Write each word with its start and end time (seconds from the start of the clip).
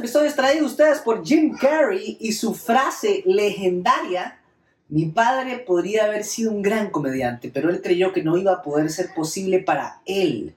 episodio 0.00 0.28
es 0.28 0.34
traído 0.34 0.64
ustedes 0.64 1.00
por 1.00 1.22
Jim 1.22 1.54
Carrey 1.58 2.16
y 2.18 2.32
su 2.32 2.54
frase 2.54 3.22
legendaria. 3.26 4.40
Mi 4.88 5.04
padre 5.04 5.58
podría 5.58 6.06
haber 6.06 6.24
sido 6.24 6.52
un 6.52 6.62
gran 6.62 6.88
comediante, 6.90 7.50
pero 7.52 7.68
él 7.68 7.82
creyó 7.82 8.10
que 8.10 8.22
no 8.22 8.38
iba 8.38 8.50
a 8.50 8.62
poder 8.62 8.90
ser 8.90 9.12
posible 9.14 9.58
para 9.58 10.00
él. 10.06 10.54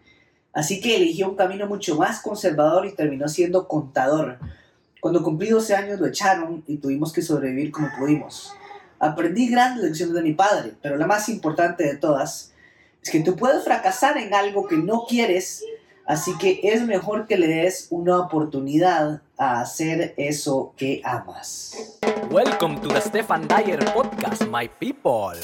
Así 0.53 0.79
que 0.79 0.95
eligió 0.95 1.27
un 1.27 1.35
camino 1.35 1.67
mucho 1.67 1.97
más 1.97 2.21
conservador 2.21 2.85
y 2.85 2.93
terminó 2.93 3.27
siendo 3.27 3.67
contador. 3.67 4.39
Cuando 5.01 5.21
cumplí 5.21 5.49
12 5.49 5.75
años 5.75 5.99
lo 5.99 6.07
echaron 6.07 6.63
y 6.65 6.77
tuvimos 6.77 7.11
que 7.11 7.21
sobrevivir 7.21 7.69
como 7.71 7.89
pudimos. 7.99 8.53
Aprendí 8.97 9.49
grandes 9.49 9.83
lecciones 9.83 10.15
de 10.15 10.21
mi 10.21 10.33
padre, 10.33 10.71
pero 10.81 10.95
la 10.95 11.05
más 11.05 11.27
importante 11.27 11.83
de 11.83 11.97
todas 11.97 12.53
es 13.01 13.09
que 13.09 13.19
tú 13.19 13.35
puedes 13.35 13.65
fracasar 13.65 14.17
en 14.17 14.33
algo 14.33 14.65
que 14.67 14.77
no 14.77 15.03
quieres 15.05 15.65
Así 16.05 16.37
que 16.37 16.59
es 16.63 16.81
mejor 16.81 17.27
que 17.27 17.37
le 17.37 17.47
des 17.47 17.87
una 17.89 18.19
oportunidad 18.19 19.21
a 19.37 19.61
hacer 19.61 20.13
eso 20.17 20.73
que 20.75 21.01
amas. 21.05 21.97
Welcome 22.29 22.81
to 22.81 22.89
the 22.89 22.99
Stefan 22.99 23.47
Dyer 23.47 23.79
podcast, 23.93 24.45
my 24.47 24.67
people. 24.79 25.39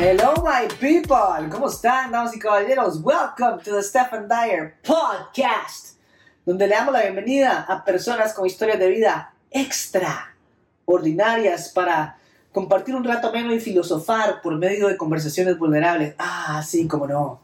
Hello, 0.00 0.32
my 0.44 0.68
people. 0.78 1.48
¿Cómo 1.50 1.68
están, 1.68 2.12
damas 2.12 2.36
y 2.36 2.38
caballeros? 2.38 3.02
Welcome 3.02 3.60
to 3.64 3.74
the 3.74 3.82
Stephen 3.82 4.28
Dyer 4.28 4.76
Podcast, 4.84 5.98
donde 6.46 6.68
le 6.68 6.76
damos 6.76 6.92
la 6.92 7.02
bienvenida 7.02 7.66
a 7.68 7.84
personas 7.84 8.32
con 8.32 8.46
historias 8.46 8.78
de 8.78 8.90
vida 8.90 9.34
extraordinarias 9.50 11.70
para 11.70 12.16
compartir 12.52 12.94
un 12.94 13.02
rato 13.02 13.32
menos 13.32 13.54
y 13.54 13.58
filosofar 13.58 14.40
por 14.40 14.56
medio 14.56 14.86
de 14.86 14.96
conversaciones 14.96 15.58
vulnerables. 15.58 16.14
Ah, 16.16 16.62
sí, 16.64 16.86
cómo 16.86 17.08
no. 17.08 17.40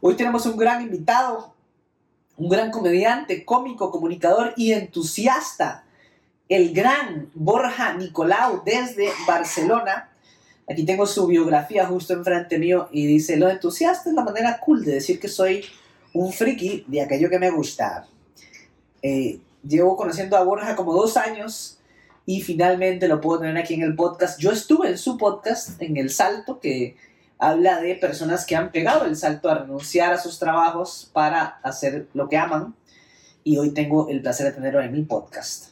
Hoy 0.00 0.16
tenemos 0.16 0.46
un 0.46 0.56
gran 0.56 0.80
invitado, 0.80 1.52
un 2.38 2.48
gran 2.48 2.70
comediante, 2.70 3.44
cómico, 3.44 3.90
comunicador 3.90 4.54
y 4.56 4.72
entusiasta, 4.72 5.84
el 6.48 6.72
gran 6.72 7.30
Borja 7.34 7.92
Nicolau 7.92 8.62
desde 8.64 9.12
Barcelona 9.26 10.08
Aquí 10.70 10.84
tengo 10.84 11.06
su 11.06 11.26
biografía 11.26 11.86
justo 11.86 12.12
enfrente 12.12 12.58
mío 12.58 12.88
y 12.92 13.06
dice, 13.06 13.36
lo 13.36 13.48
entusiasta 13.48 14.10
es 14.10 14.14
la 14.14 14.24
manera 14.24 14.60
cool 14.60 14.84
de 14.84 14.94
decir 14.94 15.18
que 15.18 15.28
soy 15.28 15.64
un 16.12 16.32
friki 16.32 16.84
de 16.86 17.00
aquello 17.00 17.30
que 17.30 17.38
me 17.38 17.50
gusta. 17.50 18.06
Eh, 19.02 19.40
llevo 19.66 19.96
conociendo 19.96 20.36
a 20.36 20.42
Borja 20.42 20.76
como 20.76 20.92
dos 20.92 21.16
años 21.16 21.78
y 22.26 22.42
finalmente 22.42 23.08
lo 23.08 23.20
puedo 23.20 23.40
tener 23.40 23.56
aquí 23.56 23.74
en 23.74 23.82
el 23.82 23.96
podcast. 23.96 24.38
Yo 24.38 24.50
estuve 24.50 24.88
en 24.88 24.98
su 24.98 25.16
podcast, 25.16 25.80
en 25.80 25.96
El 25.96 26.10
Salto, 26.10 26.60
que 26.60 26.96
habla 27.38 27.80
de 27.80 27.94
personas 27.94 28.44
que 28.44 28.56
han 28.56 28.70
pegado 28.70 29.06
el 29.06 29.16
salto 29.16 29.48
a 29.48 29.54
renunciar 29.60 30.12
a 30.12 30.18
sus 30.18 30.38
trabajos 30.38 31.08
para 31.14 31.44
hacer 31.62 32.08
lo 32.12 32.28
que 32.28 32.36
aman. 32.36 32.74
Y 33.44 33.56
hoy 33.56 33.70
tengo 33.70 34.10
el 34.10 34.20
placer 34.20 34.46
de 34.46 34.52
tenerlo 34.52 34.82
en 34.82 34.92
mi 34.92 35.02
podcast. 35.02 35.68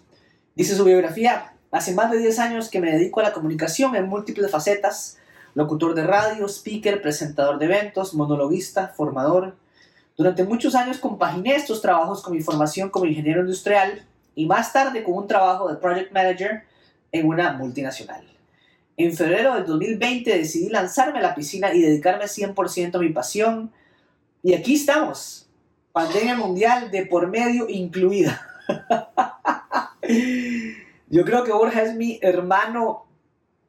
Dice 0.54 0.74
su 0.74 0.84
biografía, 0.84 1.55
Hace 1.76 1.92
más 1.92 2.10
de 2.10 2.16
10 2.16 2.38
años 2.38 2.70
que 2.70 2.80
me 2.80 2.90
dedico 2.90 3.20
a 3.20 3.22
la 3.22 3.34
comunicación 3.34 3.94
en 3.96 4.08
múltiples 4.08 4.50
facetas, 4.50 5.18
locutor 5.52 5.94
de 5.94 6.06
radio, 6.06 6.48
speaker, 6.48 7.02
presentador 7.02 7.58
de 7.58 7.66
eventos, 7.66 8.14
monologuista, 8.14 8.88
formador. 8.88 9.54
Durante 10.16 10.44
muchos 10.44 10.74
años 10.74 10.96
compaginé 10.96 11.54
estos 11.54 11.82
trabajos 11.82 12.22
con 12.22 12.34
mi 12.34 12.40
formación 12.40 12.88
como 12.88 13.04
ingeniero 13.04 13.42
industrial 13.42 14.06
y 14.34 14.46
más 14.46 14.72
tarde 14.72 15.04
con 15.04 15.18
un 15.18 15.28
trabajo 15.28 15.68
de 15.68 15.76
project 15.76 16.12
manager 16.12 16.62
en 17.12 17.28
una 17.28 17.52
multinacional. 17.52 18.24
En 18.96 19.14
febrero 19.14 19.56
del 19.56 19.66
2020 19.66 20.34
decidí 20.34 20.70
lanzarme 20.70 21.18
a 21.18 21.22
la 21.22 21.34
piscina 21.34 21.74
y 21.74 21.82
dedicarme 21.82 22.24
100% 22.24 22.94
a 22.94 23.00
mi 23.00 23.10
pasión. 23.10 23.70
Y 24.42 24.54
aquí 24.54 24.76
estamos, 24.76 25.46
pandemia 25.92 26.36
mundial 26.36 26.90
de 26.90 27.04
por 27.04 27.28
medio 27.28 27.68
incluida. 27.68 28.40
Yo 31.08 31.24
creo 31.24 31.44
que 31.44 31.52
Borja 31.52 31.82
es 31.82 31.94
mi 31.94 32.18
hermano 32.20 33.06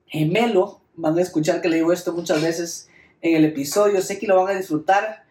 gemelo. 0.08 0.82
Van 0.96 1.18
a 1.18 1.22
escuchar 1.22 1.62
que 1.62 1.70
le 1.70 1.78
digo 1.78 1.94
esto 1.94 2.14
muchas 2.14 2.42
veces 2.42 2.90
en 3.22 3.36
el 3.36 3.46
episodio. 3.46 4.02
Sé 4.02 4.18
que 4.18 4.28
lo 4.28 4.42
van 4.42 4.56
a 4.56 4.60
disfrutar. 4.60 5.24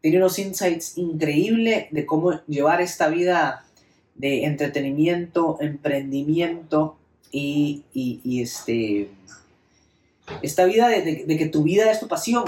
Tiene 0.00 0.16
unos 0.16 0.38
insights 0.38 0.96
increíbles 0.96 1.88
de 1.90 2.06
cómo 2.06 2.40
llevar 2.46 2.80
esta 2.80 3.08
vida 3.08 3.66
de 4.14 4.44
entretenimiento, 4.44 5.58
emprendimiento 5.60 6.96
y, 7.30 7.84
este, 8.42 9.10
esta 10.42 10.64
vida 10.64 10.88
de, 10.88 11.36
que 11.36 11.46
tu 11.46 11.62
vida 11.62 11.90
es 11.90 12.00
tu 12.00 12.08
pasión. 12.08 12.44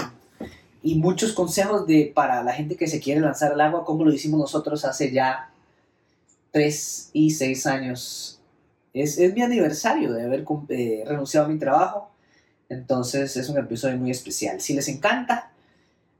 Y 0.81 0.95
muchos 0.95 1.33
consejos 1.33 1.85
de, 1.85 2.11
para 2.13 2.43
la 2.43 2.53
gente 2.53 2.75
que 2.75 2.87
se 2.87 2.99
quiere 2.99 3.21
lanzar 3.21 3.53
al 3.53 3.61
agua, 3.61 3.85
como 3.85 4.03
lo 4.03 4.11
hicimos 4.11 4.39
nosotros 4.39 4.83
hace 4.85 5.11
ya 5.11 5.51
tres 6.51 7.09
y 7.13 7.31
seis 7.31 7.65
años 7.67 8.39
es, 8.93 9.17
mi 9.33 9.41
aniversario 9.41 10.13
de 10.13 10.23
haber 10.23 10.45
renunciado 11.05 11.47
a 11.47 11.49
mi 11.49 11.57
trabajo. 11.57 12.11
Entonces 12.69 13.35
es 13.35 13.49
un 13.49 13.57
episodio 13.57 13.97
muy 13.97 14.11
especial. 14.11 14.61
Si 14.61 14.73
les 14.73 14.87
encanta, 14.87 15.51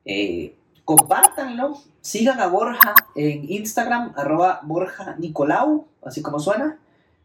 eh, 0.06 0.56
compártanlo. 0.83 1.79
Sigan 2.01 2.39
a 2.41 2.47
Borja 2.47 2.94
en 3.16 3.50
Instagram, 3.50 4.13
arroba 4.17 4.59
Borja 4.63 5.16
Nicolau, 5.17 5.88
así 6.03 6.22
como 6.22 6.39
suena. 6.39 6.79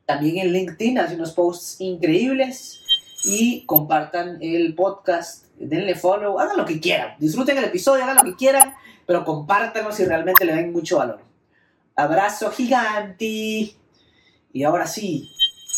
También 0.06 0.38
en 0.38 0.52
LinkedIn 0.52 0.98
hace 0.98 1.16
unos 1.16 1.32
posts 1.32 1.80
increíbles. 1.80 2.80
Y 3.24 3.64
compartan 3.66 4.38
el 4.40 4.76
podcast, 4.76 5.46
denle 5.58 5.96
follow, 5.96 6.38
hagan 6.38 6.56
lo 6.56 6.64
que 6.64 6.78
quieran. 6.78 7.16
Disfruten 7.18 7.58
el 7.58 7.64
episodio, 7.64 8.04
hagan 8.04 8.16
lo 8.16 8.22
que 8.22 8.36
quieran, 8.36 8.74
pero 9.06 9.24
compártanlo 9.24 9.90
si 9.90 10.04
realmente 10.04 10.44
le 10.44 10.54
den 10.54 10.72
mucho 10.72 10.98
valor. 10.98 11.20
Abrazo 11.96 12.52
gigante. 12.52 13.74
Y 14.52 14.62
ahora 14.62 14.86
sí, 14.86 15.28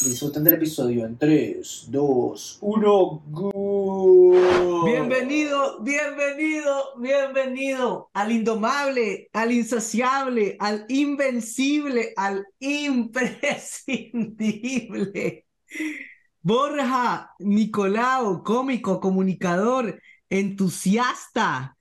Disfruten 0.02 0.42
del 0.42 0.54
episodio 0.54 1.04
en 1.04 1.18
3, 1.18 1.88
2, 1.90 2.58
1, 2.62 3.22
go. 3.26 4.86
Bienvenido, 4.86 5.82
bienvenido, 5.82 6.98
bienvenido 6.98 8.08
al 8.14 8.32
indomable, 8.32 9.28
al 9.34 9.52
insaciable, 9.52 10.56
al 10.58 10.86
invencible, 10.88 12.14
al 12.16 12.46
imprescindible. 12.60 15.44
Borja 16.40 17.32
Nicolau, 17.38 18.42
cómico, 18.42 19.00
comunicador, 19.00 20.00
entusiasta, 20.30 21.76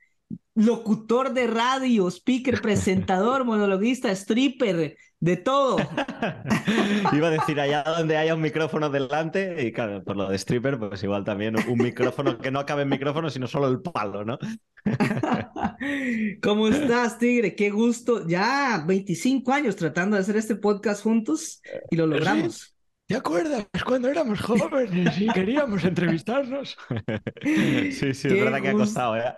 locutor 0.55 1.33
de 1.33 1.47
radio, 1.47 2.11
speaker, 2.11 2.61
presentador, 2.61 3.45
monologuista, 3.45 4.11
stripper, 4.11 4.97
de 5.19 5.37
todo. 5.37 5.77
Iba 7.13 7.27
a 7.27 7.31
decir 7.31 7.59
allá 7.59 7.83
donde 7.83 8.17
haya 8.17 8.35
un 8.35 8.41
micrófono 8.41 8.89
delante, 8.89 9.65
y 9.65 9.71
claro, 9.71 10.03
por 10.03 10.15
lo 10.15 10.29
de 10.29 10.35
stripper, 10.37 10.79
pues 10.79 11.03
igual 11.03 11.23
también 11.23 11.55
un 11.67 11.77
micrófono 11.77 12.37
que 12.37 12.51
no 12.51 12.59
acabe 12.59 12.83
en 12.83 12.89
micrófono, 12.89 13.29
sino 13.29 13.47
solo 13.47 13.67
el 13.67 13.81
palo, 13.81 14.23
¿no? 14.23 14.37
¿Cómo 16.41 16.67
estás, 16.67 17.17
Tigre? 17.17 17.55
Qué 17.55 17.69
gusto. 17.69 18.25
Ya 18.27 18.83
25 18.87 19.51
años 19.51 19.75
tratando 19.75 20.15
de 20.15 20.21
hacer 20.21 20.37
este 20.37 20.55
podcast 20.55 21.03
juntos 21.03 21.61
y 21.89 21.95
lo 21.95 22.07
logramos. 22.07 22.75
¿Te 23.05 23.15
acuerdas 23.15 23.65
cuando 23.85 24.07
éramos 24.07 24.39
jóvenes 24.39 25.19
y 25.19 25.27
queríamos 25.29 25.83
entrevistarnos? 25.83 26.77
Sí, 27.41 28.13
sí, 28.13 28.27
es 28.27 28.33
verdad 28.33 28.61
que 28.61 28.69
ha 28.69 28.73
costado, 28.73 29.17
¿eh? 29.17 29.33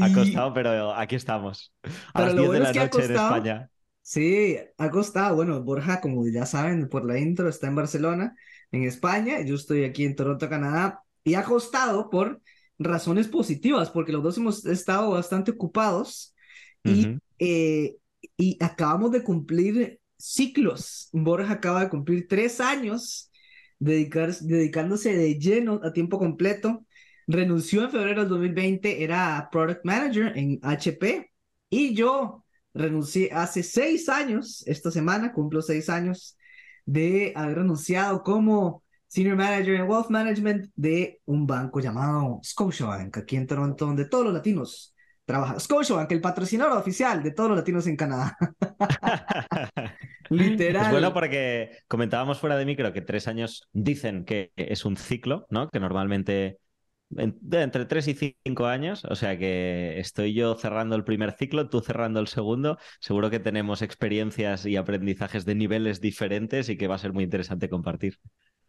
Ha 0.00 0.12
costado, 0.12 0.54
pero 0.54 0.94
aquí 0.94 1.16
estamos. 1.16 1.72
A 2.14 2.22
las 2.22 2.36
10 2.36 2.50
de 2.50 2.60
la 2.60 2.72
noche 2.72 3.04
en 3.04 3.12
España. 3.12 3.70
Sí, 4.06 4.56
ha 4.78 4.90
costado. 4.92 5.34
Bueno, 5.34 5.60
Borja, 5.64 6.00
como 6.00 6.28
ya 6.28 6.46
saben 6.46 6.88
por 6.88 7.04
la 7.04 7.18
intro, 7.18 7.48
está 7.48 7.66
en 7.66 7.74
Barcelona, 7.74 8.36
en 8.70 8.84
España. 8.84 9.40
Yo 9.40 9.56
estoy 9.56 9.82
aquí 9.82 10.04
en 10.04 10.14
Toronto, 10.14 10.48
Canadá. 10.48 11.02
Y 11.24 11.34
ha 11.34 11.42
costado 11.42 12.08
por 12.08 12.40
razones 12.78 13.26
positivas, 13.26 13.90
porque 13.90 14.12
los 14.12 14.22
dos 14.22 14.38
hemos 14.38 14.64
estado 14.64 15.10
bastante 15.10 15.50
ocupados 15.50 16.36
y, 16.84 17.18
eh, 17.40 17.96
y 18.36 18.56
acabamos 18.62 19.10
de 19.10 19.24
cumplir 19.24 20.00
ciclos. 20.16 21.08
Borja 21.12 21.54
acaba 21.54 21.80
de 21.82 21.90
cumplir 21.90 22.28
tres 22.28 22.60
años 22.60 23.32
dedicar, 23.80 24.32
dedicándose 24.36 25.16
de 25.16 25.36
lleno 25.36 25.80
a 25.82 25.92
tiempo 25.92 26.20
completo. 26.20 26.86
Renunció 27.26 27.82
en 27.82 27.90
febrero 27.90 28.20
del 28.20 28.28
2020, 28.28 29.02
era 29.02 29.48
Product 29.50 29.84
Manager 29.84 30.32
en 30.38 30.60
HP 30.62 31.32
y 31.70 31.92
yo 31.96 32.45
renuncié 32.76 33.30
hace 33.32 33.62
seis 33.62 34.08
años, 34.08 34.62
esta 34.66 34.90
semana 34.90 35.32
cumplo 35.32 35.62
seis 35.62 35.88
años 35.88 36.36
de 36.84 37.32
haber 37.34 37.58
renunciado 37.58 38.22
como 38.22 38.84
Senior 39.08 39.36
Manager 39.36 39.74
en 39.74 39.88
Wealth 39.88 40.10
Management 40.10 40.70
de 40.76 41.20
un 41.24 41.46
banco 41.46 41.80
llamado 41.80 42.40
Scotiabank, 42.44 43.16
aquí 43.18 43.36
en 43.36 43.46
Toronto, 43.46 43.86
donde 43.86 44.04
todos 44.04 44.24
los 44.24 44.34
latinos 44.34 44.94
trabajan. 45.24 45.58
Scotiabank, 45.58 46.12
el 46.12 46.20
patrocinador 46.20 46.76
oficial 46.78 47.22
de 47.22 47.30
todos 47.30 47.50
los 47.50 47.58
latinos 47.58 47.86
en 47.86 47.96
Canadá. 47.96 48.36
Literal. 50.30 50.86
Es 50.86 50.90
bueno 50.90 51.12
porque 51.12 51.78
comentábamos 51.88 52.40
fuera 52.40 52.56
de 52.56 52.66
micro 52.66 52.92
que 52.92 53.00
tres 53.00 53.28
años 53.28 53.68
dicen 53.72 54.24
que 54.24 54.52
es 54.56 54.84
un 54.84 54.96
ciclo, 54.96 55.46
¿no? 55.50 55.68
Que 55.70 55.80
normalmente 55.80 56.58
en- 57.16 57.36
de 57.40 57.62
entre 57.62 57.84
tres 57.86 58.08
y 58.08 58.14
cinco 58.44 58.66
años, 58.66 59.04
o 59.04 59.14
sea 59.16 59.38
que 59.38 59.98
estoy 60.00 60.34
yo 60.34 60.54
cerrando 60.56 60.96
el 60.96 61.04
primer 61.04 61.32
ciclo, 61.32 61.68
tú 61.68 61.80
cerrando 61.80 62.20
el 62.20 62.26
segundo. 62.28 62.78
Seguro 63.00 63.30
que 63.30 63.40
tenemos 63.40 63.82
experiencias 63.82 64.66
y 64.66 64.76
aprendizajes 64.76 65.44
de 65.44 65.54
niveles 65.54 66.00
diferentes 66.00 66.68
y 66.68 66.76
que 66.76 66.88
va 66.88 66.96
a 66.96 66.98
ser 66.98 67.12
muy 67.12 67.24
interesante 67.24 67.68
compartir. 67.68 68.18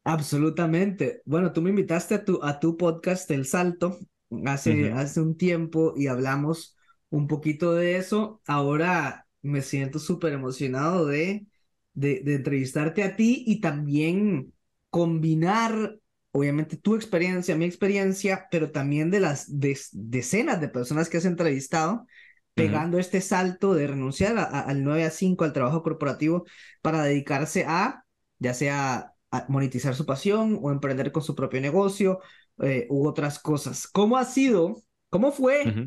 Absolutamente. 0.03 1.21
Bueno, 1.25 1.51
tú 1.51 1.61
me 1.61 1.69
invitaste 1.69 2.15
a 2.15 2.23
tu, 2.25 2.39
a 2.43 2.59
tu 2.59 2.77
podcast 2.77 3.29
El 3.31 3.45
Salto 3.45 3.99
hace, 4.45 4.91
hace 4.91 5.19
un 5.21 5.35
tiempo 5.37 5.93
y 5.97 6.07
hablamos 6.07 6.77
un 7.09 7.27
poquito 7.27 7.73
de 7.73 7.97
eso. 7.97 8.41
Ahora 8.47 9.27
me 9.41 9.61
siento 9.61 9.99
súper 9.99 10.31
emocionado 10.33 11.05
de, 11.07 11.47
de, 11.93 12.21
de 12.23 12.35
entrevistarte 12.35 13.03
a 13.03 13.15
ti 13.17 13.43
y 13.47 13.59
también 13.59 14.53
combinar, 14.89 15.99
obviamente, 16.31 16.77
tu 16.77 16.95
experiencia, 16.95 17.55
mi 17.55 17.65
experiencia, 17.65 18.47
pero 18.51 18.71
también 18.71 19.09
de 19.11 19.19
las 19.19 19.45
decenas 19.93 20.61
de 20.61 20.69
personas 20.69 21.09
que 21.09 21.17
has 21.17 21.25
entrevistado, 21.25 22.05
pegando 22.53 22.97
este 22.99 23.21
salto 23.21 23.73
de 23.75 23.87
renunciar 23.87 24.37
a- 24.37 24.43
a- 24.43 24.61
al 24.61 24.83
9 24.83 25.03
a 25.03 25.11
5, 25.11 25.43
al 25.45 25.53
trabajo 25.53 25.83
corporativo, 25.83 26.45
para 26.81 27.03
dedicarse 27.03 27.65
a, 27.67 28.03
ya 28.39 28.53
sea 28.53 29.13
a 29.31 29.45
monetizar 29.49 29.93
su 29.95 30.05
pasión 30.05 30.57
o 30.61 30.71
emprender 30.71 31.11
con 31.11 31.21
su 31.23 31.35
propio 31.35 31.59
negocio 31.61 32.19
eh, 32.59 32.87
u 32.89 33.05
otras 33.07 33.39
cosas. 33.39 33.87
¿Cómo 33.87 34.17
ha 34.17 34.25
sido? 34.25 34.81
¿Cómo 35.09 35.31
fue 35.31 35.81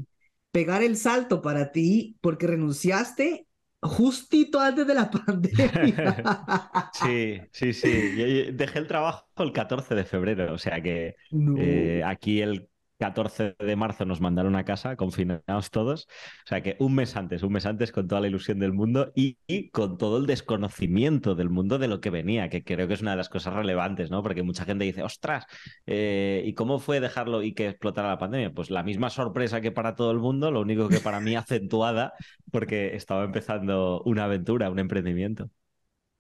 pegar 0.53 0.83
el 0.83 0.97
salto 0.97 1.43
para 1.43 1.73
ti? 1.73 2.17
Porque 2.21 2.47
renunciaste 2.47 3.47
justito 3.82 4.61
antes 4.61 4.87
de 4.87 4.94
la 4.94 5.11
pandemia. 5.11 6.17
Sí, 6.93 7.41
sí, 7.53 7.73
sí. 7.73 8.17
Yo- 8.17 8.53
dejé 8.53 8.79
el 8.81 8.87
trabajo 8.87 9.27
el 9.38 9.53
14 9.53 9.94
de 9.94 10.05
febrero, 10.05 10.53
o 10.53 10.59
sea 10.59 10.81
que 10.82 11.17
No. 11.31 11.55
eh, 11.56 12.03
aquí 12.05 12.41
el 12.43 12.69
14 13.00 13.56
de 13.58 13.76
marzo 13.76 14.05
nos 14.05 14.20
mandaron 14.20 14.56
a 14.56 14.64
casa, 14.64 14.94
confinados 14.94 15.70
todos. 15.70 16.06
O 16.44 16.49
sea 16.49 16.62
que 16.62 16.76
un 16.79 16.94
mes 16.94 17.17
antes, 17.17 17.43
un 17.43 17.52
mes 17.52 17.64
antes 17.64 17.93
con 17.93 18.06
toda 18.06 18.20
la 18.20 18.29
ilusión 18.29 18.58
del 18.58 18.75
mundo 18.75 19.11
y, 19.14 19.38
con 19.70 19.97
todo 19.97 20.19
el 20.19 20.26
desconocimiento 20.26 21.35
del 21.35 21.49
mundo 21.49 21.79
de 21.79 21.88
lo 21.88 22.00
que 22.00 22.11
venía, 22.11 22.50
que 22.50 22.62
creo 22.62 22.87
que 22.87 22.94
es 22.94 23.00
una 23.00 23.12
de 23.12 23.17
las 23.17 23.31
cosas 23.31 23.55
relevantes, 23.55 24.11
¿no? 24.11 24.23
Porque 24.23 24.43
mucha 24.43 24.67
gente 24.67 24.85
dice, 24.85 25.02
ostras, 25.02 25.47
eh, 25.87 26.43
¿y 26.44 26.52
cómo 26.52 26.79
fue 26.79 27.00
dejarlo 27.00 27.43
y 27.43 27.55
que 27.55 27.69
explotara 27.69 28.08
la 28.08 28.19
pandemia? 28.19 28.52
Pues 28.52 28.70
la 28.70 28.82
misma 28.82 29.08
sorpresa 29.08 29.62
que 29.62 29.73
para 29.73 29.94
todo 29.94 30.11
el 30.11 30.19
mundo, 30.19 30.50
lo 30.50 30.61
único 30.61 30.88
que 30.88 31.00
para 31.00 31.20
mí 31.20 31.35
acentuada, 31.37 32.12
porque 32.52 32.94
estaba 32.97 33.25
empezando 33.25 34.02
una 34.05 34.25
aventura, 34.25 34.70
un 34.70 34.79
emprendimiento. 34.79 35.50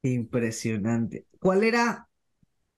Impresionante. 0.02 1.26
¿Cuál 1.38 1.62
era 1.62 2.09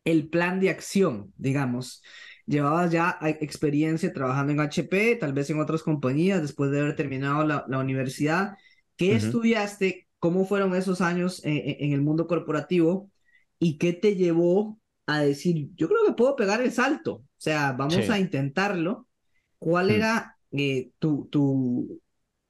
el 0.05 0.29
plan 0.29 0.61
de 0.61 0.71
acción, 0.71 1.33
digamos? 1.37 2.03
Llevabas 2.47 2.91
ya 2.93 3.19
eh, 3.23 3.39
experiencia 3.41 4.13
trabajando 4.13 4.53
en 4.53 4.61
HP, 4.61 5.17
tal 5.17 5.33
vez 5.33 5.51
en 5.51 5.61
otras 5.61 5.83
compañías, 5.83 6.43
después 6.43 6.71
de 6.71 6.81
haber 6.81 6.97
terminado 6.97 7.45
la, 7.45 7.65
la 7.69 7.79
universidad. 7.79 8.57
¿Qué 8.97 9.15
estudiaste? 9.15 10.09
¿Cómo 10.19 10.45
fueron 10.47 10.75
esos 10.75 11.01
años 11.01 11.45
eh, 11.45 11.53
eh, 11.57 11.77
en 11.81 11.93
el 11.93 12.03
mundo 12.03 12.27
corporativo? 12.27 13.11
¿Y 13.59 13.79
qué 13.79 13.93
te 13.93 14.17
llevó 14.17 14.81
a 15.07 15.21
decir, 15.21 15.71
yo 15.77 15.89
creo 15.89 16.05
que 16.07 16.13
puedo 16.15 16.37
pegar 16.37 16.61
el 16.63 16.73
salto? 16.73 17.15
O 17.15 17.25
sea, 17.39 17.73
vamos 17.73 18.09
Sí. 18.09 18.11
a 18.11 18.19
intentarlo. 18.19 19.09
¿Cuál 19.59 19.91
Mm. 19.91 19.93
era 19.93 20.37
eh, 20.53 20.91
tu, 20.99 21.29
tu, 21.31 22.01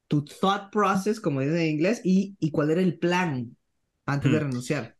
tu 0.08 0.24
thought 0.24 0.70
process, 0.72 1.20
como 1.20 1.40
dicen 1.40 1.56
en 1.58 1.68
inglés, 1.70 2.00
y, 2.04 2.36
y 2.40 2.50
cuál 2.50 2.70
era 2.70 2.80
el 2.82 2.98
plan 2.98 3.56
antes 4.06 4.30
de 4.30 4.38
Mm. 4.38 4.40
renunciar? 4.40 4.96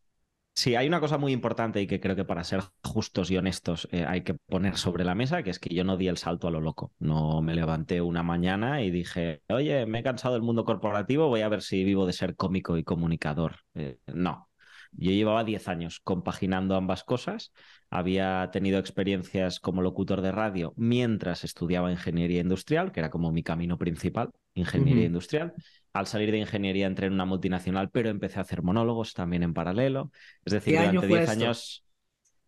Sí, 0.55 0.75
hay 0.75 0.87
una 0.87 0.99
cosa 0.99 1.17
muy 1.17 1.31
importante 1.31 1.81
y 1.81 1.87
que 1.87 1.99
creo 1.99 2.15
que 2.15 2.25
para 2.25 2.43
ser 2.43 2.61
justos 2.83 3.31
y 3.31 3.37
honestos 3.37 3.87
eh, 3.91 4.05
hay 4.07 4.21
que 4.21 4.35
poner 4.35 4.77
sobre 4.77 5.03
la 5.03 5.15
mesa, 5.15 5.41
que 5.41 5.49
es 5.49 5.59
que 5.59 5.73
yo 5.73 5.83
no 5.83 5.97
di 5.97 6.07
el 6.07 6.17
salto 6.17 6.47
a 6.47 6.51
lo 6.51 6.61
loco. 6.61 6.93
No 6.99 7.41
me 7.41 7.55
levanté 7.55 8.01
una 8.01 8.21
mañana 8.21 8.83
y 8.83 8.91
dije, 8.91 9.41
oye, 9.49 9.85
me 9.87 9.99
he 9.99 10.03
cansado 10.03 10.35
del 10.35 10.43
mundo 10.43 10.63
corporativo, 10.63 11.27
voy 11.27 11.41
a 11.41 11.49
ver 11.49 11.63
si 11.63 11.83
vivo 11.83 12.05
de 12.05 12.13
ser 12.13 12.35
cómico 12.35 12.77
y 12.77 12.83
comunicador. 12.83 13.57
Eh, 13.73 13.97
no. 14.07 14.47
Yo 14.95 15.11
llevaba 15.11 15.43
10 15.43 15.67
años 15.67 15.99
compaginando 16.03 16.75
ambas 16.75 17.03
cosas. 17.03 17.51
Había 17.89 18.49
tenido 18.51 18.79
experiencias 18.79 19.59
como 19.59 19.81
locutor 19.81 20.21
de 20.21 20.31
radio 20.31 20.73
mientras 20.77 21.43
estudiaba 21.43 21.91
ingeniería 21.91 22.41
industrial, 22.41 22.91
que 22.91 22.99
era 22.99 23.09
como 23.09 23.31
mi 23.31 23.43
camino 23.43 23.77
principal, 23.77 24.31
ingeniería 24.53 25.05
industrial. 25.05 25.53
Al 25.93 26.07
salir 26.07 26.31
de 26.31 26.39
ingeniería 26.39 26.87
entré 26.87 27.07
en 27.07 27.13
una 27.13 27.25
multinacional, 27.25 27.89
pero 27.91 28.09
empecé 28.09 28.39
a 28.39 28.41
hacer 28.43 28.63
monólogos 28.63 29.13
también 29.13 29.43
en 29.43 29.53
paralelo. 29.53 30.11
Es 30.45 30.53
decir, 30.53 30.73
¿Qué 30.73 30.77
año 30.79 30.99
durante 30.99 31.07
fue 31.07 31.19
10 31.19 31.29
esto? 31.29 31.45
años, 31.45 31.85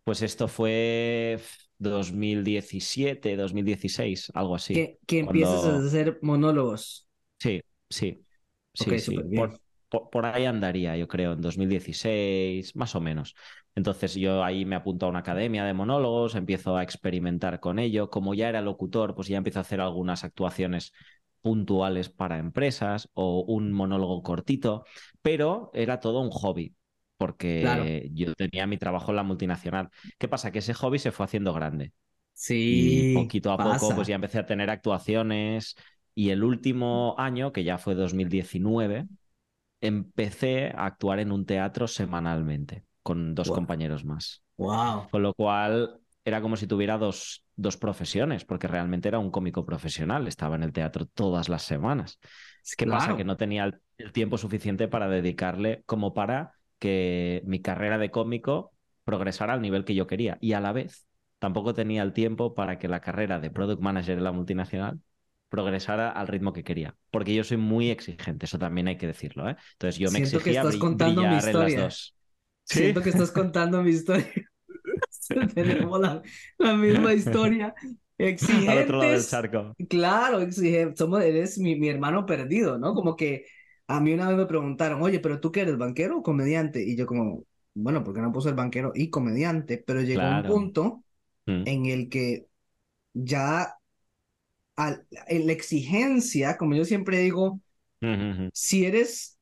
pues 0.04 0.22
esto 0.22 0.48
fue 0.48 1.40
2017, 1.78 3.36
2016, 3.36 4.32
algo 4.36 4.56
así. 4.56 4.74
que, 4.74 5.00
cuando- 5.26 5.48
a 5.48 5.78
hacer 5.88 6.20
monólogos. 6.22 7.08
Sí, 7.40 7.62
sí. 7.90 8.26
Sí, 8.74 8.98
sí. 9.00 9.16
súper 9.16 9.26
bien. 9.28 9.36
Por, 9.52 9.62
por- 10.00 10.10
por 10.10 10.26
ahí 10.26 10.46
andaría, 10.46 10.96
yo 10.98 11.08
creo, 11.08 11.34
en 11.34 11.42
2016, 11.42 12.76
más 12.76 12.96
o 12.96 13.02
menos. 13.02 13.36
Entonces 13.76 14.16
yo 14.16 14.44
ahí 14.44 14.66
me 14.66 14.76
apunto 14.76 15.06
a 15.06 15.10
una 15.10 15.20
academia 15.20 15.66
de 15.66 15.74
monólogos, 15.74 16.36
empiezo 16.36 16.78
a 16.78 16.84
experimentar 16.84 17.60
con 17.60 17.80
ello. 17.80 18.10
Como 18.10 18.34
ya 18.34 18.50
era 18.50 18.62
locutor, 18.62 19.16
pues 19.16 19.28
ya 19.28 19.38
empiezo 19.38 19.60
a 19.60 19.62
hacer 19.64 19.82
algunas 19.82 20.24
actuaciones 20.24 20.94
puntuales 21.42 22.10
para 22.10 22.38
empresas 22.40 23.10
o 23.14 23.42
un 23.48 23.72
monólogo 23.72 24.24
cortito, 24.24 24.86
pero 25.22 25.70
era 25.74 26.00
todo 26.00 26.20
un 26.22 26.32
hobby, 26.32 26.76
porque 27.18 27.52
Claro. 27.60 27.96
yo 28.14 28.34
tenía 28.36 28.66
mi 28.68 28.78
trabajo 28.78 29.12
en 29.12 29.18
la 29.18 29.24
multinacional. 29.24 29.90
¿Qué 30.18 30.28
pasa? 30.28 30.52
Que 30.52 30.60
ese 30.60 30.74
hobby 30.74 31.00
se 31.00 31.12
fue 31.12 31.26
haciendo 31.26 31.54
grande. 31.54 31.94
Sí, 32.34 32.66
Y 32.68 33.06
poquito 33.06 33.52
a 33.52 33.62
poco, 33.62 33.94
pues 33.94 34.08
ya 34.08 34.16
empecé 34.16 34.40
a 34.40 34.46
tener 34.46 34.70
actuaciones. 34.70 35.76
Y 36.16 36.30
el 36.32 36.44
último 36.44 37.16
año, 37.18 37.52
que 37.52 37.64
ya 37.64 37.78
fue 37.78 37.96
2019, 37.96 39.08
empecé 39.82 40.72
a 40.76 40.86
actuar 40.86 41.20
en 41.20 41.32
un 41.32 41.46
teatro 41.46 41.88
semanalmente 41.88 42.86
con 43.04 43.36
dos 43.36 43.48
Wow. 43.50 43.56
compañeros 43.58 44.06
más. 44.06 44.44
Wow. 44.58 45.08
Con 45.12 45.24
lo 45.24 45.34
cual 45.34 46.00
era 46.24 46.42
como 46.42 46.58
si 46.58 46.68
tuviera 46.68 46.98
dos, 46.98 47.44
dos 47.56 47.78
profesiones, 47.78 48.46
porque 48.46 48.68
realmente 48.68 49.08
era 49.08 49.20
un 49.20 49.32
cómico 49.32 49.66
profesional. 49.66 50.28
Estaba 50.28 50.56
en 50.56 50.64
el 50.64 50.74
teatro 50.74 51.06
todas 51.06 51.50
las 51.50 51.64
semanas. 51.64 52.20
¿Qué 52.78 52.86
pasa? 52.88 53.16
Que 53.16 53.24
no 53.24 53.38
tenía 53.38 53.66
el, 53.66 53.80
el 53.98 54.12
tiempo 54.12 54.38
suficiente 54.38 54.88
para 54.88 55.08
dedicarle 55.08 55.84
como 55.86 56.14
para 56.14 56.54
que 56.80 57.42
mi 57.46 57.62
carrera 57.62 57.98
de 57.98 58.12
cómico 58.12 58.74
progresara 59.04 59.54
al 59.54 59.62
nivel 59.62 59.86
que 59.86 59.96
yo 59.96 60.08
quería. 60.08 60.38
Y 60.42 60.54
a 60.54 60.60
la 60.60 60.74
vez, 60.74 61.08
tampoco 61.40 61.74
tenía 61.74 62.02
el 62.02 62.14
tiempo 62.14 62.56
para 62.56 62.80
que 62.80 62.88
la 62.88 63.02
carrera 63.02 63.40
de 63.40 63.52
product 63.52 63.82
manager 63.82 64.18
en 64.18 64.24
la 64.24 64.32
multinacional 64.32 65.00
progresara 65.50 66.12
al 66.12 66.28
ritmo 66.28 66.54
que 66.54 66.64
quería. 66.64 66.98
Porque 67.12 67.34
yo 67.36 67.44
soy 67.44 67.58
muy 67.58 67.90
exigente, 67.92 68.46
eso 68.46 68.60
también 68.60 68.88
hay 68.88 68.98
que 68.98 69.08
decirlo. 69.08 69.50
¿eh? 69.50 69.56
Entonces 69.74 70.00
yo 70.00 70.12
me 70.12 70.20
Siento 70.20 70.42
que 70.42 70.50
exigía 70.50 70.62
estás 70.62 70.76
brill- 70.76 70.80
contando 70.80 71.22
mi 71.28 71.38
brillar 71.38 71.50
en 71.50 71.60
las 71.60 71.76
historia. 71.76 71.78
dos. 71.78 72.16
¿Sí? 72.64 72.80
Siento 72.80 73.02
que 73.02 73.10
estás 73.10 73.32
contando 73.32 73.82
mi 73.84 73.92
historia. 73.92 74.28
Tenemos 75.56 76.00
la, 76.00 76.22
la 76.58 76.74
misma 76.76 77.14
historia. 77.14 77.74
Al 78.66 78.78
otro 78.80 78.98
lado 78.98 79.12
del 79.12 79.26
Exigentes. 79.26 79.28
charco. 79.28 79.76
Claro, 79.90 80.40
exigente. 80.42 80.96
Somos, 80.98 81.22
eres 81.24 81.58
mi, 81.58 81.76
mi 81.76 81.90
hermano 81.90 82.26
perdido, 82.26 82.78
¿no? 82.78 82.94
Como 82.94 83.16
que 83.16 83.46
a 83.88 84.00
mí 84.00 84.14
una 84.14 84.30
vez 84.30 84.38
me 84.38 84.46
preguntaron, 84.46 85.02
oye, 85.02 85.20
pero 85.20 85.40
tú 85.40 85.52
qué 85.52 85.62
eres, 85.62 85.78
banquero 85.78 86.20
o 86.20 86.24
comediante? 86.24 86.82
Y 86.84 86.96
yo 86.96 87.06
como, 87.08 87.44
bueno, 87.74 88.04
¿por 88.04 88.14
qué 88.16 88.22
no 88.22 88.32
puse 88.32 88.50
el 88.50 88.56
banquero 88.56 88.92
y 88.96 89.10
comediante? 89.10 89.84
Pero 89.86 90.02
llegó 90.02 90.28
un 90.30 90.44
Claro. 90.44 90.50
punto 90.50 91.04
Mm. 91.48 91.64
en 91.66 91.86
el 91.88 92.10
que 92.10 92.48
ya 93.14 93.76
en 95.28 95.48
la 95.48 95.54
exigencia, 95.54 96.58
como 96.58 96.76
yo 96.76 96.86
siempre 96.86 97.20
digo, 97.20 97.62
Ujú, 98.02 98.12
ujú. 98.32 98.46
si 98.54 98.86
eres, 98.86 99.40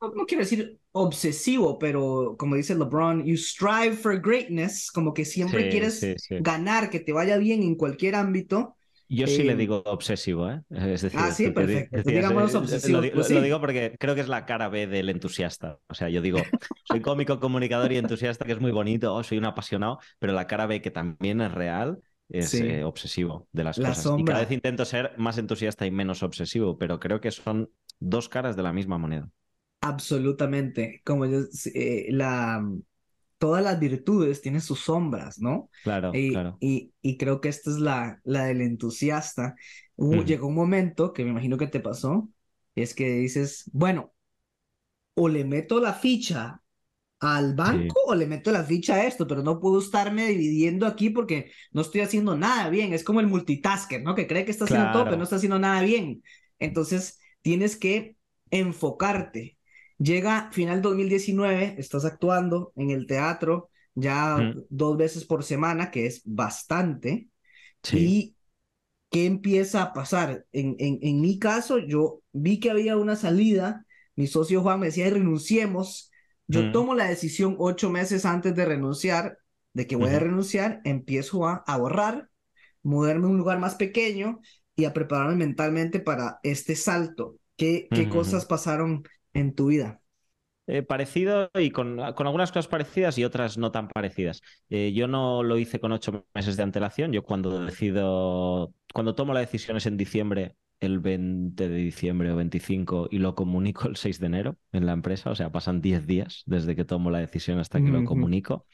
no, 0.00 0.26
quiero 0.26 0.44
decir 0.44 0.80
obsesivo, 0.92 1.78
pero 1.78 2.36
como 2.38 2.56
dice 2.56 2.74
LeBron, 2.76 3.24
you 3.24 3.36
strive 3.36 3.96
for 3.96 4.20
greatness, 4.20 4.90
como 4.92 5.14
que 5.14 5.24
siempre 5.24 5.68
Sí, 5.68 5.70
quieres 5.70 6.14
sí, 6.14 6.14
sí. 6.18 6.36
ganar, 6.38 6.90
que 6.90 7.00
te 7.00 7.12
vaya 7.12 7.38
bien 7.38 7.62
en 7.62 7.76
cualquier 7.76 8.14
ámbito. 8.16 8.76
Yo 9.10 9.26
sí 9.26 9.42
le 9.42 9.56
Eh, 9.56 9.56
digo 9.56 9.82
obsesivo, 9.86 10.50
¿eh? 10.50 10.62
Es 10.70 11.00
decir, 11.02 11.10
Ah, 11.12 11.32
sí, 11.32 11.48
perfecto. 11.50 12.02
Decías, 12.02 12.28
digámoslos 12.28 12.54
eh, 12.70 12.80
obsesivos, 12.82 13.08
Lo, 13.14 13.14
pues 13.14 13.30
lo 13.30 13.40
digo 13.40 13.58
porque 13.60 13.96
creo 13.98 14.14
que 14.14 14.20
es 14.20 14.28
la 14.28 14.44
cara 14.44 14.68
B 14.68 14.86
del 14.86 15.08
entusiasta. 15.08 15.78
O 15.88 15.94
sea, 15.94 16.10
yo 16.10 16.20
digo, 16.20 16.52
soy 16.82 17.00
cómico, 17.00 17.40
comunicador 17.40 17.90
y 17.92 17.96
entusiasta, 17.96 18.44
que 18.44 18.52
es 18.52 18.60
muy 18.60 18.70
bonito, 18.70 19.14
oh, 19.14 19.22
soy 19.24 19.38
un 19.38 19.46
apasionado, 19.46 19.98
pero 20.18 20.34
la 20.34 20.46
cara 20.46 20.66
B, 20.66 20.82
que 20.82 20.90
también 20.90 21.40
es 21.40 21.50
real, 21.52 22.00
es 22.28 22.48
Sí. 22.50 22.60
eh, 22.60 22.84
obsesivo 22.84 23.48
de 23.52 23.64
las 23.64 23.78
La 23.78 23.94
cosas. 23.94 24.12
Y 24.16 24.24
cada 24.24 24.40
vez 24.40 24.50
intento 24.50 24.84
ser 24.84 25.14
más 25.18 25.38
entusiasta 25.38 25.86
y 25.86 25.90
menos 25.90 26.22
obsesivo, 26.22 26.78
pero 26.78 27.00
creo 27.00 27.20
que 27.20 27.30
son 27.30 27.70
dos 28.00 28.28
caras 28.28 28.56
de 28.56 28.62
la 28.62 28.72
misma 28.72 28.98
moneda. 28.98 29.30
Absolutamente. 29.80 31.02
Como 31.04 31.26
yo, 31.26 31.40
eh, 31.74 32.06
la, 32.10 32.64
todas 33.38 33.62
las 33.64 33.78
virtudes 33.80 34.40
tienen 34.42 34.60
sus 34.60 34.80
sombras, 34.80 35.38
¿no? 35.40 35.70
Claro, 35.82 36.12
Y, 36.12 36.28
claro. 36.28 36.60
y, 36.60 36.92
y 37.02 37.16
creo 37.18 37.40
que 37.40 37.48
esta 37.48 37.70
es 37.70 37.78
la, 37.78 38.20
la 38.24 38.44
del 38.46 38.60
entusiasta. 38.62 39.54
Llegó 39.96 40.48
un 40.48 40.54
momento 40.54 41.12
que 41.12 41.24
me 41.24 41.30
imagino 41.30 41.56
que 41.58 41.66
te 41.68 41.80
pasó, 41.80 42.28
es 42.74 42.94
que 42.94 43.08
dices, 43.10 43.70
bueno, 43.72 44.12
o 45.14 45.28
le 45.28 45.44
meto 45.44 45.80
la 45.80 45.92
ficha 45.94 46.62
al 47.20 47.54
banco 47.54 48.00
o 48.06 48.14
le 48.14 48.26
meto 48.26 48.52
la 48.52 48.64
ficha 48.64 48.94
a 48.96 49.06
esto, 49.06 49.26
pero 49.26 49.42
no 49.42 49.58
puedo 49.60 49.80
estarme 49.80 50.26
dividiendo 50.28 50.86
aquí 50.86 51.10
porque 51.10 51.50
no 51.72 51.80
estoy 51.82 52.02
haciendo 52.02 52.36
nada 52.36 52.68
bien. 52.70 52.92
Es 52.92 53.04
como 53.04 53.20
el 53.20 53.26
multitasker, 53.26 54.02
¿no? 54.02 54.14
Que 54.14 54.26
cree 54.26 54.44
que 54.44 54.52
está 54.52 54.64
haciendo 54.66 54.90
todo, 54.90 55.06
pero 55.08 55.16
Claro. 55.16 55.18
no 55.18 55.24
está 55.24 55.36
haciendo 55.36 55.58
nada 55.58 55.82
bien. 55.82 56.22
Entonces, 56.58 57.18
tienes 57.42 57.76
que 57.76 58.16
enfocarte. 58.50 59.58
Llega 59.98 60.50
final 60.52 60.80
2019, 60.82 61.74
estás 61.78 62.04
actuando 62.04 62.72
en 62.76 62.90
el 62.90 63.06
teatro 63.06 63.70
ya 63.94 64.38
Mm. 64.38 64.64
dos 64.68 64.96
veces 64.96 65.24
por 65.24 65.42
semana, 65.42 65.90
que 65.90 66.06
es 66.06 66.22
bastante. 66.24 67.28
Sí. 67.82 67.98
¿Y 67.98 68.36
qué 69.10 69.26
empieza 69.26 69.82
a 69.82 69.92
pasar? 69.92 70.46
En, 70.52 70.76
en, 70.78 70.98
en 71.02 71.20
mi 71.20 71.38
caso, 71.38 71.78
yo 71.78 72.22
vi 72.32 72.60
que 72.60 72.70
había 72.70 72.96
una 72.96 73.16
salida, 73.16 73.86
mi 74.16 74.26
socio 74.26 74.62
Juan 74.62 74.80
me 74.80 74.86
decía, 74.86 75.08
renunciemos. 75.10 76.10
Yo 76.48 76.64
Mm. 76.64 76.72
tomo 76.72 76.94
la 76.94 77.08
decisión 77.08 77.56
ocho 77.58 77.90
meses 77.90 78.24
antes 78.24 78.54
de 78.54 78.64
renunciar, 78.64 79.38
de 79.74 79.86
que 79.86 79.96
voy 79.96 80.10
a 80.10 80.18
renunciar, 80.18 80.80
empiezo 80.84 81.46
a 81.46 81.56
ahorrar, 81.66 82.30
mudarme 82.82 83.26
a 83.26 83.30
un 83.30 83.38
lugar 83.38 83.58
más 83.58 83.74
pequeño 83.76 84.40
y 84.74 84.86
a 84.86 84.92
prepararme 84.92 85.36
mentalmente 85.36 86.00
para 86.00 86.40
este 86.42 86.74
salto. 86.74 87.36
¿Qué, 87.56 87.88
cosas 88.10 88.46
pasaron 88.46 89.04
en 89.34 89.54
tu 89.54 89.66
vida? 89.66 90.00
Eh, 90.66 90.82
parecido 90.82 91.50
y 91.54 91.70
con, 91.70 91.96
con 92.14 92.26
algunas 92.26 92.52
cosas 92.52 92.68
parecidas 92.68 93.16
y 93.16 93.24
otras 93.24 93.56
no 93.56 93.72
tan 93.72 93.88
parecidas. 93.88 94.42
Eh, 94.68 94.92
yo 94.94 95.08
no 95.08 95.42
lo 95.42 95.58
hice 95.58 95.80
con 95.80 95.92
ocho 95.92 96.26
meses 96.34 96.56
de 96.56 96.62
antelación. 96.62 97.12
Yo 97.12 97.22
cuando 97.22 97.64
decido, 97.64 98.72
cuando 98.92 99.14
tomo 99.14 99.32
la 99.32 99.40
decisión 99.40 99.76
es 99.76 99.86
en 99.86 99.96
diciembre, 99.96 100.56
el 100.80 101.00
20 101.00 101.68
de 101.68 101.76
diciembre 101.76 102.30
o 102.32 102.36
25 102.36 103.08
y 103.10 103.18
lo 103.18 103.34
comunico 103.34 103.88
el 103.88 103.96
6 103.96 104.20
de 104.20 104.26
enero 104.26 104.58
en 104.72 104.86
la 104.86 104.92
empresa. 104.92 105.30
O 105.30 105.34
sea, 105.34 105.50
pasan 105.52 105.80
10 105.80 106.06
días 106.06 106.42
desde 106.46 106.76
que 106.76 106.84
tomo 106.84 107.10
la 107.10 107.18
decisión 107.20 107.58
hasta 107.58 107.82
que 107.82 107.90
lo 107.92 108.04
comunico 108.04 108.66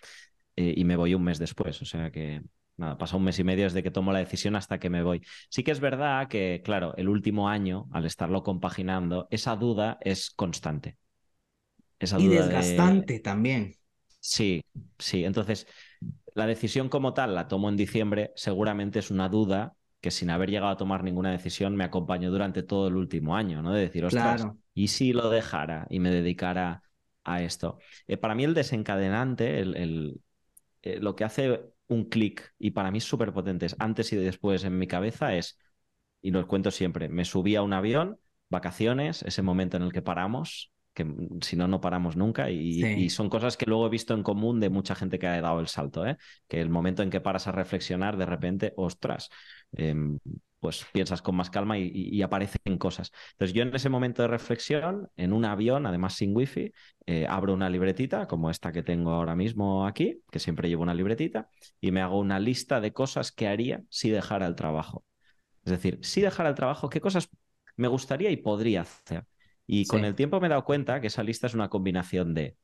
eh, 0.56 0.75
y 0.76 0.84
me 0.84 0.96
voy 0.96 1.14
un 1.14 1.25
mes 1.25 1.38
después. 1.38 1.80
O 1.82 1.84
sea 1.87 2.11
que 2.11 2.42
nada, 2.76 2.99
pasa 2.99 3.16
un 3.16 3.25
mes 3.25 3.38
y 3.38 3.44
medio 3.44 3.64
desde 3.64 3.82
que 3.82 3.90
tomo 3.90 4.12
la 4.12 4.20
decisión 4.20 4.56
hasta 4.56 4.78
que 4.78 4.90
me 4.90 5.02
voy. 5.02 5.23
Sí 5.50 5.62
que 5.64 5.73
es 5.73 5.80
verdad 5.80 6.28
que, 6.28 6.62
claro, 6.64 6.94
el 6.96 7.08
último 7.08 7.49
año, 7.49 7.88
al 7.92 8.06
estarlo 8.06 8.42
compaginando, 8.42 9.28
esa 9.30 9.56
duda 9.56 9.99
es 10.02 10.30
constante. 10.30 10.99
Esa 11.99 12.18
Y 12.18 12.26
duda 12.26 12.46
de- 12.46 12.46
desgastante 12.46 13.20
también. 13.20 13.75
Sí, 14.20 14.62
sí. 14.99 15.25
Entonces, 15.25 15.66
la 16.34 16.46
decisión 16.46 16.88
como 16.88 17.14
tal 17.14 17.34
la 17.34 17.49
tomo 17.49 17.68
en 17.68 17.76
diciembre, 17.76 18.32
seguramente 18.37 18.99
es 19.00 19.11
una 19.11 19.28
duda 19.28 19.75
que 20.04 20.12
sin 20.12 20.30
haber 20.30 20.50
llegado 20.50 20.70
a 20.73 20.78
tomar 20.78 21.02
ninguna 21.04 21.32
decisión 21.32 21.76
me 21.76 21.84
acompañó 21.84 22.30
durante 22.30 22.62
todo 22.62 22.88
el 22.88 22.96
último 22.96 23.37
año, 23.37 23.62
¿no? 23.62 23.73
De 23.73 23.80
decir, 23.82 24.04
ostras, 24.04 24.42
Claro. 24.42 24.58
¿y 24.75 24.88
si 24.88 25.12
lo 25.14 25.30
dejara 25.30 25.87
y 25.90 26.00
me 26.00 26.11
dedicara 26.12 26.84
a 27.25 27.42
esto? 27.42 27.78
Eh, 28.08 28.18
para 28.18 28.34
mí 28.37 28.44
el 28.44 28.54
desencadenante, 28.54 29.61
el, 29.61 29.76
el- 29.76 30.20
eh, 30.82 30.99
lo 31.00 31.16
que 31.16 31.25
hace 31.25 31.61
un 31.88 32.04
clic, 32.08 32.54
y 32.58 32.73
para 32.73 32.90
mí 32.90 32.99
es 32.99 33.04
súper 33.04 33.32
potente, 33.32 33.66
es 33.66 33.76
antes 33.78 34.12
y 34.12 34.16
después 34.16 34.64
en 34.64 34.78
mi 34.78 34.87
cabeza, 34.87 35.34
es, 35.37 35.58
y 36.23 36.30
lo 36.30 36.46
cuento 36.46 36.70
siempre, 36.70 37.08
me 37.08 37.25
subí 37.25 37.56
a 37.56 37.62
un 37.62 37.73
avión, 37.73 38.18
vacaciones, 38.50 39.23
ese 39.23 39.42
momento 39.42 39.76
en 39.76 39.82
el 39.84 39.92
que 39.92 40.02
paramos, 40.02 40.73
que 40.94 41.06
si 41.42 41.56
no, 41.56 41.68
no 41.68 41.80
paramos 41.80 42.16
nunca, 42.16 42.50
y, 42.50 42.84
Sí. 42.84 42.87
y 42.94 43.11
son 43.11 43.28
cosas 43.28 43.56
que 43.56 43.66
luego 43.66 43.87
he 43.87 43.90
visto 43.90 44.14
en 44.14 44.23
común 44.23 44.61
de 44.61 44.70
mucha 44.70 44.94
gente 44.94 45.18
que 45.18 45.26
ha 45.26 45.40
dado 45.40 45.61
el 45.61 45.68
salto, 45.68 46.06
¿eh? 46.06 46.16
que 46.49 46.61
el 46.61 46.70
momento 46.70 47.02
en 47.02 47.11
que 47.11 47.20
paras 47.20 47.46
a 47.49 47.52
reflexionar, 47.52 48.16
de 48.16 48.26
repente, 48.26 48.73
ostras, 48.76 49.28
em, 49.76 50.19
pues 50.64 50.87
piensas 50.93 51.21
con 51.21 51.37
más 51.37 51.50
calma 51.50 51.76
y, 51.78 52.23
aparecen 52.23 52.78
cosas. 52.78 53.12
Entonces 53.33 53.54
yo 53.54 53.62
en 53.62 53.75
ese 53.75 53.90
momento 53.90 54.23
de 54.23 54.28
reflexión, 54.28 55.11
en 55.14 55.35
un 55.35 55.45
avión, 55.45 55.85
además 55.85 56.14
sin 56.14 56.35
wifi, 56.35 56.73
eh, 57.04 57.26
abro 57.28 57.52
una 57.52 57.69
libretita 57.69 58.26
como 58.26 58.49
esta 58.49 58.73
que 58.73 58.83
tengo 58.83 59.11
ahora 59.11 59.37
mismo 59.37 59.87
aquí, 59.87 60.23
que 60.31 60.38
siempre 60.38 60.71
llevo 60.71 60.83
una 60.83 60.95
libretita, 60.95 61.50
y 61.83 61.90
me 61.90 62.00
hago 62.00 62.19
una 62.19 62.40
lista 62.40 62.81
de 62.81 62.95
cosas 62.95 63.31
que 63.31 63.47
haría 63.47 63.83
si 63.90 64.09
dejara 64.09 64.47
el 64.47 64.54
trabajo. 64.54 65.04
Es 65.66 65.73
decir, 65.73 65.99
si 66.00 66.23
dejara 66.23 66.49
el 66.49 66.54
trabajo, 66.54 66.88
¿qué 66.88 67.02
cosas 67.02 67.28
me 67.76 67.88
gustaría 67.88 68.31
y 68.31 68.38
podría 68.38 68.81
hacer? 68.81 69.26
Y 69.66 69.87
con 69.87 70.04
el 70.07 70.14
tiempo 70.14 70.40
me 70.40 70.47
he 70.47 70.50
dado 70.50 70.64
cuenta 70.64 70.99
que 71.02 71.09
esa 71.09 71.23
lista 71.23 71.47
es 71.47 71.52
una 71.52 71.69
combinación 71.69 72.33
de 72.33 72.57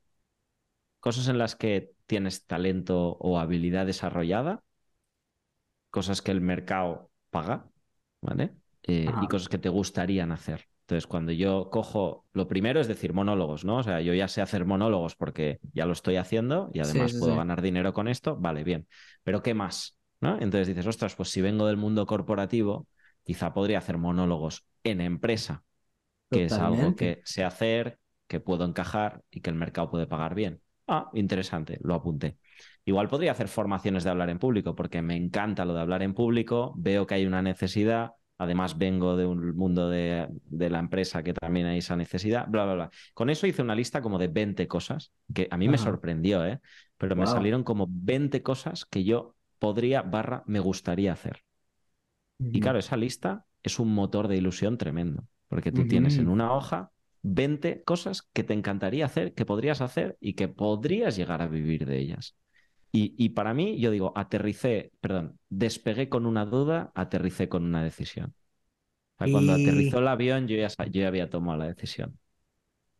cosas 1.00 1.28
en 1.28 1.36
las 1.36 1.56
que 1.56 1.92
tienes 2.06 2.46
talento 2.46 3.16
o 3.20 3.38
habilidad 3.38 3.86
desarrollada, 3.86 4.62
cosas 5.90 6.22
que 6.22 6.30
el 6.32 6.40
mercado 6.40 7.10
paga, 7.30 7.70
¿vale? 8.20 8.52
Eh, 8.82 9.16
y 9.20 9.28
cosas 9.28 9.48
que 9.48 9.58
te 9.58 9.68
gustarían 9.68 10.32
hacer. 10.32 10.66
Entonces, 10.82 11.06
cuando 11.06 11.32
yo 11.32 11.70
cojo, 11.70 12.26
lo 12.32 12.48
primero 12.48 12.80
es 12.80 12.88
decir 12.88 13.12
monólogos, 13.12 13.64
¿no? 13.64 13.76
O 13.78 13.82
sea, 13.82 14.00
yo 14.00 14.12
ya 14.14 14.26
sé 14.28 14.42
hacer 14.42 14.64
monólogos 14.64 15.14
porque 15.14 15.60
ya 15.72 15.86
lo 15.86 15.92
estoy 15.92 16.16
haciendo 16.16 16.70
y 16.72 16.80
además 16.80 17.12
Sí, 17.12 17.14
puedo 17.14 17.36
sí. 17.36 17.36
ganar 17.36 17.62
dinero 17.62 17.92
con 17.92 18.08
esto, 18.08 18.36
vale, 18.36 18.64
bien. 18.64 18.88
Pero 19.22 19.42
¿qué 19.42 19.54
más? 19.54 19.96
¿No? 20.20 20.34
Entonces 20.34 20.66
dices, 20.68 20.86
ostras, 20.86 21.14
pues 21.14 21.30
si 21.30 21.40
vengo 21.40 21.66
del 21.66 21.76
mundo 21.76 22.06
corporativo, 22.06 22.86
quizá 23.22 23.54
podría 23.54 23.78
hacer 23.78 23.98
monólogos 23.98 24.66
en 24.84 25.00
empresa, 25.00 25.64
que 26.30 26.44
es 26.46 26.58
algo 26.58 26.96
que 26.96 27.20
sé 27.24 27.44
hacer, 27.44 27.98
que 28.28 28.40
puedo 28.40 28.64
encajar 28.64 29.22
y 29.30 29.40
que 29.40 29.50
el 29.50 29.56
mercado 29.56 29.90
puede 29.90 30.06
pagar 30.06 30.34
bien. 30.34 30.60
Ah, 30.86 31.10
interesante, 31.14 31.78
lo 31.82 31.94
apunté. 31.94 32.36
Igual 32.84 33.08
podría 33.08 33.32
hacer 33.32 33.48
formaciones 33.48 34.04
de 34.04 34.10
hablar 34.10 34.30
en 34.30 34.38
público, 34.38 34.74
porque 34.74 35.02
me 35.02 35.16
encanta 35.16 35.64
lo 35.64 35.74
de 35.74 35.80
hablar 35.80 36.02
en 36.02 36.14
público, 36.14 36.74
veo 36.76 37.06
que 37.06 37.14
hay 37.14 37.26
una 37.26 37.42
necesidad, 37.42 38.12
además 38.38 38.78
vengo 38.78 39.16
de 39.16 39.26
un 39.26 39.54
mundo 39.54 39.90
de, 39.90 40.28
de 40.30 40.70
la 40.70 40.78
empresa 40.78 41.22
que 41.22 41.34
también 41.34 41.66
hay 41.66 41.78
esa 41.78 41.96
necesidad, 41.96 42.46
bla, 42.48 42.64
bla, 42.64 42.74
bla. 42.74 42.90
Con 43.12 43.28
eso 43.28 43.46
hice 43.46 43.62
una 43.62 43.74
lista 43.74 44.00
como 44.00 44.18
de 44.18 44.28
20 44.28 44.66
cosas, 44.66 45.12
que 45.34 45.46
a 45.50 45.56
mí 45.58 45.68
me 45.68 45.78
sorprendió, 45.78 46.44
¿eh? 46.46 46.60
Pero 46.96 47.16
me 47.16 47.26
salieron 47.26 47.64
como 47.64 47.86
20 47.88 48.42
cosas 48.42 48.86
que 48.86 49.04
yo 49.04 49.36
podría, 49.58 50.02
barra, 50.02 50.42
me 50.46 50.60
gustaría 50.60 51.12
hacer. 51.12 51.42
Y 52.52 52.60
claro, 52.60 52.78
esa 52.78 52.96
lista 52.96 53.46
es 53.62 53.78
un 53.78 53.94
motor 53.94 54.28
de 54.28 54.36
ilusión 54.36 54.78
tremendo, 54.78 55.26
porque 55.48 55.72
tú 55.72 55.86
tienes 55.86 56.18
en 56.18 56.28
una 56.28 56.52
hoja 56.52 56.92
20 57.22 57.82
cosas 57.84 58.22
que 58.32 58.44
te 58.44 58.54
encantaría 58.54 59.04
hacer, 59.06 59.34
que 59.34 59.44
podrías 59.44 59.80
hacer 59.80 60.16
y 60.20 60.34
que 60.34 60.48
podrías 60.48 61.16
llegar 61.16 61.42
a 61.42 61.46
vivir 61.48 61.86
de 61.86 61.98
ellas. 61.98 62.36
Y, 62.92 63.14
y 63.18 63.30
para 63.30 63.54
mí, 63.54 63.80
yo 63.80 63.90
digo, 63.90 64.12
aterricé, 64.16 64.92
perdón, 65.00 65.38
despegué 65.48 66.08
con 66.08 66.26
una 66.26 66.44
duda, 66.46 66.90
aterricé 66.94 67.48
con 67.48 67.64
una 67.64 67.82
decisión. 67.84 68.34
O 69.16 69.18
sea, 69.18 69.30
cuando 69.30 69.52
Y- 69.52 69.54
aterrizó 69.54 70.00
el 70.00 70.08
avión, 70.08 70.48
yo 70.48 70.56
ya, 70.56 70.68
yo 70.86 71.02
ya 71.02 71.08
había 71.08 71.30
tomado 71.30 71.58
la 71.58 71.66
decisión. 71.68 72.18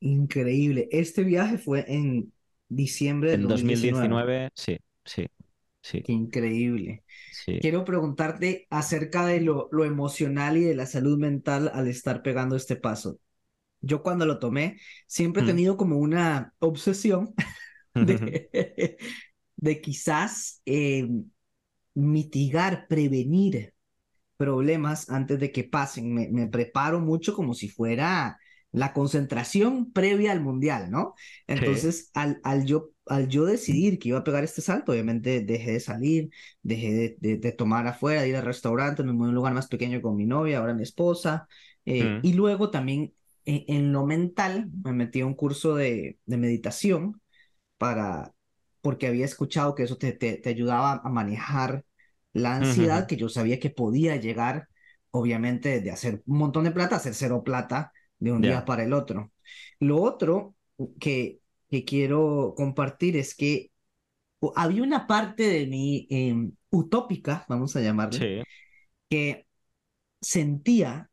Increíble. 0.01 0.89
Este 0.93 1.25
viaje 1.25 1.59
fue 1.59 1.85
en 1.89 2.33
diciembre 2.69 3.31
del 3.33 3.41
En 3.41 3.47
2019. 3.47 4.25
2019, 4.27 4.51
sí, 4.55 4.79
sí, 5.05 5.27
sí, 5.83 6.03
Qué 6.03 6.13
increíble. 6.13 7.05
sí. 7.31 7.61
Quiero 7.61 7.85
preguntarte 7.85 8.67
acerca 8.71 9.27
de 9.27 9.41
lo, 9.41 9.69
lo 9.73 9.85
emocional 9.85 10.57
y 10.59 10.63
de 10.65 10.75
la 10.75 10.87
salud 10.87 11.19
mental 11.19 11.71
al 11.75 11.89
estar 11.89 12.23
pegando 12.23 12.57
este 12.57 12.77
paso. 12.77 13.21
Yo 13.83 14.03
cuando 14.03 14.27
lo 14.27 14.39
tomé, 14.41 14.81
siempre 15.07 15.43
he 15.43 15.45
Mm. 15.45 15.47
tenido 15.47 15.77
como 15.77 15.99
una 15.99 16.55
obsesión 16.61 17.35
de, 18.01 18.99
de 19.61 19.81
quizás 19.83 20.63
eh, 20.67 21.09
mitigar, 21.95 22.87
prevenir 22.89 23.75
problemas 24.37 25.11
antes 25.11 25.39
de 25.41 25.53
que 25.53 25.65
pasen. 25.65 26.15
Me, 26.15 26.29
me 26.31 26.49
preparo 26.49 27.01
mucho 27.01 27.35
como 27.35 27.55
si 27.55 27.69
fuera 27.69 28.39
la 28.73 28.93
concentración 28.93 29.93
previa 29.93 30.33
al 30.33 30.41
mundial, 30.43 30.91
¿no? 30.91 31.15
Entonces, 31.47 32.11
al, 32.15 32.41
al 32.45 32.65
yo, 32.67 32.91
al 33.07 33.29
yo 33.29 33.45
decidir 33.47 33.99
que 33.99 34.11
iba 34.11 34.19
a 34.21 34.25
pegar 34.25 34.45
este 34.45 34.63
salto, 34.63 34.93
obviamente 34.93 35.41
dejé 35.43 35.73
de 35.73 35.81
salir, 35.81 36.31
dejé 36.63 36.93
de, 36.95 37.17
de- 37.21 37.39
de 37.39 37.53
tomar 37.53 37.87
afuera, 37.87 38.23
de 38.23 38.29
ir 38.31 38.37
al 38.37 38.45
restaurante, 38.45 39.03
me 39.05 39.13
mudé 39.13 39.29
a 39.29 39.31
un 39.31 39.35
lugar 39.37 39.55
más 39.55 39.69
pequeño 39.69 40.03
con 40.03 40.17
mi 40.17 40.27
novia, 40.27 40.59
ahora 40.59 40.75
mi 40.75 40.83
esposa, 40.85 41.49
eh, 41.87 42.19
Mm. 42.19 42.23
y 42.23 42.35
luego 42.35 42.71
también 42.71 43.15
en, 43.45 43.65
en 43.69 43.93
lo 43.93 44.07
mental 44.07 44.71
me 44.85 44.93
metí 44.93 45.21
a 45.23 45.27
un 45.27 45.35
curso 45.35 45.75
de, 45.75 46.19
de 46.27 46.37
meditación 46.37 47.21
para, 47.79 48.35
porque 48.83 49.07
había 49.07 49.25
escuchado 49.25 49.75
que 49.75 49.85
eso 49.85 49.97
te, 49.99 50.13
te, 50.13 50.37
te 50.39 50.49
ayudaba 50.51 51.01
a 51.05 51.09
manejar 51.11 51.85
la 52.33 52.57
ansiedad, 52.57 53.07
Ujú. 53.07 53.09
que 53.09 53.17
yo 53.17 53.29
sabía 53.29 53.59
que 53.61 53.71
podía 53.71 54.17
llegar, 54.17 54.69
obviamente, 55.11 55.81
de 55.81 55.91
hacer 55.91 56.23
un 56.27 56.39
montón 56.39 56.65
de 56.65 56.71
plata 56.73 56.97
a 56.97 56.99
hacer 56.99 57.15
cero 57.15 57.43
plata 57.45 57.93
de 58.19 58.33
un 58.33 58.43
Ya. 58.43 58.43
día 58.43 58.65
para 58.65 58.85
el 58.85 58.93
otro. 58.93 59.33
Lo 59.81 60.01
otro 60.03 60.55
que, 61.01 61.41
que 61.71 61.85
quiero 61.85 62.55
compartir 62.57 63.17
es 63.17 63.35
que 63.35 63.71
había 64.57 64.83
una 64.83 65.07
parte 65.07 65.45
de 65.49 65.67
mí 65.67 66.07
em, 66.11 66.53
utópica, 66.71 67.45
vamos 67.49 67.77
a 67.77 67.81
llamarle, 67.81 68.29
Sí, 68.29 68.43
que 69.11 69.47
sentía 70.21 71.11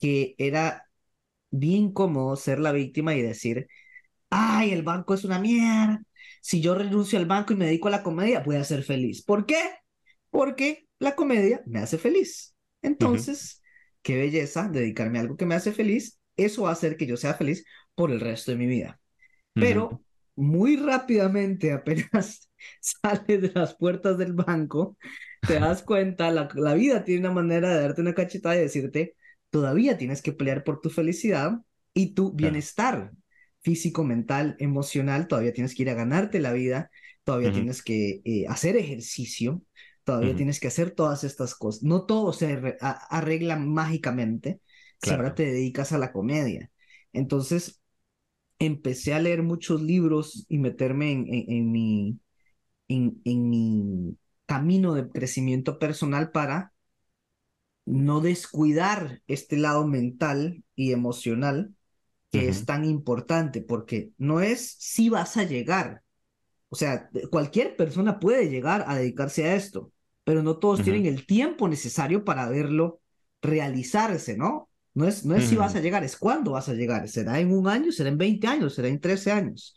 que 0.00 0.34
era 0.38 0.86
bien 1.50 1.92
cómodo 1.92 2.36
ser 2.36 2.60
la 2.60 2.72
víctima 2.72 3.14
y 3.14 3.22
decir, 3.22 3.68
ay, 4.30 4.72
el 4.72 4.82
banco 4.82 5.14
es 5.14 5.24
una 5.24 5.38
mierda. 5.40 6.02
Si 6.40 6.60
yo 6.60 6.74
renuncio 6.74 7.18
al 7.18 7.26
banco 7.26 7.52
y 7.52 7.56
me 7.56 7.66
dedico 7.66 7.88
a 7.88 7.92
la 7.92 8.02
comedia, 8.02 8.40
voy 8.40 8.56
a 8.56 8.64
ser 8.64 8.82
feliz. 8.82 9.22
¿Por 9.24 9.46
qué? 9.46 9.58
Porque 10.30 10.88
la 10.98 11.14
comedia 11.14 11.62
me 11.66 11.80
hace 11.80 11.98
feliz. 11.98 12.54
Entonces, 12.82 13.62
qué 14.02 14.16
belleza 14.18 14.68
dedicarme 14.68 15.18
a 15.18 15.22
algo 15.22 15.36
que 15.36 15.46
me 15.46 15.54
hace 15.54 15.72
feliz. 15.72 16.18
Eso 16.36 16.62
va 16.62 16.70
a 16.70 16.72
hacer 16.72 16.96
que 16.96 17.06
yo 17.06 17.16
sea 17.16 17.34
feliz 17.34 17.64
por 17.94 18.10
el 18.10 18.20
resto 18.20 18.52
de 18.52 18.58
mi 18.58 18.66
vida. 18.66 19.00
Pero 19.58 20.02
muy 20.36 20.76
rápidamente, 20.76 21.72
apenas 21.72 22.50
sales 22.80 23.42
de 23.42 23.52
las 23.54 23.74
puertas 23.74 24.18
del 24.18 24.32
banco, 24.32 24.96
te 25.46 25.54
das 25.60 25.82
cuenta, 25.82 26.30
la, 26.30 26.48
la 26.54 26.74
vida 26.74 27.04
tiene 27.04 27.20
una 27.20 27.32
manera 27.32 27.74
de 27.74 27.80
darte 27.80 28.00
una 28.00 28.14
cachetada 28.14 28.56
y 28.56 28.60
decirte, 28.60 29.16
todavía 29.50 29.98
tienes 29.98 30.22
que 30.22 30.32
pelear 30.32 30.64
por 30.64 30.80
tu 30.80 30.90
felicidad 30.90 31.58
y 31.92 32.14
tu 32.14 32.32
bienestar 32.32 33.12
físico, 33.62 34.04
mental, 34.04 34.56
emocional, 34.58 35.28
todavía 35.28 35.52
tienes 35.52 35.74
que 35.74 35.82
ir 35.82 35.90
a 35.90 35.94
ganarte 35.94 36.40
la 36.40 36.52
vida, 36.52 36.90
todavía 37.24 37.52
tienes 37.52 37.82
que 37.82 38.22
eh, 38.24 38.46
hacer 38.48 38.76
ejercicio, 38.76 39.62
todavía 40.04 40.34
tienes 40.36 40.60
que 40.60 40.68
hacer 40.68 40.92
todas 40.92 41.24
estas 41.24 41.54
cosas. 41.54 41.82
No 41.82 42.06
todo 42.06 42.32
se 42.32 42.78
arregla 43.10 43.56
mágicamente 43.56 44.60
si 44.98 45.14
ahora 45.14 45.34
te 45.34 45.44
dedicas 45.46 45.92
a 45.92 45.98
la 45.98 46.12
comedia. 46.12 46.70
Entonces, 47.12 47.80
empecé 48.58 49.14
a 49.14 49.20
leer 49.20 49.42
muchos 49.42 49.82
libros 49.82 50.46
y 50.48 50.58
meterme 50.58 51.12
en, 51.12 51.26
en, 51.30 51.72
mi, 51.72 52.20
en, 52.88 53.20
en 53.24 53.50
mi 53.50 54.18
camino 54.46 54.94
de 54.94 55.10
crecimiento 55.10 55.78
personal 55.78 56.30
para 56.32 56.72
no 57.86 58.20
descuidar 58.20 59.22
este 59.26 59.56
lado 59.56 59.86
mental 59.86 60.64
y 60.74 60.92
emocional 60.92 61.74
que 62.30 62.48
es 62.48 62.64
tan 62.64 62.84
importante, 62.84 63.60
porque 63.60 64.10
no 64.16 64.40
es 64.40 64.76
si 64.78 65.08
vas 65.08 65.36
a 65.36 65.44
llegar. 65.44 66.02
O 66.68 66.76
sea, 66.76 67.10
cualquier 67.30 67.76
persona 67.76 68.20
puede 68.20 68.48
llegar 68.48 68.84
a 68.86 68.96
dedicarse 68.96 69.44
a 69.44 69.56
esto, 69.56 69.92
pero 70.22 70.42
no 70.42 70.58
todos 70.58 70.82
tienen 70.82 71.06
el 71.06 71.26
tiempo 71.26 71.68
necesario 71.68 72.24
para 72.24 72.48
verlo 72.48 73.00
realizarse, 73.42 74.36
¿no? 74.36 74.68
No 74.94 75.06
es, 75.06 75.24
no 75.24 75.34
es 75.34 75.46
si 75.46 75.56
vas 75.56 75.74
a 75.74 75.80
llegar, 75.80 76.04
es 76.04 76.16
cuándo 76.16 76.52
vas 76.52 76.68
a 76.68 76.74
llegar. 76.74 77.08
¿Será 77.08 77.40
en 77.40 77.52
un 77.52 77.68
año? 77.68 77.90
¿Será 77.90 78.10
en 78.10 78.18
20 78.18 78.46
años? 78.46 78.74
¿Será 78.74 78.88
en 78.88 79.00
13 79.00 79.32
años? 79.32 79.74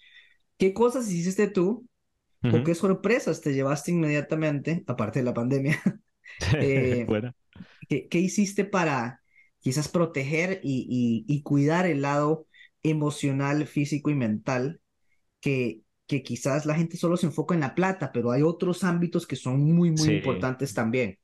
¿Qué 0.58 0.74
cosas 0.74 1.10
hiciste 1.10 1.48
tú? 1.48 1.88
¿O 2.44 2.64
qué 2.64 2.76
sorpresas 2.76 3.40
te 3.40 3.54
llevaste 3.54 3.92
inmediatamente, 3.92 4.84
aparte 4.86 5.20
de 5.20 5.26
la 5.26 5.34
pandemia? 5.34 5.82
eh, 6.56 7.08
¿qué, 7.88 8.08
¿qué, 8.08 8.20
hiciste 8.20 8.66
para 8.66 9.23
quizás 9.64 9.88
proteger 9.88 10.60
y, 10.62 11.24
y, 11.26 11.42
cuidar 11.42 11.86
el 11.86 12.02
lado 12.02 12.48
emocional, 12.84 13.66
físico 13.66 14.10
y 14.10 14.16
mental 14.16 14.82
que, 15.40 15.84
que 16.06 16.22
quizás 16.22 16.66
la 16.66 16.76
gente 16.76 16.98
solo 16.98 17.16
se 17.16 17.28
enfoca 17.28 17.56
en 17.56 17.62
la 17.62 17.74
plata, 17.74 18.12
pero 18.12 18.32
hay 18.32 18.42
otros 18.42 18.84
ámbitos 18.84 19.26
que 19.26 19.38
son 19.38 19.62
muy, 19.62 19.92
muy 19.92 20.16
importantes 20.16 20.74
también. 20.74 21.18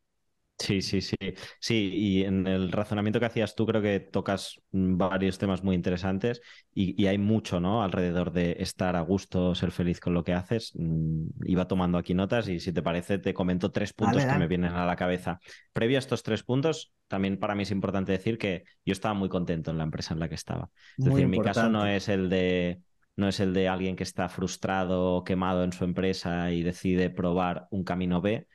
Sí, 0.59 0.81
sí, 0.81 1.01
sí. 1.01 1.15
Sí, 1.59 1.89
y 1.93 2.23
en 2.25 2.45
el 2.45 2.71
razonamiento 2.71 3.19
que 3.19 3.25
hacías 3.25 3.55
tú 3.55 3.65
creo 3.65 3.81
que 3.81 4.01
tocas 4.01 4.59
varios 4.71 5.37
temas 5.37 5.63
muy 5.63 5.73
interesantes 5.73 6.41
y, 6.73 7.07
hay 7.07 7.17
mucho, 7.17 7.61
¿no? 7.61 7.81
Alrededor 7.81 8.31
de 8.31 8.57
estar 8.59 8.97
a 8.97 9.01
gusto, 9.01 9.55
ser 9.55 9.71
feliz 9.71 10.01
con 10.01 10.13
lo 10.13 10.23
que 10.23 10.33
haces. 10.33 10.73
Mm, 10.75 11.27
iba 11.45 11.67
tomando 11.67 11.97
aquí 11.97 12.13
notas 12.13 12.49
y 12.49 12.59
si 12.59 12.73
te 12.73 12.81
parece 12.81 13.19
te 13.19 13.33
comento 13.33 13.71
tres 13.71 13.93
puntos 13.93 14.25
que 14.25 14.37
me 14.37 14.47
vienen 14.47 14.73
a 14.73 14.85
la 14.85 14.97
cabeza. 14.97 15.39
Previo 15.71 15.97
a 15.97 15.99
estos 15.99 16.23
tres 16.23 16.43
puntos, 16.43 16.93
también 17.07 17.39
para 17.39 17.55
mí 17.55 17.63
es 17.63 17.71
importante 17.71 18.11
decir 18.11 18.37
que 18.37 18.63
yo 18.85 18.91
estaba 18.91 19.13
muy 19.13 19.29
contento 19.29 19.71
en 19.71 19.77
la 19.77 19.85
empresa 19.85 20.13
en 20.13 20.19
la 20.19 20.27
que 20.27 20.35
estaba. 20.35 20.69
Es 20.97 21.05
decir, 21.05 21.27
mi 21.27 21.39
caso 21.41 21.69
no 21.69 21.85
es 21.85 22.09
el 22.09 22.29
de 22.29 22.81
no 23.15 23.27
es 23.27 23.41
el 23.41 23.53
de 23.53 23.67
alguien 23.67 23.97
que 23.97 24.03
está 24.03 24.29
frustrado 24.29 25.15
o 25.15 25.23
quemado 25.25 25.65
en 25.65 25.73
su 25.73 25.83
empresa 25.83 26.51
y 26.51 26.63
decide 26.63 27.09
probar 27.09 27.67
un 27.69 27.83
camino 27.83 28.21
B, 28.21 28.47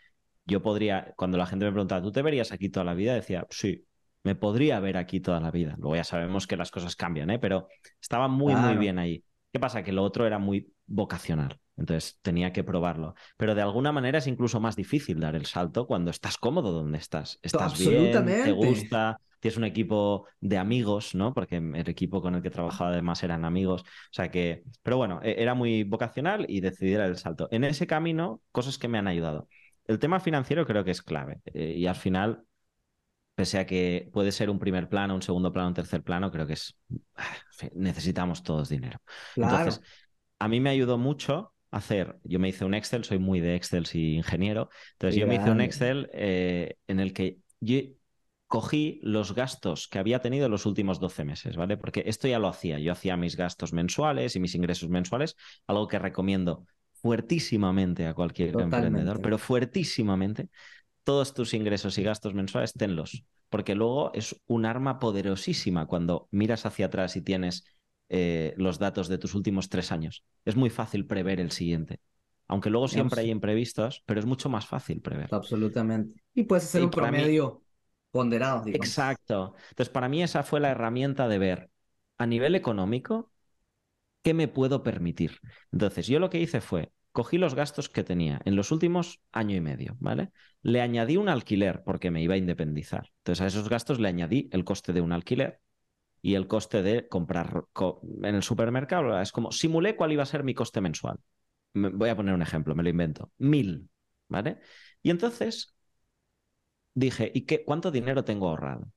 yo 0.47 0.63
podría, 0.63 1.15
cuando 1.17 1.39
la 1.39 1.47
gente 1.47 1.65
me 1.65 1.73
preguntaba, 1.73 2.03
¿tú 2.03 2.13
te 2.13 2.23
verías 2.23 2.53
aquí 2.53 2.69
toda 2.69 2.85
la 2.85 2.95
vida? 2.95 3.15
Decía, 3.15 3.47
sí, 3.51 3.87
me 4.23 4.35
podría 4.35 4.81
ver 4.81 4.97
aquí 4.97 5.21
toda 5.21 5.41
la 5.41 5.51
vida. 5.51 5.75
Luego 5.79 5.97
ya 5.97 6.05
sabemos 6.05 6.47
que 6.47 6.57
las 6.57 6.71
cosas 6.71 6.97
cambian, 6.97 7.31
¿eh? 7.31 7.39
pero 7.39 7.69
estaba 8.01 8.29
muy, 8.29 8.55
muy 8.55 8.77
bien 8.77 8.99
ahí. 8.99 9.25
¿Qué 9.53 9.61
pasa? 9.61 9.83
Que 9.83 9.93
lo 9.93 10.03
otro 10.03 10.27
era 10.27 10.39
muy 10.39 10.73
vocacional. 10.87 11.61
Entonces 11.77 12.19
tenía 12.23 12.53
que 12.53 12.65
probarlo. 12.65 13.15
Pero 13.37 13.55
de 13.55 13.63
alguna 13.63 13.93
manera 13.93 14.19
es 14.19 14.27
incluso 14.27 14.61
más 14.61 14.77
difícil 14.77 15.21
dar 15.21 15.35
el 15.35 15.47
salto 15.47 15.87
cuando 15.87 16.11
estás 16.11 16.38
cómodo 16.38 16.73
donde 16.73 16.99
estás. 16.99 17.38
Estás 17.42 17.79
bien, 17.79 18.12
te 18.25 18.53
gusta, 18.53 19.21
tienes 19.40 19.59
un 19.59 19.64
equipo 19.64 20.27
de 20.40 20.59
amigos, 20.59 21.14
¿no? 21.14 21.35
Porque 21.35 21.57
el 21.57 21.88
equipo 21.88 22.23
con 22.23 22.35
el 22.35 22.42
que 22.42 22.51
trabajaba 22.51 22.90
además 22.90 23.23
eran 23.23 23.45
amigos. 23.45 23.83
O 23.83 24.12
sea 24.12 24.31
que, 24.31 24.62
pero 24.83 24.97
bueno, 24.97 25.21
e-, 25.23 25.42
era 25.42 25.55
muy 25.55 25.85
vocacional 25.85 26.47
y 26.49 26.61
decidí 26.61 26.92
dar 26.95 27.11
el 27.11 27.18
salto. 27.18 27.49
En 27.51 27.64
ese 27.64 27.87
camino, 27.87 28.40
cosas 28.53 28.79
que 28.79 28.88
me 28.88 28.99
han 28.99 29.09
ayudado 29.09 29.49
el 29.87 29.99
tema 29.99 30.20
financiero 30.20 30.66
creo 30.66 30.85
que 30.85 30.90
es 30.90 31.03
clave. 31.03 31.40
Eh, 31.47 31.75
y 31.77 31.87
al 31.87 31.97
final, 31.97 32.44
pese 33.35 33.59
a 33.59 33.66
que 33.66 34.09
puede 34.12 34.33
ser 34.33 34.51
un 34.51 34.59
primer 34.59 34.88
plano, 34.88 35.14
un 35.14 35.23
segundo 35.23 35.53
plano, 35.53 35.68
un 35.68 35.75
tercer 35.75 36.03
plano, 36.03 36.31
creo 36.31 36.47
que 36.47 36.55
es. 36.55 36.77
Necesitamos 37.75 38.42
todos 38.42 38.68
dinero. 38.68 39.01
Entonces, 39.37 39.81
a 40.38 40.49
mí 40.49 40.61
me 40.61 40.70
ayudó 40.70 40.99
mucho 40.99 41.53
hacer. 41.70 42.18
Yo 42.25 42.38
me 42.38 42.49
hice 42.49 42.64
un 42.64 42.75
Excel, 42.75 43.05
soy 43.05 43.18
muy 43.18 43.40
de 43.40 43.57
Excel 43.57 43.87
y 43.92 44.16
ingeniero. 44.16 44.70
Entonces, 44.92 45.20
yo 45.20 45.27
me 45.27 45.37
hice 45.37 45.51
un 45.51 45.61
Excel 45.61 46.09
eh, 46.12 46.77
en 46.87 47.01
el 47.01 47.12
que 47.12 47.38
yo 47.61 47.81
cogí 48.47 49.01
los 49.03 49.35
gastos 49.35 49.88
que 49.88 49.99
había 49.99 50.20
tenido 50.20 50.49
los 50.49 50.66
últimos 50.66 51.01
12 51.01 51.25
meses, 51.25 51.57
¿vale? 51.57 51.77
Porque 51.77 52.05
esto 52.07 52.29
ya 52.29 52.38
lo 52.38 52.47
hacía. 52.47 52.79
Yo 52.79 52.92
hacía 52.92 53.16
mis 53.16 53.37
gastos 53.37 53.73
mensuales 53.73 54.37
y 54.37 54.40
mis 54.40 54.55
ingresos 54.55 54.88
mensuales, 54.88 55.37
algo 55.66 55.88
que 55.88 55.99
recomiendo 55.99 56.64
fuertísimamente 57.05 58.07
a 58.07 58.14
cualquier 58.14 58.59
emprendedor, 58.59 59.21
pero 59.21 59.37
fuertísimamente, 59.37 60.49
todos 61.03 61.35
tus 61.35 61.53
ingresos 61.53 61.99
y 61.99 62.03
gastos 62.03 62.33
mensuales, 62.33 62.73
tenlos, 62.73 63.27
porque 63.51 63.75
luego 63.75 64.11
es 64.14 64.40
un 64.47 64.64
arma 64.64 64.99
poderosísima 64.99 65.85
cuando 65.85 66.29
miras 66.31 66.64
hacia 66.64 66.87
atrás 66.87 67.14
y 67.17 67.21
tienes 67.21 67.67
eh, 68.09 68.55
los 68.57 68.79
datos 68.79 69.09
de 69.09 69.19
tus 69.19 69.35
últimos 69.35 69.69
tres 69.69 69.93
años. 69.93 70.25
Es 70.47 70.57
muy 70.57 70.71
fácil 70.71 71.07
prever 71.07 71.40
el 71.40 71.51
siguiente. 71.51 72.01
Aunque 72.49 72.71
luego 72.71 72.88
siempre 72.88 73.21
hay 73.21 73.31
imprevistos, 73.31 74.03
pero 74.07 74.19
es 74.19 74.25
mucho 74.25 74.49
más 74.49 74.67
fácil 74.67 75.03
prever. 75.03 75.29
Absolutamente. 75.31 76.23
Y 76.33 76.45
puedes 76.45 76.64
hacer 76.64 76.85
un 76.85 76.90
promedio 76.90 77.61
ponderado. 78.12 78.62
Exacto. 78.69 79.57
Entonces, 79.69 79.93
para 79.93 80.09
mí 80.09 80.23
esa 80.23 80.43
fue 80.43 80.59
la 80.59 80.71
herramienta 80.71 81.29
de 81.29 81.38
ver 81.38 81.71
a 82.17 82.25
nivel 82.25 82.55
económico 82.55 83.31
¿qué 84.25 84.35
me 84.35 84.49
puedo 84.49 84.83
permitir? 84.83 85.39
Entonces, 85.71 86.09
yo 86.09 86.19
lo 86.19 86.31
que 86.31 86.41
hice 86.41 86.61
fue, 86.61 86.93
cogí 87.13 87.39
los 87.39 87.55
gastos 87.55 87.89
que 87.89 88.03
tenía 88.03 88.41
en 88.45 88.57
los 88.57 88.73
últimos 88.73 89.21
año 89.31 89.55
y 89.55 89.61
medio, 89.61 89.97
¿vale? 90.01 90.33
Le 90.63 90.81
añadí 90.81 91.17
un 91.17 91.29
alquiler 91.29 91.85
porque 91.85 92.11
me 92.11 92.23
iba 92.23 92.35
a 92.35 92.39
independizar. 92.39 93.13
Entonces, 93.19 93.43
a 93.43 93.47
esos 93.47 93.69
gastos 93.69 94.01
le 94.01 94.09
añadí 94.09 94.49
el 94.51 94.65
coste 94.65 94.93
de 94.93 95.03
un 95.03 95.13
alquiler 95.13 95.61
y 96.23 96.35
el 96.35 96.49
coste 96.49 96.83
de 96.83 97.07
comprar 97.09 97.65
en 98.23 98.35
el 98.35 98.43
supermercado. 98.43 99.21
Es 99.21 99.31
como, 99.31 99.53
simulé 99.53 99.95
cuál 99.95 100.13
iba 100.13 100.23
a 100.23 100.27
ser 100.27 100.43
mi 100.43 100.55
coste 100.55 100.81
mensual. 100.81 101.19
voy 101.75 102.09
a 102.09 102.17
poner 102.17 102.35
un 102.35 102.43
ejemplo, 102.43 102.75
me 102.75 102.83
lo 102.83 102.89
invento. 102.89 103.31
Mil, 103.39 103.91
¿vale? 104.29 104.59
Y 105.03 105.11
entonces 105.11 105.77
dije, 106.95 107.31
¿y 107.35 107.43
qué, 107.43 107.65
cuánto 107.65 107.91
dinero 107.91 108.25
tengo 108.25 108.49
ahorrado? 108.49 108.91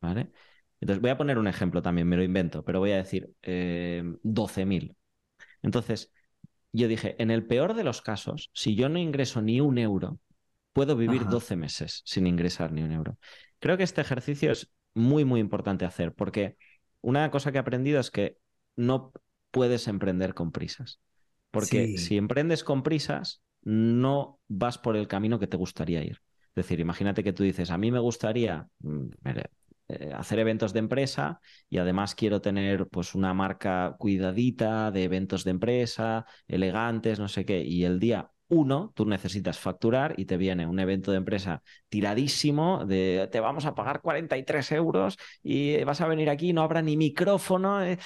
¿Vale? 0.00 0.32
Entonces, 0.80 1.00
voy 1.02 1.10
a 1.10 1.18
poner 1.18 1.38
un 1.38 1.46
ejemplo 1.46 1.82
también, 1.82 2.08
me 2.08 2.16
lo 2.16 2.22
invento, 2.22 2.64
pero 2.64 2.78
voy 2.78 2.92
a 2.92 2.96
decir 2.96 3.30
eh, 3.42 4.02
12.000. 4.22 4.96
Entonces, 5.62 6.12
yo 6.72 6.88
dije, 6.88 7.16
en 7.22 7.30
el 7.30 7.46
peor 7.46 7.74
de 7.74 7.84
los 7.84 8.00
casos, 8.02 8.50
si 8.54 8.74
yo 8.74 8.88
no 8.88 8.98
ingreso 8.98 9.42
ni 9.42 9.60
un 9.60 9.78
euro, 9.78 10.18
puedo 10.72 10.96
vivir 10.96 11.26
12 11.26 11.56
meses 11.56 12.02
sin 12.04 12.26
ingresar 12.26 12.72
ni 12.72 12.82
un 12.82 12.92
euro. 12.92 13.18
Creo 13.58 13.76
que 13.76 13.82
este 13.82 14.00
ejercicio 14.00 14.52
es 14.52 14.72
muy, 14.94 15.24
muy 15.24 15.40
importante 15.40 15.84
hacer, 15.84 16.14
porque 16.14 16.56
una 17.00 17.30
cosa 17.30 17.50
que 17.50 17.58
he 17.58 17.60
aprendido 17.60 18.00
es 18.00 18.10
que 18.10 18.36
no 18.76 19.12
puedes 19.50 19.88
emprender 19.88 20.34
con 20.34 20.52
prisas. 20.52 21.00
Porque 21.50 21.98
si 21.98 22.16
emprendes 22.16 22.62
con 22.62 22.82
prisas, 22.82 23.42
no 23.62 24.38
vas 24.48 24.78
por 24.78 24.96
el 24.96 25.08
camino 25.08 25.38
que 25.38 25.48
te 25.48 25.56
gustaría 25.56 26.02
ir. 26.02 26.20
Es 26.48 26.54
decir, 26.54 26.80
imagínate 26.80 27.24
que 27.24 27.32
tú 27.32 27.42
dices, 27.42 27.70
a 27.70 27.78
mí 27.78 27.90
me 27.90 27.98
gustaría, 27.98 28.68
mm, 28.80 29.08
eh, 29.92 30.12
hacer 30.14 30.38
eventos 30.38 30.72
de 30.72 30.78
empresa 30.80 31.40
y 31.68 31.78
además 31.78 32.14
quiero 32.14 32.40
tener 32.40 32.86
pues 32.88 33.14
una 33.14 33.34
marca 33.34 33.96
cuidadita 33.98 34.90
de 34.90 35.04
eventos 35.04 35.44
de 35.44 35.50
empresa, 35.52 36.26
elegantes, 36.46 37.18
no 37.18 37.28
sé 37.28 37.44
qué, 37.44 37.62
y 37.62 37.84
el 37.84 37.98
día 38.00 38.30
uno, 38.50 38.92
tú 38.96 39.06
necesitas 39.06 39.58
facturar 39.58 40.14
y 40.16 40.24
te 40.24 40.36
viene 40.36 40.66
un 40.66 40.80
evento 40.80 41.12
de 41.12 41.18
empresa 41.18 41.62
tiradísimo 41.88 42.84
de 42.84 43.28
te 43.30 43.38
vamos 43.38 43.64
a 43.64 43.76
pagar 43.76 44.00
43 44.00 44.72
euros 44.72 45.16
y 45.42 45.82
vas 45.84 46.00
a 46.00 46.08
venir 46.08 46.28
aquí, 46.28 46.52
no 46.52 46.62
habrá 46.62 46.82
ni 46.82 46.96
micrófono, 46.96 47.82
eh, 47.84 47.98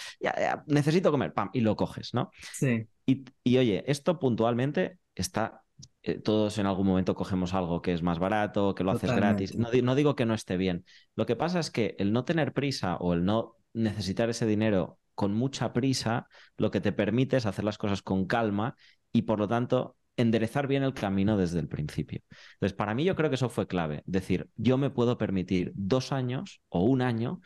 necesito 0.67 1.11
comer, 1.11 1.33
pam, 1.33 1.49
y 1.55 1.61
lo 1.61 1.77
coges, 1.77 2.13
¿no? 2.13 2.31
Sí. 2.53 2.87
Y, 3.07 3.25
y 3.43 3.59
oye, 3.59 3.85
esto 3.87 4.19
puntualmente 4.19 4.99
está 5.15 5.64
eh, 6.03 6.19
todos 6.19 6.59
en 6.59 6.67
algún 6.67 6.87
momento 6.87 7.15
cogemos 7.15 7.55
algo 7.55 7.83
que 7.83 7.93
es 7.93 8.03
más 8.03 8.19
barato, 8.19 8.75
que 8.75 8.85
lo 8.85 8.93
haces 8.93 9.15
gratis. 9.15 9.57
No, 9.57 9.69
no, 9.83 9.95
digo 9.95 10.17
que 10.17 10.27
no 10.27 10.35
esté 10.35 10.57
bien. 10.57 10.85
Lo 11.15 11.27
que 11.27 11.37
pasa 11.37 11.61
es 11.61 11.71
que 11.71 11.97
el 11.99 12.13
no 12.13 12.25
tener 12.25 12.53
prisa 12.53 12.97
o 12.97 13.15
el 13.15 13.25
no 13.25 13.57
necesitar 13.73 14.29
ese 14.31 14.47
dinero 14.47 14.99
con 15.15 15.35
mucha 15.35 15.73
prisa, 15.73 16.27
lo 16.57 16.71
que 16.71 16.81
te 16.81 16.93
permite 16.93 17.37
es 17.37 17.47
hacer 17.47 17.65
las 17.65 17.79
cosas 17.79 18.03
con 18.03 18.27
calma 18.27 18.77
y 19.13 19.23
por 19.23 19.39
lo 19.39 19.49
tanto 19.49 19.97
enderezar 20.17 20.67
bien 20.67 20.83
el 20.83 20.95
camino 20.95 21.37
desde 21.37 21.61
el 21.61 21.69
principio. 21.69 22.21
Entonces, 22.55 22.77
para 22.77 22.95
mí 22.95 23.05
yo 23.05 23.17
creo 23.17 23.31
que 23.31 23.37
eso 23.37 23.49
fue 23.49 23.67
clave. 23.67 24.03
Decir, 24.07 24.49
yo 24.57 24.79
me 24.79 24.91
puedo 24.91 25.19
permitir 25.19 25.73
dos 25.75 26.13
años 26.13 26.61
o 26.69 26.85
un 26.85 27.03
año 27.03 27.41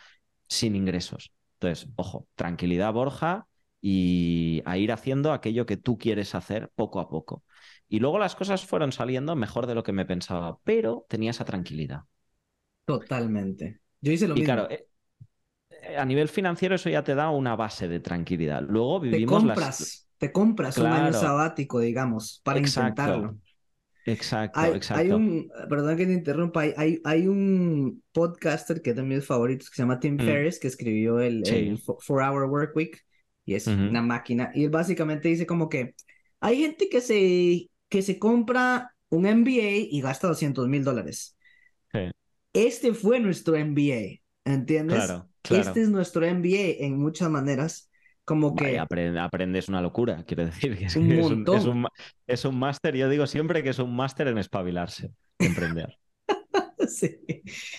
sin 0.48 0.77
ingresos. 0.77 1.33
Entonces, 1.55 1.88
ojo, 1.96 2.29
tranquilidad, 2.35 2.92
Borja, 2.92 3.46
y 3.81 4.62
a 4.64 4.77
ir 4.77 4.92
haciendo 4.92 5.33
aquello 5.33 5.66
que 5.66 5.77
tú 5.77 5.98
quieres 5.98 6.35
hacer 6.35 6.70
poco 6.74 7.01
a 7.01 7.09
poco. 7.09 7.44
Y 7.88 8.01
luego 8.01 8.18
las 8.18 8.37
cosas 8.37 8.64
fueron 8.66 8.92
saliendo 8.92 9.37
mejor 9.37 9.66
de 9.66 9.74
lo 9.74 9.83
que 9.83 9.92
me 9.92 10.07
pensaba, 10.07 10.59
pero 10.64 11.07
tenía 11.09 11.31
esa 11.33 11.44
tranquilidad. 11.44 12.03
Totalmente. 12.85 13.81
Yo 14.01 14.12
hice 14.12 14.27
lo 14.29 14.35
Y 14.35 14.40
mismo. 14.40 14.44
claro, 14.44 14.70
eh, 14.70 14.87
eh, 15.70 15.96
a 15.98 16.05
nivel 16.05 16.29
financiero 16.29 16.74
eso 16.77 16.90
ya 16.90 17.05
te 17.05 17.14
da 17.14 17.31
una 17.31 17.57
base 17.57 17.88
de 17.88 18.01
tranquilidad. 18.01 18.62
Luego 18.68 19.01
Te 19.01 19.07
vivimos 19.11 19.44
las... 19.44 19.59
compras, 19.59 20.09
te 20.18 20.33
compras 20.33 20.81
un 20.81 20.87
año 20.87 21.12
sabático, 21.12 21.81
digamos, 21.81 22.40
para 22.44 22.59
Exacto. 22.59 22.90
intentarlo. 22.90 23.38
Exacto, 24.05 24.61
Hay, 24.61 24.72
exacto. 24.74 25.01
hay 25.01 25.11
un, 25.12 25.51
perdón 25.68 25.96
que 25.96 26.07
te 26.07 26.12
interrumpa, 26.12 26.61
hay, 26.62 26.72
hay, 26.77 27.01
hay 27.05 27.27
un 27.29 28.03
podcaster 28.12 28.81
que 28.83 28.90
es 28.90 28.96
de 28.96 29.03
mis 29.03 29.24
favoritos 29.27 29.68
que 29.70 29.77
se 29.77 29.83
llama 29.83 30.01
Tim 30.01 30.18
Mm. 30.18 30.24
Ferriss, 30.24 30.59
que 30.59 30.68
escribió 30.68 31.20
el, 31.20 31.44
Sí. 31.44 31.55
el 31.55 31.79
Fo- 31.79 31.98
Four 32.01 32.22
Hour 32.22 32.44
Work 32.51 32.74
Week 32.77 33.05
y 33.44 33.55
es 33.55 33.66
una 33.66 34.03
máquina. 34.03 34.51
Y 34.55 34.64
él 34.64 34.70
básicamente 34.70 35.29
dice 35.29 35.46
como 35.46 35.68
que 35.68 35.94
hay 36.40 36.57
gente 36.59 36.88
que 36.88 37.01
se, 37.01 37.70
que 37.88 38.03
se 38.03 38.18
compra 38.18 38.94
un 39.11 39.24
MBA 39.27 39.88
y 39.90 40.01
gasta 40.01 40.29
200 40.29 40.68
mil 40.68 40.85
dólares. 40.85 41.37
Sí. 41.92 42.11
Este 42.53 42.92
fue 42.94 43.20
nuestro 43.20 43.57
MBA, 43.57 44.20
¿entiendes? 44.44 45.05
Claro, 45.05 45.29
claro. 45.42 45.62
Este 45.62 45.83
es 45.83 45.88
nuestro 45.90 46.27
MBA 46.27 46.85
en 46.85 46.98
muchas 46.98 47.31
maneras, 47.31 47.90
como 48.24 48.55
que... 48.55 48.64
Vaya, 48.64 48.87
apre- 48.87 49.18
aprendes 49.18 49.68
una 49.68 49.81
locura, 49.81 50.24
quiero 50.24 50.44
decir. 50.46 50.77
Que 50.77 50.85
es, 50.87 50.96
Un 50.96 51.12
es 51.12 51.18
un, 51.18 51.22
es 51.24 51.31
montón. 51.31 51.68
un 51.68 51.81
ma- 51.83 51.88
es 52.27 52.44
un 52.44 52.59
máster, 52.59 52.94
yo 52.96 53.09
digo 53.09 53.27
siempre 53.27 53.62
que 53.62 53.70
es 53.70 53.79
un 53.79 53.94
máster 53.94 54.29
en 54.29 54.38
espabilarse, 54.38 55.11
emprender. 55.38 55.98
sí. 56.88 57.18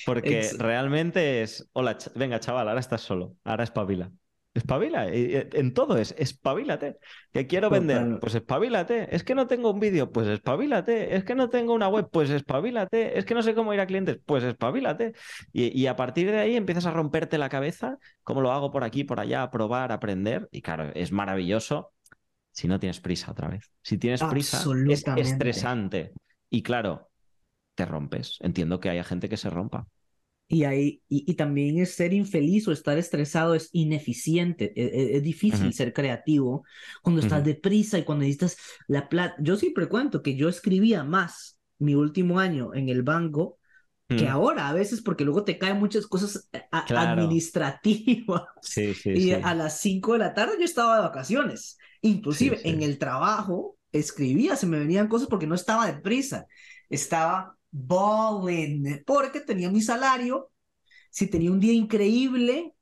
Porque 0.05 0.49
realmente 0.57 1.41
es, 1.43 1.69
hola, 1.73 1.97
ch- 1.97 2.11
venga 2.15 2.39
chaval, 2.39 2.67
ahora 2.67 2.79
estás 2.79 3.01
solo, 3.01 3.35
ahora 3.43 3.63
espabila. 3.63 4.11
Espabila, 4.59 5.13
y- 5.13 5.35
y- 5.35 5.47
en 5.53 5.73
todo 5.73 5.97
es, 5.97 6.13
espabilate. 6.17 6.97
Que 7.33 7.47
quiero 7.47 7.69
vender, 7.69 8.19
pues 8.19 8.35
espabilate. 8.35 9.15
Es 9.15 9.23
que 9.23 9.35
no 9.35 9.47
tengo 9.47 9.71
un 9.71 9.79
vídeo, 9.79 10.11
pues 10.11 10.27
espabilate. 10.27 11.15
Es 11.15 11.23
que 11.23 11.35
no 11.35 11.49
tengo 11.49 11.73
una 11.73 11.87
web, 11.87 12.07
pues 12.11 12.29
espabilate. 12.29 13.17
Es 13.17 13.25
que 13.25 13.33
no 13.33 13.41
sé 13.41 13.55
cómo 13.55 13.73
ir 13.73 13.79
a 13.79 13.87
clientes, 13.87 14.19
pues 14.25 14.43
espabilate. 14.43 15.13
Y, 15.53 15.77
y 15.79 15.87
a 15.87 15.95
partir 15.95 16.29
de 16.31 16.37
ahí 16.39 16.55
empiezas 16.55 16.85
a 16.85 16.91
romperte 16.91 17.37
la 17.37 17.49
cabeza, 17.49 17.97
cómo 18.23 18.41
lo 18.41 18.51
hago 18.51 18.71
por 18.71 18.83
aquí, 18.83 19.03
por 19.03 19.19
allá, 19.19 19.43
a 19.43 19.51
probar, 19.51 19.91
aprender. 19.91 20.47
Y 20.51 20.61
claro, 20.61 20.91
es 20.93 21.11
maravilloso 21.11 21.93
si 22.51 22.67
no 22.67 22.79
tienes 22.79 22.99
prisa 22.99 23.31
otra 23.31 23.47
vez. 23.47 23.71
Si 23.81 23.97
tienes 23.97 24.21
prisa, 24.23 24.57
es 24.93 25.03
estresante. 25.17 26.13
Y 26.49 26.63
claro, 26.63 27.09
te 27.75 27.85
rompes. 27.85 28.37
Entiendo 28.41 28.79
que 28.79 28.89
haya 28.89 29.03
gente 29.03 29.29
que 29.29 29.37
se 29.37 29.49
rompa. 29.49 29.87
Y, 30.51 30.63
ahí, 30.63 31.03
y, 31.07 31.31
y 31.31 31.35
también 31.35 31.77
es 31.79 31.93
ser 31.95 32.11
infeliz 32.13 32.67
o 32.67 32.71
estar 32.71 32.97
estresado 32.97 33.53
es 33.55 33.69
ineficiente. 33.71 34.73
e- 34.75 35.13
e- 35.15 35.17
Es, 35.17 35.23
difícil 35.23 35.73
ser 35.73 35.93
creativo 35.93 36.65
cuando 37.03 37.21
estás 37.21 37.43
Ujú. 37.43 37.45
deprisa 37.45 37.99
y 37.99 38.03
cuando 38.03 38.23
necesitas 38.23 38.57
la 38.87 39.07
plata. 39.09 39.35
Yo 39.39 39.55
siempre 39.57 39.87
cuento 39.87 40.23
que 40.23 40.35
yo 40.35 40.49
escribía 40.49 41.03
más 41.03 41.59
mi 41.77 41.95
último 41.95 42.39
año 42.39 42.73
en 42.73 42.89
el 42.89 43.03
banco 43.03 43.59
que 44.15 44.27
ahora 44.27 44.69
a 44.69 44.73
veces 44.73 45.01
porque 45.01 45.23
luego 45.23 45.43
te 45.45 45.57
caen 45.57 45.79
muchas 45.79 46.07
cosas 46.07 46.49
eh, 46.53 46.63
Claro. 46.83 47.47
administrativas. 47.47 48.43
Sí, 48.61 48.93
sí, 48.95 49.19
Y 49.19 49.31
sí. 49.31 49.35
a 49.41 49.55
las 49.55 49.79
5 49.81 50.13
de 50.13 50.19
la 50.19 50.33
tarde 50.33 50.53
yo 50.59 50.65
estaba 50.65 50.95
de 50.97 51.01
vacaciones. 51.03 51.77
Inclusive 52.01 52.61
en 52.69 52.81
el 52.81 52.97
trabajo 52.97 53.77
escribía, 53.91 54.55
se 54.55 54.67
me 54.67 54.79
venían 54.79 55.07
cosas 55.07 55.27
porque 55.27 55.47
no 55.47 55.55
estaba 55.55 55.87
deprisa. 55.91 56.47
Estaba 56.89 57.57
balling, 57.71 59.03
porque 59.05 59.41
tenía 59.41 59.69
mi 59.69 59.81
salario. 59.81 60.51
Si 61.11 61.27
tenía 61.27 61.51
un 61.51 61.59
día 61.59 61.73
increíble, 61.73 62.75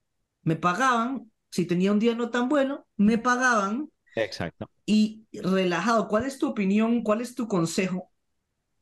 me 0.44 0.56
pagaban. 0.58 1.32
Si 1.52 1.66
tenía 1.66 1.92
un 1.94 2.00
día 2.00 2.16
no 2.16 2.30
tan 2.32 2.50
bueno, 2.50 2.88
me 2.98 3.18
pagaban. 3.18 3.90
Exacto. 4.16 4.70
Y 4.86 5.28
relajado, 5.34 6.08
¿cuál 6.08 6.26
es 6.26 6.40
tu 6.40 6.48
opinión? 6.50 7.04
¿Cuál 7.04 7.22
es 7.22 7.36
tu 7.36 7.48
consejo 7.48 8.12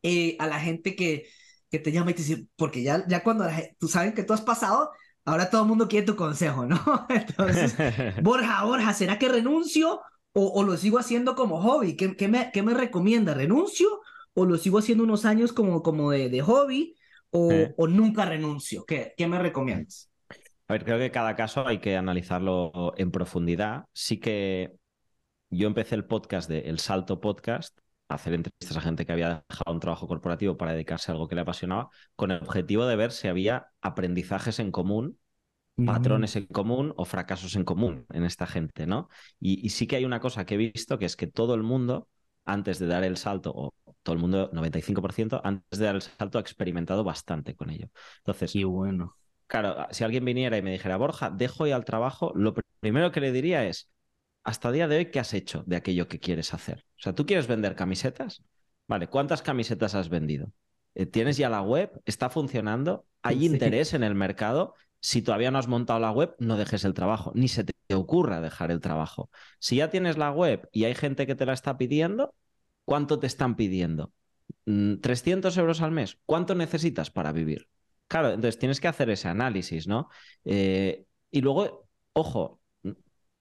eh, 0.04 0.36
a 0.40 0.48
la 0.48 0.60
gente 0.60 0.96
que, 0.96 1.28
que 1.70 1.80
te 1.80 1.92
llama 1.92 2.12
y 2.12 2.14
te 2.16 2.24
dice, 2.24 2.48
porque 2.56 2.84
ya, 2.84 3.06
ya 3.08 3.24
cuando 3.24 3.46
la 3.46 3.62
tú 3.80 3.88
sabes 3.88 4.14
que 4.14 4.24
tú 4.24 4.34
has 4.34 4.42
pasado, 4.42 4.92
ahora 5.26 5.50
todo 5.50 5.64
el 5.64 5.68
mundo 5.68 5.88
quiere 5.88 6.06
tu 6.06 6.16
consejo, 6.16 6.66
¿no? 6.66 6.80
Entonces, 7.10 7.78
Borja, 8.18 8.64
Borja, 8.66 8.94
¿será 8.94 9.20
que 9.20 9.30
renuncio 9.30 10.02
o, 10.34 10.48
o 10.54 10.64
lo 10.64 10.78
sigo 10.78 11.00
haciendo 11.00 11.36
como 11.36 11.62
hobby? 11.62 11.96
¿Qué, 11.98 12.16
qué 12.16 12.28
me, 12.28 12.52
qué 12.54 12.64
me 12.64 12.74
recomienda? 12.74 13.34
¿Renuncio 13.34 13.88
o 14.36 14.46
lo 14.46 14.58
sigo 14.60 14.80
haciendo 14.80 15.04
unos 15.04 15.26
años 15.26 15.54
como, 15.54 15.82
como 15.84 16.12
de, 16.12 16.30
de 16.30 16.42
hobby 16.42 16.96
o, 17.32 17.52
Eh. 17.52 17.74
o 17.78 17.88
nunca 17.88 18.26
renuncio? 18.26 18.86
¿Qué, 18.86 19.14
qué 19.18 19.28
me 19.28 19.40
recomiendas? 19.40 20.12
A 20.68 20.74
ver, 20.74 20.84
creo 20.84 20.98
que 20.98 21.12
cada 21.12 21.36
caso 21.36 21.68
hay 21.68 21.80
que 21.80 21.96
analizarlo 21.98 22.94
en 22.98 23.12
profundidad. 23.12 23.86
Sí 23.94 24.20
que 24.20 24.74
yo 25.50 25.68
empecé 25.68 25.96
el 25.96 26.06
podcast 26.06 26.50
de 26.50 26.62
El 26.62 26.80
Salto 26.80 27.22
Podcast, 27.22 27.78
a 28.10 28.16
hacer 28.16 28.34
entrevistas 28.34 28.78
a 28.78 28.82
gente 28.82 29.06
que 29.06 29.12
había 29.14 29.46
dejado 29.50 29.74
un 29.74 29.80
trabajo 29.80 30.08
corporativo 30.08 30.58
para 30.58 30.74
dedicarse 30.74 31.12
a 31.12 31.14
algo 31.16 31.28
que 31.28 31.36
le 31.36 31.42
apasionaba, 31.42 31.90
con 32.16 32.32
el 32.32 32.42
objetivo 32.44 32.86
de 32.88 32.96
ver 32.96 33.12
si 33.12 33.28
había 33.30 33.68
aprendizajes 33.82 34.60
en 34.60 34.72
común, 34.72 35.20
patrones 35.84 36.36
en 36.36 36.48
común 36.48 36.94
o 36.98 37.06
fracasos 37.06 37.56
en 37.56 37.66
común 37.66 38.06
en 38.12 38.26
esta 38.26 38.48
gente, 38.48 38.88
¿no? 38.88 39.10
Y, 39.40 39.66
y 39.66 39.70
sí 39.72 39.88
que 39.88 39.98
hay 39.98 40.06
una 40.06 40.20
cosa 40.22 40.46
que 40.46 40.56
he 40.56 40.58
visto, 40.58 41.00
que 41.00 41.06
es 41.06 41.16
que 41.16 41.28
todo 41.28 41.56
el 41.56 41.64
mundo, 41.64 42.10
antes 42.46 42.80
de 42.80 42.88
dar 42.88 43.04
el 43.04 43.18
salto, 43.18 43.52
o 43.56 43.74
todo 44.06 44.16
el 44.16 44.22
mundo, 44.22 44.50
95%, 44.54 45.42
antes 45.44 45.80
de 45.80 45.86
dar 45.86 45.96
el 45.96 46.02
salto 46.04 46.38
ha 46.38 46.42
experimentado 46.42 47.04
bastante 47.04 47.56
con 47.56 47.72
ello. 47.72 47.90
Entonces, 48.20 48.52
Qué 48.52 48.64
bueno. 48.66 49.18
Claro, 49.48 49.88
si 49.92 50.04
alguien 50.04 50.26
viniera 50.26 50.58
y 50.58 50.62
me 50.62 50.72
dijera, 50.72 50.98
Borja, 50.98 51.30
dejo 51.30 51.68
ya 51.68 51.76
el 51.76 51.86
trabajo, 51.86 52.32
lo 52.36 52.54
pr- 52.56 52.64
primero 52.80 53.12
que 53.12 53.22
le 53.22 53.32
diría 53.32 53.66
es, 53.66 53.90
hasta 54.44 54.72
día 54.72 54.88
de 54.88 54.98
hoy, 54.98 55.12
¿qué 55.12 55.20
has 55.20 55.34
hecho 55.34 55.64
de 55.68 55.76
aquello 55.76 56.08
que 56.08 56.20
quieres 56.20 56.54
hacer? 56.54 56.86
O 57.00 57.02
sea, 57.02 57.14
¿tú 57.16 57.26
quieres 57.26 57.48
vender 57.48 57.76
camisetas? 57.76 58.44
Vale, 58.88 59.08
¿cuántas 59.08 59.42
camisetas 59.42 59.96
has 59.96 60.10
vendido? 60.10 60.52
Eh, 60.96 61.06
¿Tienes 61.06 61.38
ya 61.38 61.50
la 61.50 61.62
web? 61.62 61.92
¿Está 62.06 62.30
funcionando? 62.30 63.06
¿Hay 63.24 63.40
Sí. 63.40 63.46
interés 63.46 63.94
en 63.94 64.04
el 64.04 64.16
mercado? 64.16 64.76
Si 65.02 65.22
todavía 65.22 65.52
no 65.52 65.60
has 65.60 65.68
montado 65.68 66.00
la 66.00 66.12
web, 66.12 66.36
no 66.40 66.58
dejes 66.58 66.84
el 66.86 66.94
trabajo, 66.94 67.32
ni 67.36 67.48
se 67.48 67.64
te 67.64 67.96
ocurra 67.96 68.42
dejar 68.42 68.72
el 68.72 68.82
trabajo. 68.82 69.30
Si 69.60 69.78
ya 69.78 69.90
tienes 69.90 70.18
la 70.18 70.32
web 70.32 70.68
y 70.72 70.86
hay 70.86 70.96
gente 70.96 71.28
que 71.28 71.36
te 71.36 71.46
la 71.46 71.54
está 71.54 71.78
pidiendo, 71.78 72.34
¿cuánto 72.86 73.20
te 73.20 73.28
están 73.28 73.56
pidiendo? 73.56 74.14
Mm, 74.66 74.96
¿300 74.96 75.58
euros 75.58 75.82
al 75.82 75.92
mes? 75.92 76.20
¿Cuánto 76.26 76.56
necesitas 76.56 77.12
para 77.12 77.32
vivir? 77.32 77.68
Claro, 78.08 78.30
entonces 78.30 78.60
tienes 78.60 78.80
que 78.80 78.88
hacer 78.88 79.10
ese 79.10 79.28
análisis, 79.28 79.88
¿no? 79.88 80.10
Eh, 80.44 81.06
y 81.32 81.42
luego, 81.42 81.88
ojo, 82.14 82.62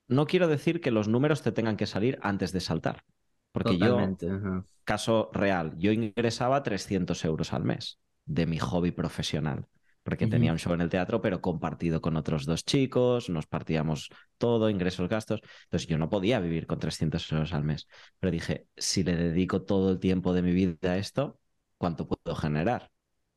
no 0.09 0.27
quiero 0.27 0.49
decir 0.49 0.81
que 0.81 0.91
los 0.91 1.09
números 1.09 1.43
te 1.43 1.53
tengan 1.53 1.77
que 1.77 1.87
salir 1.87 2.19
antes 2.23 2.53
de 2.53 2.61
saltar, 2.61 3.05
porque 3.53 3.79
yo, 3.79 3.99
ajá. 3.99 4.67
caso 4.85 5.31
real, 5.33 5.75
yo 5.79 5.93
ingresaba 5.93 6.63
300 6.63 7.25
euros 7.25 7.53
al 7.53 7.65
mes 7.65 7.99
de 8.27 8.47
mi 8.47 8.59
hobby 8.59 8.91
profesional, 8.91 9.67
porque 10.05 10.29
tenía 10.29 10.53
un 10.53 10.59
show 10.61 10.75
en 10.75 10.83
el 10.83 10.91
teatro, 10.91 11.21
pero 11.23 11.41
compartido 11.43 12.01
con 12.03 12.17
otros 12.17 12.47
dos 12.47 12.65
chicos, 12.65 13.31
nos 13.31 13.47
partíamos 13.49 14.11
todo, 14.39 14.71
ingresos, 14.71 15.09
gastos, 15.09 15.41
entonces 15.65 15.89
yo 15.89 15.99
no 15.99 16.11
podía 16.11 16.41
vivir 16.41 16.67
con 16.69 16.79
300 16.81 17.31
euros 17.33 17.55
al 17.55 17.65
mes, 17.65 17.89
pero 18.21 18.31
dije, 18.31 18.69
si 18.77 19.03
le 19.05 19.17
dedico 19.17 19.63
todo 19.65 19.91
el 19.93 20.01
tiempo 20.01 20.35
de 20.35 20.43
mi 20.43 20.53
vida 20.53 20.93
a 20.93 20.99
esto, 20.99 21.41
¿cuánto 21.79 22.07
puedo 22.07 22.37
generar? 22.37 22.91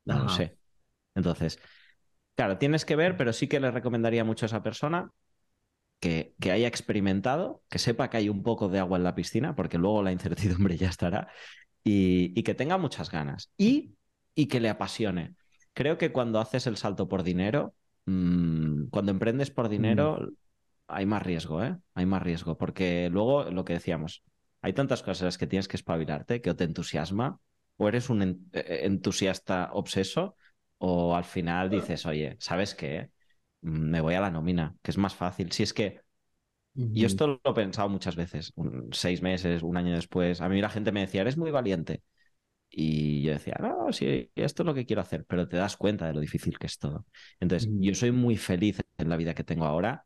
No 0.05 0.19
lo 0.19 0.29
sé. 0.29 0.57
Entonces, 1.15 1.59
claro, 2.35 2.57
tienes 2.57 2.85
que 2.85 2.95
ver, 2.95 3.17
pero 3.17 3.33
sí 3.33 3.47
que 3.47 3.59
le 3.59 3.71
recomendaría 3.71 4.23
mucho 4.25 4.45
a 4.45 4.47
esa 4.47 4.63
persona 4.63 5.11
que, 5.99 6.35
que 6.39 6.51
haya 6.51 6.67
experimentado, 6.67 7.63
que 7.69 7.79
sepa 7.79 8.09
que 8.09 8.17
hay 8.17 8.29
un 8.29 8.43
poco 8.43 8.69
de 8.69 8.79
agua 8.79 8.97
en 8.97 9.03
la 9.03 9.15
piscina, 9.15 9.55
porque 9.55 9.77
luego 9.77 10.03
la 10.03 10.11
incertidumbre 10.11 10.77
ya 10.77 10.89
estará, 10.89 11.31
y, 11.83 12.33
y 12.39 12.43
que 12.43 12.55
tenga 12.55 12.77
muchas 12.77 13.11
ganas 13.11 13.51
y, 13.57 13.95
y 14.35 14.47
que 14.47 14.59
le 14.59 14.69
apasione. 14.69 15.35
Creo 15.77 15.97
que 15.97 16.11
cuando 16.11 16.39
haces 16.39 16.65
el 16.67 16.77
salto 16.77 17.07
por 17.07 17.21
dinero, 17.23 17.75
mm, 18.05 18.85
cuando 18.89 19.11
emprendes 19.11 19.51
por 19.51 19.69
dinero, 19.69 20.19
hay 20.87 21.05
más 21.05 21.21
riesgo, 21.23 21.63
¿eh? 21.63 21.77
Hay 21.93 22.05
más 22.07 22.23
riesgo, 22.23 22.57
porque 22.57 23.09
luego 23.11 23.45
lo 23.51 23.63
que 23.65 23.73
decíamos, 23.73 24.23
hay 24.61 24.73
tantas 24.73 25.03
cosas 25.03 25.21
en 25.21 25.25
las 25.27 25.37
que 25.37 25.47
tienes 25.47 25.67
que 25.67 25.77
espabilarte, 25.77 26.41
que 26.41 26.49
o 26.51 26.55
te 26.55 26.63
entusiasma, 26.65 27.39
o 27.77 27.87
eres 27.89 28.09
un 28.09 28.21
en- 28.23 28.49
eh, 28.53 28.81
entusiasta 28.85 29.69
obseso, 29.73 30.35
o 30.79 31.15
al 31.15 31.25
final 31.25 31.69
dices, 31.69 32.05
oye, 32.07 32.37
¿sabes 32.39 32.73
qué? 32.75 33.11
Mm, 33.61 33.89
Me 33.91 34.01
voy 34.01 34.15
a 34.15 34.21
la 34.21 34.31
nómina, 34.31 34.75
que 34.83 34.91
es 34.91 34.97
más 34.97 35.15
fácil. 35.15 35.51
Si 35.51 35.63
es 35.63 35.73
que 35.73 36.01
y 36.93 37.05
esto 37.05 37.27
lo 37.27 37.51
he 37.51 37.53
pensado 37.53 37.89
muchas 37.89 38.15
veces, 38.15 38.51
un- 38.55 38.89
seis 38.93 39.21
meses, 39.21 39.63
un 39.63 39.77
año 39.77 39.93
después. 39.95 40.41
A 40.41 40.49
mí 40.49 40.61
la 40.61 40.69
gente 40.69 40.91
me 40.91 41.01
decía, 41.01 41.21
eres 41.21 41.37
muy 41.37 41.51
valiente. 41.51 42.01
Y 42.79 43.23
yo 43.23 43.31
decía, 43.33 43.57
no, 43.59 43.91
sí, 43.91 44.31
esto 44.35 44.61
es 44.63 44.67
lo 44.67 44.73
que 44.75 44.85
quiero 44.85 45.01
hacer, 45.01 45.25
pero 45.25 45.47
te 45.47 45.57
das 45.57 45.77
cuenta 45.77 46.05
de 46.07 46.13
lo 46.13 46.19
difícil 46.19 46.59
que 46.59 46.67
es 46.67 46.77
todo. 46.77 47.05
Entonces, 47.39 47.69
yo 47.79 47.95
soy 47.95 48.11
muy 48.11 48.37
feliz 48.37 48.79
en 48.97 49.09
la 49.09 49.17
vida 49.17 49.33
que 49.33 49.43
tengo 49.43 49.65
ahora, 49.65 50.05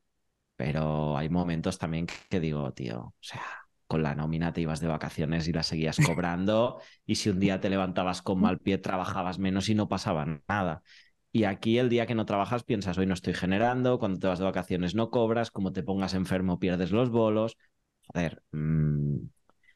pero 0.55 1.17
hay 1.17 1.29
momentos 1.29 1.77
también 1.79 2.07
que, 2.29 2.39
digo, 2.39 2.71
tío, 2.73 2.99
o 3.01 3.15
sea, 3.21 3.41
con 3.87 4.03
la 4.03 4.15
nómina 4.15 4.53
te 4.53 4.61
ibas 4.61 4.79
de 4.81 4.87
vacaciones 4.87 5.47
y 5.47 5.53
la 5.53 5.63
seguías 5.63 5.99
cobrando, 6.01 6.81
y 7.05 7.15
si 7.15 7.29
un 7.29 7.39
día 7.39 7.59
te 7.61 7.69
levantabas 7.69 8.21
con 8.21 8.39
mal 8.41 8.59
pie, 8.59 8.77
trabajabas 8.77 9.39
menos 9.39 9.69
y 9.69 9.75
no 9.75 9.89
pasaba 9.89 10.25
nada. 10.47 10.83
Y 11.33 11.45
aquí 11.45 11.77
el 11.77 11.89
día 11.89 12.05
que 12.07 12.15
no 12.15 12.25
trabajas 12.25 12.63
piensas, 12.63 12.97
hoy 12.97 13.05
no 13.07 13.13
estoy 13.13 13.33
generando, 13.33 13.99
cuando 13.99 14.19
te 14.19 14.27
vas 14.27 14.39
de 14.39 14.45
vacaciones 14.45 14.95
no 14.95 15.09
cobras, 15.11 15.51
como 15.51 15.73
te 15.73 15.83
pongas 15.83 16.13
enfermo 16.13 16.59
pierdes 16.59 16.91
los 16.91 17.09
bolos. 17.09 17.57
Joder. 18.13 18.43
mm, 18.51 19.17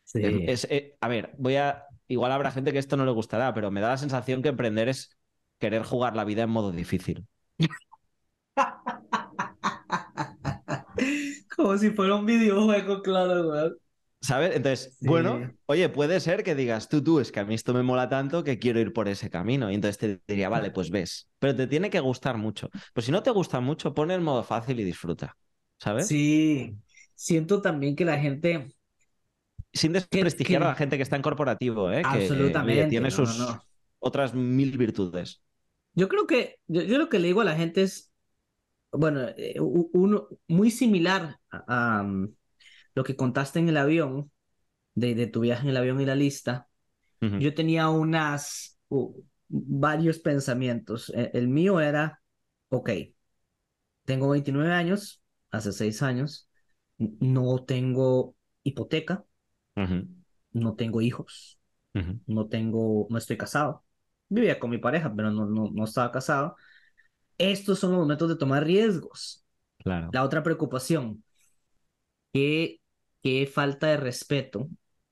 Sí. 0.03 0.19
es- 0.47 0.65
es- 0.65 0.71
eh, 0.71 0.97
a 1.01 1.08
ver, 1.08 1.34
voy 1.38 1.55
a... 1.58 1.86
Igual 2.08 2.32
habrá 2.32 2.52
gente 2.52 2.72
que 2.74 2.80
esto 2.80 2.98
no 2.98 3.06
le 3.06 3.12
gustará, 3.12 3.54
pero 3.54 3.72
me 3.72 3.82
da 3.82 3.89
la 3.89 3.98
sensación 3.98 4.41
que 4.41 4.50
emprender 4.50 4.89
es 4.89 5.18
querer 5.60 5.84
jugar 5.84 6.15
la 6.15 6.26
vida 6.26 6.44
en 6.44 6.50
modo 6.52 6.72
difícil. 6.72 7.28
Como 11.56 11.78
si 11.78 11.91
fuera 11.91 12.15
un 12.15 12.26
videojuego, 12.26 13.02
claro, 13.02 13.50
weón. 13.50 13.78
¿Sabes? 14.22 14.56
Entonces, 14.56 14.96
Sí. 15.02 15.08
bueno, 15.08 15.52
oye, 15.68 15.88
puede 15.89 16.20
ser 16.20 16.44
que 16.44 16.56
digas, 16.56 16.89
tú, 16.89 17.04
tú, 17.04 17.20
es 17.20 17.32
que 17.32 17.39
a 17.41 17.46
mí 17.46 17.54
esto 17.54 17.74
me 17.76 17.84
mola 17.84 18.10
tanto 18.10 18.44
que 18.44 18.58
quiero 18.58 18.80
ir 18.80 18.91
por 18.91 19.08
ese 19.08 19.30
camino. 19.30 19.70
Y 19.72 19.76
entonces 19.76 19.98
te 20.00 20.22
diría, 20.28 20.50
vale, 20.50 20.72
pues 20.72 20.89
ves. 20.89 21.30
Pero 21.38 21.56
te 21.56 21.68
tiene 21.68 21.89
que 21.91 22.00
gustar 22.00 22.38
mucho. 22.38 22.70
Pues 22.94 23.06
si 23.06 23.12
no 23.12 23.22
te 23.22 23.30
gusta 23.32 23.60
mucho, 23.60 23.94
pon 23.94 24.10
el 24.12 24.22
modo 24.22 24.44
fácil 24.44 24.80
y 24.80 24.84
disfruta. 24.84 25.38
¿Sabes? 25.80 26.18
Sí, 26.18 26.78
siento 27.15 27.62
también 27.62 27.96
que 27.96 28.06
la 28.06 28.18
gente, 28.20 28.76
Sin 29.75 29.93
desprestigiar 29.93 30.61
que- 30.61 30.65
a 30.65 30.69
la 30.69 30.75
gente 30.75 30.97
que 30.97 31.03
está 31.03 31.15
en 31.15 31.21
corporativo, 31.21 31.91
¿eh? 31.91 32.01
Que, 32.01 32.07
absolutamente, 32.07 32.88
tiene 32.88 33.09
no, 33.09 33.17
no, 33.17 33.25
sus 33.25 33.39
no. 33.39 33.61
otras 33.99 34.33
mil 34.33 34.77
virtudes. 34.77 35.43
Yo 35.93 36.07
creo 36.07 36.25
que, 36.25 36.57
yo, 36.67 36.81
yo 36.81 36.97
lo 36.97 37.09
que 37.09 37.19
le 37.19 37.27
digo 37.27 37.41
a 37.41 37.45
la 37.45 37.55
gente 37.55 37.83
es, 37.83 38.11
bueno, 38.91 39.27
eh, 39.38 39.55
uno 39.59 40.27
muy 40.47 40.71
similar 40.71 41.38
a, 41.51 42.01
um, 42.03 42.33
lo 42.95 43.03
que 43.03 43.15
contaste 43.15 43.59
en 43.59 43.69
el 43.69 43.77
avión, 43.77 44.31
de, 44.95 45.13
de 45.13 45.27
tu 45.27 45.41
viaje 45.41 45.63
en 45.63 45.69
el 45.69 45.77
avión 45.77 45.99
y 45.99 46.05
la 46.05 46.15
lista. 46.15 46.69
Ujú. 47.21 47.38
Yo 47.39 47.53
tenía 47.53 47.89
unas, 47.89 48.79
u- 48.88 49.23
varios 49.49 50.19
pensamientos. 50.19 51.09
E- 51.13 51.31
El, 51.33 51.49
mío 51.49 51.81
era, 51.81 52.21
ok, 52.69 52.89
tengo 54.05 54.29
29 54.29 54.71
años, 54.71 55.21
hace 55.51 55.71
6 55.71 56.01
años, 56.01 56.49
no 56.97 57.63
tengo 57.65 58.35
hipoteca, 58.63 59.25
No 60.51 60.75
tengo 60.75 61.01
hijos, 61.01 61.59
no 62.27 62.47
tengo, 62.47 63.07
no 63.09 63.17
estoy 63.17 63.38
casado. 63.38 63.83
Vivía 64.29 64.59
con 64.59 64.69
mi 64.69 64.77
pareja, 64.77 65.13
pero 65.15 65.31
no, 65.31 65.45
no, 65.45 65.69
no 65.71 65.83
estaba 65.83 66.11
casado. 66.11 66.55
Estos 67.38 67.79
son 67.79 67.91
los 67.91 67.99
momentos 67.99 68.29
de 68.29 68.38
tomar 68.38 68.63
riesgos. 68.63 69.43
Claro. 69.79 70.09
La 70.13 70.23
otra 70.23 70.41
preocupación, 70.41 71.23
qué, 72.33 72.81
qué 73.21 73.47
falta 73.47 73.88
de 73.88 73.97
respeto 73.97 74.69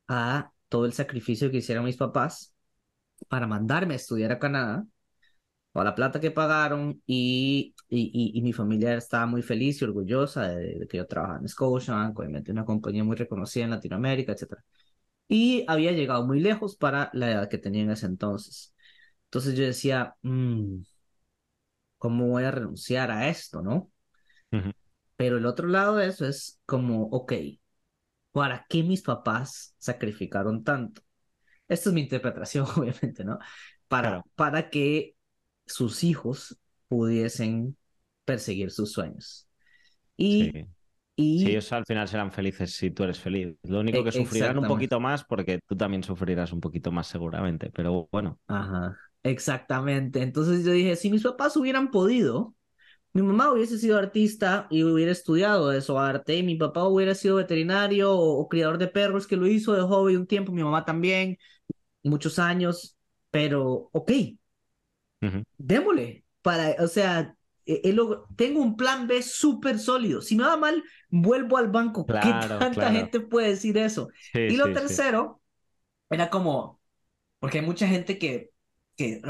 a 0.08 0.52
todo 0.69 0.86
el 0.86 0.93
sacrificio 0.93 1.52
que 1.52 1.58
hicieron 1.58 1.86
mis 1.86 1.97
papás 1.97 2.54
para 3.28 3.47
mandarme 3.47 3.93
a 3.93 3.97
estudiar 3.97 4.32
a 4.32 4.39
Canadá, 4.39 4.86
o 5.74 5.84
la 5.84 5.96
plata 5.96 6.20
que 6.20 6.32
pagaron, 6.32 7.02
y, 7.06 7.76
y, 7.90 8.12
y, 8.36 8.38
y 8.40 8.42
mi 8.42 8.54
familia 8.54 8.96
estaba 8.96 9.26
muy 9.26 9.42
feliz 9.42 9.82
y 9.82 9.86
orgullosa 9.86 10.50
de, 10.50 10.80
de 10.80 10.88
que 10.88 10.98
yo 10.98 11.08
trabajaba 11.08 11.40
en 11.40 11.48
Scotiabank, 11.50 12.18
obviamente 12.20 12.52
una 12.52 12.66
compañía 12.66 13.04
muy 13.04 13.16
reconocida 13.16 13.66
en 13.66 13.72
Latinoamérica, 13.72 14.34
etc. 14.34 14.64
Y 15.28 15.66
había 15.68 15.92
llegado 15.94 16.26
muy 16.28 16.40
lejos 16.42 16.76
para 16.78 17.10
la 17.14 17.32
edad 17.32 17.50
que 17.50 17.58
tenía 17.58 17.84
en 17.84 17.92
ese 17.92 18.06
entonces. 18.08 18.76
Entonces 19.26 19.56
yo 19.58 19.66
decía, 19.66 20.16
"Mm, 20.24 20.82
¿cómo 21.98 22.28
voy 22.28 22.44
a 22.44 22.52
renunciar 22.52 23.10
a 23.12 23.30
esto, 23.30 23.62
no? 23.62 23.92
Ujú. 24.54 24.72
Pero 25.16 25.38
el 25.38 25.46
otro 25.46 25.68
lado 25.68 25.96
de 25.98 26.08
eso 26.08 26.26
es 26.28 26.60
como, 26.66 27.04
ok, 27.08 27.34
¿para 28.32 28.66
qué 28.70 28.84
mis 28.84 29.02
papás 29.02 29.76
sacrificaron 29.78 30.64
tanto? 30.64 31.02
Esta 31.68 31.90
es 31.90 31.96
mi 31.96 32.02
interpretación, 32.02 32.66
obviamente, 32.78 33.26
¿no? 33.26 33.40
Para, 33.88 34.10
Claro. 34.10 34.26
para 34.36 34.70
que 34.70 35.16
sus 35.65 36.04
hijos 36.04 36.58
pudiesen 36.88 37.78
perseguir 38.26 38.71
sus 38.71 38.91
sueños. 38.93 39.47
Y, 40.17 40.52
Sí. 40.52 40.65
y 41.36 41.49
Sí, 41.49 41.49
ellos 41.52 41.71
al 41.73 41.86
final 41.86 42.08
serán 42.08 42.32
felices 42.32 42.76
si 42.76 42.91
tú 42.91 43.04
eres 43.04 43.19
feliz. 43.19 43.56
Lo 43.63 43.80
único 43.82 44.04
E- 44.04 44.06
que 44.06 44.12
sufrirán 44.12 44.60
un 44.60 44.65
poquito 44.67 44.99
más 44.99 45.23
porque 45.26 45.60
tú 45.67 45.76
también 45.78 46.04
sufrirás 46.04 46.54
un 46.54 46.62
poquito 46.62 46.91
más 46.91 47.08
seguramente. 47.08 47.71
Pero 47.71 48.10
bueno, 48.12 48.39
Ajá, 48.47 48.97
exactamente. 49.23 50.21
Entonces 50.21 50.63
yo 50.65 50.71
dije, 50.71 50.95
si 50.95 51.10
mis 51.10 51.23
papás 51.23 51.56
hubieran 51.58 51.91
podido, 51.91 52.56
mi 53.13 53.21
mamá 53.23 53.52
hubiese 53.54 53.78
sido 53.80 53.97
artista 53.99 54.67
y 54.71 54.84
hubiera 54.84 55.12
estudiado 55.12 55.71
eso, 55.73 55.99
arte, 55.99 56.38
y 56.38 56.43
mi 56.43 56.56
papá 56.58 56.86
hubiera 56.88 57.15
sido 57.15 57.38
veterinario 57.38 58.13
o, 58.13 58.39
o 58.41 58.49
criador 58.49 58.78
de 58.80 58.88
perros, 58.89 59.28
que 59.28 59.38
lo 59.38 59.47
hizo 59.47 59.73
de 59.73 59.82
hobby 59.84 60.15
un 60.15 60.28
tiempo, 60.28 60.52
mi 60.52 60.63
mamá 60.63 60.86
también, 60.86 61.38
muchos 62.04 62.39
años, 62.39 62.97
pero 63.32 63.89
ok, 63.93 64.12
Démosle, 65.58 66.26
para, 66.42 66.76
o 66.84 66.88
sea, 66.88 67.36
eh, 67.66 67.82
eh, 67.84 67.96
tengo 68.36 68.62
un 68.62 68.76
plan 68.76 69.08
B 69.08 69.22
súper 69.24 69.80
sólido. 69.80 70.22
Si 70.22 70.36
me 70.36 70.44
va 70.44 70.58
mal, 70.58 70.84
vuelvo 71.10 71.58
al 71.58 71.70
banco. 71.70 72.06
¿Qué 72.06 72.14
tanta 72.60 72.70
claro. 72.72 72.96
gente 72.96 73.20
puede 73.20 73.50
decir 73.50 73.78
eso? 73.78 74.10
Sí, 74.34 74.40
Y 74.50 74.58
lo 74.58 74.66
sí, 74.66 74.72
sí. 74.76 74.80
tercero 74.82 75.42
era 76.10 76.30
como, 76.30 76.82
porque 77.40 77.60
hay 77.60 77.66
mucha 77.66 77.88
gente 77.88 78.18
que, 78.18 78.52
que 78.96 79.22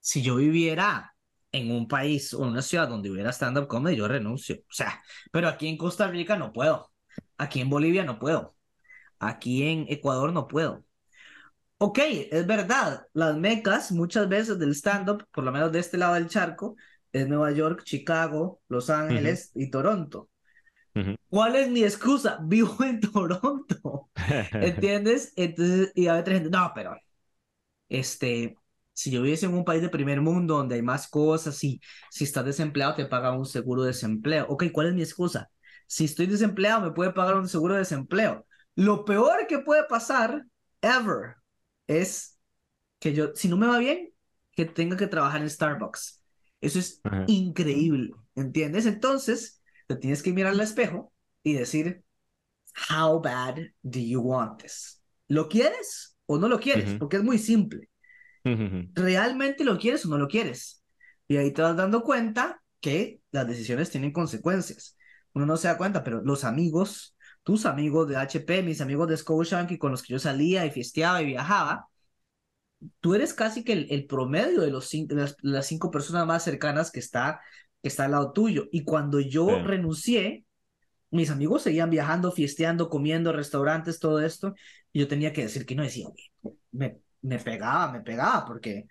si 0.00 0.22
yo 0.22 0.36
viviera 0.36 1.14
en 1.52 1.70
un 1.70 1.88
país 1.88 2.34
o 2.34 2.44
en 2.44 2.50
una 2.50 2.62
ciudad 2.62 2.88
donde 2.88 3.10
hubiera 3.10 3.30
stand-up 3.32 3.66
comedy, 3.68 3.96
yo 3.96 4.08
renuncio. 4.08 4.56
O 4.56 4.72
sea, 4.72 5.02
pero 5.32 5.48
aquí 5.48 5.66
en 5.68 5.76
Costa 5.76 6.08
Rica 6.08 6.36
no 6.36 6.52
puedo. 6.52 6.92
Aquí 7.36 7.60
en 7.60 7.70
Bolivia 7.70 8.04
no 8.04 8.18
puedo. 8.18 8.56
Aquí 9.18 9.64
en 9.64 9.86
Ecuador 9.88 10.32
no 10.32 10.48
puedo. 10.48 10.84
Ok, 11.80 11.98
es 12.02 12.46
verdad, 12.46 13.06
las 13.12 13.36
mecas 13.36 13.92
muchas 13.92 14.28
veces 14.28 14.58
del 14.58 14.72
stand-up, 14.74 15.24
por 15.32 15.44
lo 15.44 15.52
menos 15.52 15.70
de 15.70 15.78
este 15.78 15.96
lado 15.96 16.14
del 16.14 16.28
charco, 16.28 16.76
es 17.12 17.28
Nueva 17.28 17.52
York, 17.52 17.84
Chicago, 17.84 18.60
Los 18.68 18.90
Ángeles 18.90 19.52
y 19.54 19.70
Toronto. 19.70 20.28
Ujú. 20.96 21.14
¿Cuál 21.28 21.56
es 21.56 21.68
mi 21.70 21.82
excusa? 21.84 22.38
Vivo 22.44 22.76
en 22.84 23.00
Toronto. 23.00 24.10
¿Entiendes? 24.60 25.32
Entonces, 25.36 25.92
y 25.94 26.08
hay 26.08 26.20
otra 26.20 26.34
gente, 26.34 26.50
no, 26.50 26.72
pero, 26.74 26.96
este, 27.88 28.56
si 28.92 29.10
yo 29.10 29.22
viviese 29.22 29.46
en 29.46 29.54
un 29.54 29.64
país 29.64 29.82
de 29.82 29.88
primer 29.88 30.20
mundo 30.20 30.56
donde 30.56 30.76
hay 30.76 30.82
más 30.82 31.08
cosas, 31.08 31.56
si, 31.56 31.80
si 32.10 32.24
estás 32.24 32.44
desempleado 32.44 32.94
te 32.96 33.06
pagan 33.06 33.38
un 33.38 33.46
seguro 33.46 33.82
de 33.82 33.88
desempleo. 33.88 34.46
Ok, 34.48 34.66
¿cuál 34.72 34.88
es 34.88 34.94
mi 34.94 35.02
excusa? 35.02 35.50
Si 35.86 36.04
estoy 36.04 36.26
desempleado 36.26 36.82
me 36.82 36.92
puede 36.92 37.12
pagar 37.12 37.36
un 37.36 37.48
seguro 37.48 37.74
de 37.74 37.80
desempleo. 37.80 38.46
Lo 38.74 39.04
peor 39.04 39.46
que 39.48 39.60
puede 39.60 39.84
pasar, 39.84 40.44
ever, 40.82 41.36
es 41.88 42.38
que 43.00 43.14
yo, 43.14 43.34
si 43.36 43.48
no 43.48 43.56
me 43.58 43.66
va 43.68 43.78
bien, 43.78 44.12
que 44.52 44.66
tenga 44.66 44.96
que 44.96 45.08
trabajar 45.08 45.42
en 45.42 45.50
Starbucks. 45.50 46.22
Eso 46.60 46.78
es 46.78 47.04
Ajá. 47.04 47.26
increíble, 47.26 48.12
¿entiendes? 48.36 48.86
Entonces, 48.86 49.62
te 49.88 49.96
tienes 49.96 50.22
que 50.22 50.32
mirar 50.32 50.52
al 50.54 50.60
espejo 50.60 51.12
y 51.44 51.54
decir, 51.54 52.04
how 52.90 53.20
bad 53.20 53.58
do 53.82 54.00
you 54.00 54.20
want 54.20 54.62
this? 54.62 55.02
¿Lo 55.28 55.48
quieres 55.48 56.16
o 56.26 56.38
no 56.38 56.48
lo 56.48 56.60
quieres? 56.60 56.94
Porque 56.94 57.18
es 57.18 57.22
muy 57.24 57.38
simple. 57.38 57.88
¿Realmente 58.94 59.64
lo 59.64 59.78
quieres 59.78 60.04
o 60.06 60.08
no 60.08 60.18
lo 60.18 60.28
quieres? 60.28 60.82
Y 61.28 61.36
ahí 61.36 61.52
te 61.52 61.62
vas 61.62 61.76
dando 61.76 62.02
cuenta 62.02 62.62
que 62.80 63.20
las 63.30 63.46
decisiones 63.46 63.90
tienen 63.90 64.12
consecuencias. 64.12 64.96
Uno 65.34 65.46
no 65.46 65.56
se 65.56 65.68
da 65.68 65.78
cuenta, 65.78 66.02
pero 66.02 66.22
los 66.22 66.44
amigos, 66.44 67.16
tus 67.48 67.64
amigos 67.64 68.06
de 68.06 68.14
HP, 68.14 68.62
mis 68.62 68.82
amigos 68.82 69.08
de 69.08 69.16
Scotiabank 69.16 69.70
y 69.70 69.78
con 69.78 69.90
los 69.90 70.02
que 70.02 70.12
yo 70.12 70.18
salía 70.18 70.66
y 70.66 70.70
fiesteaba 70.70 71.22
y 71.22 71.24
viajaba, 71.24 71.88
tú 73.00 73.14
eres 73.14 73.32
casi 73.32 73.64
que 73.64 73.72
el, 73.72 73.86
el 73.88 74.04
promedio 74.06 74.60
de, 74.60 74.70
los 74.70 74.90
de 74.90 75.14
las, 75.14 75.34
las 75.40 75.64
cinco 75.64 75.90
personas 75.90 76.26
más 76.26 76.44
cercanas 76.44 76.90
que 76.90 77.00
está, 77.00 77.40
que 77.80 77.88
está 77.88 78.04
al 78.04 78.10
lado 78.10 78.32
tuyo. 78.32 78.66
Y 78.70 78.84
cuando 78.84 79.18
yo 79.18 79.62
renuncié, 79.62 80.44
mis 81.10 81.30
amigos 81.30 81.62
seguían 81.62 81.88
viajando, 81.88 82.32
fiesteando, 82.32 82.90
comiendo, 82.90 83.32
restaurantes, 83.32 83.98
todo 83.98 84.20
esto, 84.20 84.54
y 84.92 84.98
yo 84.98 85.08
tenía 85.08 85.32
que 85.32 85.44
decir 85.44 85.64
que 85.64 85.74
no 85.74 85.84
decía, 85.84 86.06
"Oye, 86.06 86.30
me, 86.72 86.98
me 87.22 87.38
pegaba, 87.38 87.90
me 87.90 88.02
pegaba, 88.02 88.44
porque 88.44 88.88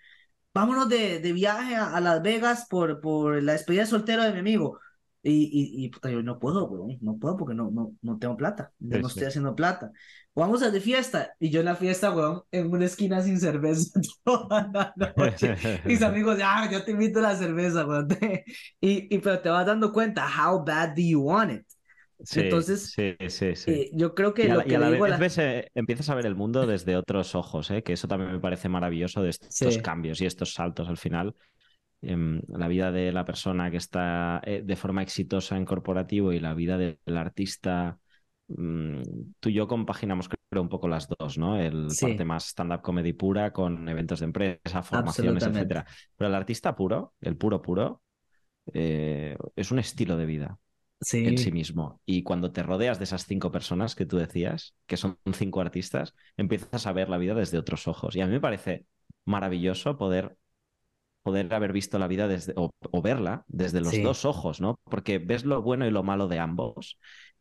vámonos 0.51 0.89
de, 0.89 1.19
de 1.19 1.31
viaje 1.31 1.75
a, 1.75 1.95
a 1.95 2.01
Las 2.01 2.23
Vegas 2.23 2.65
por, 2.67 3.01
por 3.01 3.43
la 3.43 3.51
despedida 3.51 3.83
de 3.83 3.87
soltero 3.87 4.23
de 4.23 4.33
mi 4.33 4.39
amigo. 4.39 4.79
Y, 5.29 5.43
y, 5.81 5.85
y 5.85 5.89
puta, 5.89 6.09
yo 6.09 6.23
no 6.23 6.39
puedo, 6.39 6.65
weón, 6.69 6.97
no 7.01 7.17
puedo 7.17 7.35
porque 7.37 7.53
no, 7.55 7.69
no, 7.71 7.93
no 8.01 8.17
tengo 8.17 8.37
plata, 8.37 8.71
Sí, 8.91 8.97
no 8.97 9.07
sí. 9.07 9.21
estoy 9.21 9.27
haciendo 9.27 9.55
plata. 9.55 9.91
Vamos 10.35 10.61
a 10.63 10.71
de 10.71 10.79
fiesta, 10.81 11.33
y 11.39 11.49
yo 11.49 11.59
en 11.61 11.65
la 11.65 11.75
fiesta, 11.75 12.11
weón, 12.15 12.43
en 12.51 12.71
una 12.71 12.85
esquina 12.85 13.21
sin 13.21 13.39
cerveza 13.39 13.99
toda 14.23 14.69
la 14.73 14.93
noche. 15.17 15.53
Mis 15.85 16.01
amigos, 16.01 16.37
ya, 16.37 16.69
yo 16.71 16.83
te 16.85 16.91
invito 16.91 17.19
a 17.19 17.23
la 17.23 17.35
cerveza, 17.35 17.85
weón. 17.85 18.07
Y, 18.81 19.13
y 19.15 19.19
pero 19.19 19.41
te 19.41 19.49
vas 19.49 19.65
dando 19.65 19.91
cuenta, 19.91 20.25
how 20.27 20.63
bad 20.63 20.89
do 20.95 21.01
you 21.01 21.21
want 21.21 21.51
it? 21.51 21.65
Sí, 22.23 22.65
Entonces, 22.69 22.95
sí, 22.95 23.15
sí, 23.29 23.55
sí. 23.55 23.71
Eh, 23.71 23.91
yo 23.93 24.15
creo 24.15 24.33
que 24.33 24.43
Y 24.43 24.49
a 24.49 24.55
lo 24.55 24.65
la, 24.65 24.67
y 24.67 24.73
que 24.73 24.75
a 24.75 24.79
la 24.79 24.89
vez 24.89 25.05
la- 25.07 25.17
ves, 25.17 25.37
eh, 25.39 25.71
empiezas 25.75 26.09
a 26.09 26.15
ver 26.15 26.25
el 26.25 26.35
mundo 26.35 26.67
desde 26.67 26.95
otros 26.97 27.35
ojos, 27.35 27.71
¿eh? 27.71 27.83
que 27.83 27.93
eso 27.93 28.07
también 28.07 28.31
me 28.31 28.39
parece 28.39 28.69
maravilloso 28.69 29.21
de 29.23 29.29
estos 29.31 29.77
Sí. 29.77 29.79
cambios 29.79 30.21
y 30.21 30.25
estos 30.25 30.53
saltos 30.53 30.89
al 30.89 30.97
final. 30.97 31.35
Em, 32.01 32.41
la 32.49 32.67
vida 32.67 32.91
de 32.91 33.11
la 33.11 33.25
persona 33.25 33.71
que 33.71 33.77
está 33.77 34.39
eh, 34.45 34.61
de 34.63 34.75
forma 34.75 35.01
exitosa 35.01 35.57
en 35.57 35.65
corporativo 35.65 36.31
y 36.31 36.39
la 36.39 36.53
vida 36.53 36.77
del 36.77 36.97
artista, 37.17 37.99
mm, 38.47 39.01
tú 39.39 39.49
y 39.49 39.53
yo 39.53 39.67
compaginamos 39.67 40.29
creo 40.29 40.61
un 40.61 40.69
poco 40.69 40.87
las 40.87 41.07
dos, 41.09 41.37
¿no? 41.37 41.59
El 41.59 41.87
Sí. 41.87 42.07
parte 42.07 42.23
más 42.23 42.45
stand-up 42.47 42.81
comedy 42.81 43.13
pura 43.13 43.51
con 43.51 43.89
eventos 43.89 44.19
de 44.19 44.25
empresa, 44.25 44.83
formaciones, 44.83 45.45
etcétera. 45.47 45.85
Pero 46.15 46.29
el 46.29 46.35
artista 46.35 46.75
puro, 46.75 47.13
el 47.21 47.35
puro 47.35 47.61
puro, 47.61 48.01
eh, 48.73 49.37
es 49.55 49.71
un 49.71 49.79
estilo 49.79 50.17
de 50.17 50.25
vida 50.25 50.59
Sí. 51.01 51.27
en 51.27 51.37
sí 51.37 51.51
mismo. 51.51 52.01
Y 52.05 52.23
cuando 52.23 52.51
te 52.51 52.63
rodeas 52.63 52.97
de 52.99 53.05
esas 53.05 53.25
cinco 53.25 53.51
personas 53.51 53.95
que 53.95 54.05
tú 54.05 54.17
decías, 54.17 54.75
que 54.85 54.97
son 54.97 55.17
cinco 55.33 55.61
artistas, 55.61 56.13
empiezas 56.37 56.87
a 56.87 56.93
ver 56.93 57.09
la 57.09 57.17
vida 57.17 57.33
desde 57.33 57.57
otros 57.57 57.87
ojos. 57.87 58.15
Y 58.15 58.21
a 58.21 58.25
mí 58.27 58.31
me 58.33 58.39
parece 58.41 58.85
maravilloso 59.25 59.97
poder, 59.97 60.37
poder 61.27 61.53
haber 61.53 61.73
visto 61.73 61.99
la 61.99 62.07
vida 62.07 62.27
desde, 62.27 62.53
o, 62.57 62.71
o 62.91 63.01
verla 63.01 63.43
desde 63.47 63.81
los 63.81 63.99
Sí. 63.99 64.01
dos 64.01 64.25
ojos, 64.25 64.61
¿no? 64.61 64.79
Porque 64.85 65.19
ves 65.19 65.45
lo 65.45 65.61
bueno 65.61 65.85
y 65.87 65.91
lo 65.91 66.03
malo 66.03 66.27
de 66.27 66.39
ambos. 66.39 66.99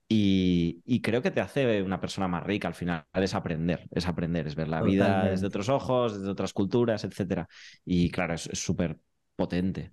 Y, 0.08 0.82
y 0.86 1.00
creo 1.02 1.22
que 1.22 1.30
te 1.32 1.40
hace 1.40 1.82
una 1.82 2.00
persona 2.00 2.28
más 2.28 2.44
rica 2.44 2.68
al 2.68 2.74
final, 2.74 3.04
es 3.14 3.34
aprender, 3.34 3.88
es 3.92 4.06
aprender, 4.06 4.46
es 4.46 4.54
ver 4.54 4.68
la 4.68 4.82
vida 4.82 5.28
desde 5.28 5.46
otros 5.48 5.68
ojos, 5.68 6.18
desde 6.18 6.30
otras 6.30 6.52
culturas, 6.52 7.04
etcétera. 7.04 7.48
Y 7.84 8.10
claro, 8.10 8.34
es 8.34 8.42
súper 8.54 8.98
potente. 9.36 9.92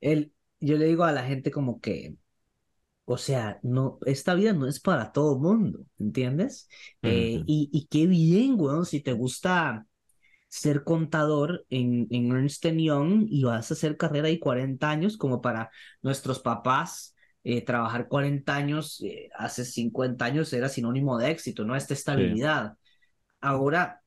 El, 0.00 0.32
yo 0.60 0.76
le 0.76 0.86
digo 0.86 1.04
a 1.04 1.12
la 1.12 1.24
gente 1.24 1.50
como 1.50 1.80
que, 1.80 2.16
o 3.06 3.18
sea, 3.18 3.60
no, 3.62 3.98
esta 4.06 4.34
vida 4.34 4.52
no 4.52 4.68
es 4.68 4.80
para 4.80 5.12
todo 5.12 5.38
mundo, 5.38 5.80
¿entiendes? 5.98 6.68
Eh, 7.02 7.44
y, 7.46 7.70
y 7.72 7.86
qué 7.88 8.06
bien, 8.06 8.56
weón, 8.60 8.86
si 8.86 9.00
te 9.02 9.12
gusta 9.12 9.86
ser 10.48 10.84
contador 10.84 11.66
en, 11.68 12.06
en 12.10 12.32
Ernst 12.32 12.64
Young 12.66 13.26
y 13.28 13.44
vas 13.44 13.70
a 13.70 13.74
hacer 13.74 13.96
carrera 13.96 14.28
ahí 14.28 14.38
40 14.38 14.88
años, 14.90 15.16
como 15.16 15.40
para 15.40 15.70
nuestros 16.02 16.40
papás, 16.40 17.14
eh, 17.44 17.64
trabajar 17.64 18.08
40 18.08 18.54
años, 18.54 19.00
eh, 19.02 19.30
hace 19.36 19.64
50 19.64 20.24
años 20.24 20.52
era 20.52 20.68
sinónimo 20.68 21.18
de 21.18 21.30
éxito, 21.30 21.64
¿no? 21.64 21.76
Esta 21.76 21.94
estabilidad. 21.94 22.76
Ahora 23.40 24.02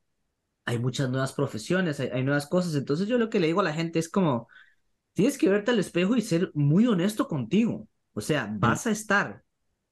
hay 0.66 0.80
muchas 0.80 1.10
nuevas 1.10 1.34
profesiones, 1.34 2.00
hay, 2.00 2.10
hay 2.10 2.24
nuevas 2.24 2.48
cosas, 2.48 2.76
entonces 2.76 3.08
yo 3.08 3.18
lo 3.18 3.30
que 3.30 3.40
le 3.40 3.48
digo 3.48 3.62
a 3.62 3.64
la 3.64 3.74
gente 3.74 4.00
es 4.00 4.10
como, 4.10 4.48
tienes 5.14 5.38
que 5.38 5.50
verte 5.50 5.72
al 5.72 5.80
espejo 5.80 6.16
y 6.16 6.22
ser 6.22 6.52
muy 6.54 6.88
honesto 6.88 7.28
contigo. 7.28 7.88
O 8.14 8.22
sea, 8.22 8.50
vas 8.52 8.88
a 8.88 8.92
estar 8.92 9.44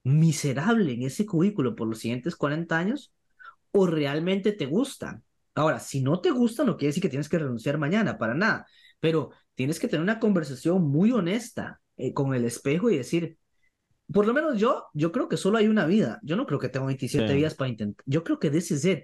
miserable 0.04 0.94
en 0.94 1.04
ese 1.04 1.26
cubículo 1.26 1.76
por 1.76 1.88
los 1.88 2.00
siguientes 2.00 2.36
40 2.36 2.78
años 2.78 3.14
o 3.72 3.88
realmente 3.88 4.52
te 4.52 4.66
gusta. 4.66 5.22
Ahora, 5.60 5.80
si 5.80 6.02
no 6.02 6.22
te 6.22 6.32
gusta, 6.32 6.64
no 6.64 6.78
quiere 6.78 6.90
decir 6.90 7.04
que 7.04 7.10
tienes 7.10 7.28
que 7.28 7.38
renunciar 7.38 7.78
mañana, 7.78 8.18
para 8.18 8.34
nada, 8.34 8.66
pero 9.02 9.32
tienes 9.56 9.78
que 9.78 9.90
tener 9.90 10.02
una 10.02 10.20
conversación 10.20 10.84
muy 10.90 11.12
honesta 11.12 11.82
eh, 11.98 12.14
con 12.14 12.34
el 12.34 12.46
espejo 12.46 12.90
y 12.90 12.96
decir, 12.98 13.38
por 14.14 14.26
lo 14.26 14.34
menos 14.34 14.58
yo, 14.58 14.86
yo 14.94 15.12
creo 15.12 15.28
que 15.28 15.36
solo 15.38 15.58
hay 15.58 15.68
una 15.68 15.86
vida. 15.86 16.20
Yo 16.24 16.38
no 16.38 16.46
creo 16.46 16.60
que 16.60 16.70
tengo 16.70 16.86
27 16.86 17.34
Sí. 17.34 17.40
días 17.40 17.56
para 17.56 17.70
intentar. 17.70 18.06
Yo 18.08 18.24
creo 18.24 18.40
que 18.40 18.50
this 18.50 18.72
is 18.72 18.86
it. 18.86 19.04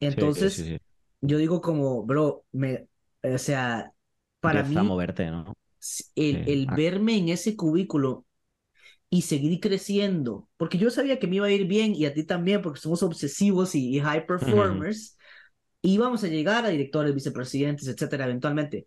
Entonces, 0.00 0.54
sí, 0.54 0.64
sí. 0.64 0.78
yo 1.20 1.36
digo 1.36 1.60
como, 1.60 2.02
bro, 2.04 2.44
me, 2.52 2.88
o 3.22 3.38
sea, 3.38 3.92
para 4.40 4.62
mí, 4.62 4.76
moverte, 4.76 5.30
¿no? 5.30 5.52
el, 6.14 6.48
el 6.48 6.66
Ah. 6.66 6.74
verme 6.76 7.16
en 7.18 7.28
ese 7.28 7.56
cubículo 7.56 8.24
y 9.10 9.22
seguir 9.22 9.60
creciendo, 9.60 10.48
porque 10.56 10.78
yo 10.78 10.90
sabía 10.90 11.18
que 11.18 11.26
me 11.26 11.36
iba 11.36 11.46
a 11.46 11.50
ir 11.52 11.66
bien 11.66 11.94
y 11.94 12.06
a 12.06 12.14
ti 12.14 12.24
también, 12.24 12.62
porque 12.62 12.80
somos 12.80 13.02
obsesivos 13.02 13.74
y, 13.74 13.96
y 13.96 14.00
high 14.00 14.26
performers, 14.26 15.18
íbamos 15.82 16.24
a 16.24 16.28
llegar 16.28 16.64
a 16.64 16.68
directores, 16.70 17.14
vicepresidentes, 17.14 17.88
etcétera, 17.88 18.24
eventualmente. 18.26 18.86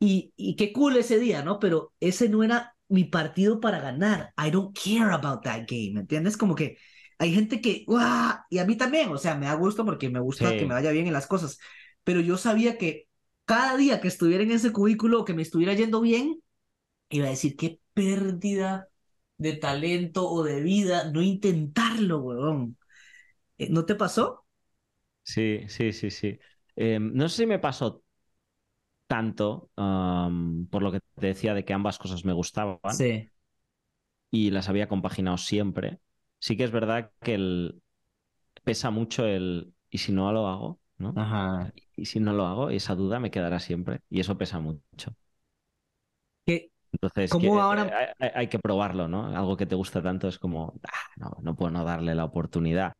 Y, 0.00 0.32
y 0.36 0.56
qué 0.56 0.72
cool 0.72 0.96
ese 0.96 1.18
día, 1.18 1.42
¿no? 1.42 1.58
Pero 1.60 1.92
ese 2.00 2.28
no 2.28 2.42
era 2.42 2.76
mi 2.88 3.04
partido 3.04 3.60
para 3.60 3.80
ganar. 3.80 4.32
I 4.38 4.50
don't 4.50 4.76
care 4.78 5.12
about 5.12 5.42
that 5.44 5.60
game, 5.68 5.92
¿me 5.94 6.00
entiendes? 6.00 6.36
Como 6.36 6.54
que 6.54 6.78
hay 7.18 7.32
gente 7.34 7.60
que, 7.60 7.84
¡guau! 7.86 8.34
Y 8.50 8.58
a 8.58 8.64
mí 8.64 8.76
también, 8.76 9.10
o 9.10 9.18
sea, 9.18 9.36
me 9.36 9.46
da 9.46 9.54
gusto 9.54 9.84
porque 9.84 10.10
me 10.10 10.20
gusta 10.20 10.44
Sí. 10.48 10.56
que 10.56 10.66
me 10.66 10.74
vaya 10.74 10.90
bien 10.90 11.06
en 11.06 11.12
las 11.12 11.26
cosas, 11.28 11.58
pero 12.04 12.20
yo 12.20 12.36
sabía 12.36 12.78
que 12.78 13.08
cada 13.44 13.76
día 13.76 14.00
que 14.00 14.08
estuviera 14.08 14.42
en 14.42 14.50
ese 14.52 14.72
cubículo, 14.72 15.20
o 15.20 15.24
que 15.24 15.34
me 15.34 15.42
estuviera 15.42 15.74
yendo 15.74 16.00
bien, 16.00 16.42
iba 17.10 17.26
a 17.26 17.30
decir, 17.30 17.56
qué 17.56 17.80
pérdida 17.94 18.88
de 19.38 19.54
talento 19.54 20.28
o 20.30 20.42
de 20.44 20.60
vida 20.62 21.10
no 21.12 21.22
intentarlo, 21.22 22.20
weón. 22.20 22.78
Eh, 23.58 23.68
¿No 23.70 23.84
te 23.86 23.94
pasó? 23.94 24.41
Sí, 25.32 25.64
sí, 25.68 25.92
sí, 25.92 26.10
sí. 26.10 26.38
Eh, 26.76 26.98
no 27.00 27.28
sé 27.28 27.36
si 27.42 27.46
me 27.46 27.58
pasó 27.58 28.02
tanto, 29.06 29.70
por 30.70 30.82
lo 30.82 30.92
que 30.92 31.00
te 31.00 31.26
decía 31.28 31.54
de 31.54 31.64
que 31.64 31.74
ambas 31.74 31.98
cosas 31.98 32.24
me 32.24 32.32
gustaban 32.32 32.80
Sí, 32.88 33.32
y 34.30 34.50
las 34.50 34.68
había 34.68 34.88
compaginado 34.88 35.38
siempre. 35.38 36.00
Sí 36.38 36.56
que 36.56 36.64
es 36.64 36.70
verdad 36.72 37.12
que 37.22 37.34
el... 37.34 37.82
pesa 38.64 38.90
mucho 38.90 39.26
el 39.26 39.74
¿y 39.90 39.98
si 40.00 40.12
no 40.12 40.32
lo 40.32 40.48
hago? 40.48 40.80
¿no? 40.98 41.20
ajá. 41.20 41.72
Y 41.96 42.06
si 42.06 42.20
no 42.20 42.32
lo 42.34 42.46
hago, 42.46 42.70
esa 42.70 42.94
duda 42.96 43.20
me 43.20 43.30
quedará 43.30 43.60
siempre 43.60 44.02
y 44.10 44.20
eso 44.20 44.38
pesa 44.38 44.60
mucho. 44.60 45.16
¿Qué, 46.46 46.70
Entonces, 46.92 47.30
¿Cómo 47.30 47.54
que- 47.54 47.60
ahora- 47.60 48.04
eh, 48.04 48.12
hay, 48.20 48.30
hay 48.34 48.48
que 48.48 48.58
probarlo, 48.58 49.08
¿no? 49.08 49.26
Algo 49.36 49.56
que 49.56 49.66
te 49.66 49.74
gusta 49.74 50.02
tanto 50.02 50.28
es 50.28 50.38
como, 50.38 50.74
"Ah, 50.86 50.90
no, 51.16 51.36
no 51.42 51.56
puedo 51.56 51.70
no 51.70 51.84
darle 51.84 52.14
la 52.14 52.24
oportunidad. 52.24 52.92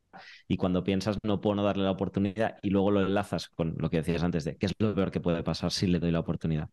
Y 0.47 0.57
cuando 0.57 0.83
piensas, 0.83 1.17
no 1.23 1.41
puedo 1.41 1.55
no 1.55 1.63
darle 1.63 1.83
la 1.83 1.91
oportunidad, 1.91 2.57
y 2.61 2.69
luego 2.69 2.91
lo 2.91 3.01
enlazas 3.01 3.49
con 3.49 3.75
lo 3.77 3.89
que 3.89 3.97
decías 3.97 4.23
antes 4.23 4.43
de, 4.45 4.57
¿qué 4.57 4.65
es 4.67 4.73
lo 4.79 4.93
peor 4.95 5.11
que 5.11 5.19
puede 5.21 5.43
pasar 5.43 5.71
si 5.71 5.87
le 5.87 5.99
doy 5.99 6.11
la 6.11 6.19
oportunidad? 6.19 6.69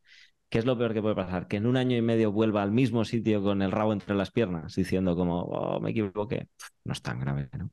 ¿Qué 0.48 0.58
es 0.58 0.64
lo 0.66 0.76
peor 0.76 0.92
que 0.94 1.02
puede 1.02 1.14
pasar? 1.14 1.46
Que 1.48 1.56
en 1.58 1.66
un 1.66 1.76
año 1.76 1.96
y 1.96 2.02
medio 2.02 2.32
vuelva 2.32 2.62
al 2.62 2.72
mismo 2.72 3.04
sitio 3.04 3.42
con 3.42 3.62
el 3.62 3.70
rabo 3.70 3.92
entre 3.92 4.14
las 4.16 4.30
piernas, 4.32 4.74
diciendo 4.74 5.14
como, 5.16 5.42
oh, 5.42 5.80
me 5.80 5.90
equivoqué. 5.90 6.48
No 6.84 6.92
es 6.92 7.02
tan 7.02 7.20
grave, 7.20 7.48
¿no? 7.56 7.70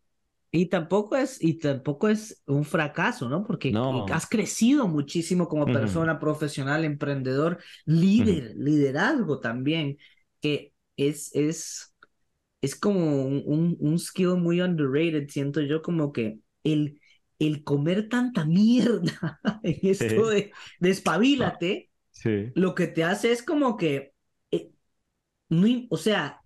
Y 0.51 0.67
tampoco 0.69 1.15
es, 1.17 1.41
y 1.43 1.59
tampoco 1.59 2.07
es 2.09 2.41
un 2.47 2.63
fracaso, 2.65 3.29
¿no? 3.29 3.43
Porque 3.45 3.77
No. 3.77 4.07
has 4.11 4.27
crecido 4.27 4.87
muchísimo 4.87 5.47
como 5.47 5.71
persona, 5.71 6.19
profesional, 6.19 6.85
emprendedor, 6.85 7.59
líder, 7.85 8.55
liderazgo 8.57 9.39
también, 9.39 9.97
que 10.41 10.73
es, 10.97 11.31
es, 11.35 11.93
es 12.61 12.75
como 12.75 13.23
un, 13.25 13.43
un, 13.45 13.77
un 13.79 13.99
skill 13.99 14.37
muy 14.37 14.61
underrated, 14.61 15.29
siento 15.29 15.61
yo 15.61 15.81
como 15.81 16.11
que 16.11 16.39
el, 16.63 17.01
el 17.39 17.63
comer 17.63 18.09
tanta 18.09 18.45
mierda 18.45 19.39
en 19.63 19.79
esto 19.83 20.27
de, 20.29 20.51
de 20.79 20.89
espabilate, 20.89 21.91
Sí. 22.11 22.53
lo 22.53 22.75
que 22.75 22.87
te 22.87 23.03
hace 23.03 23.31
es 23.31 23.43
como 23.43 23.77
que, 23.77 24.13
eh, 24.51 24.71
no 25.49 25.67
o 25.89 25.97
sea, 25.97 26.41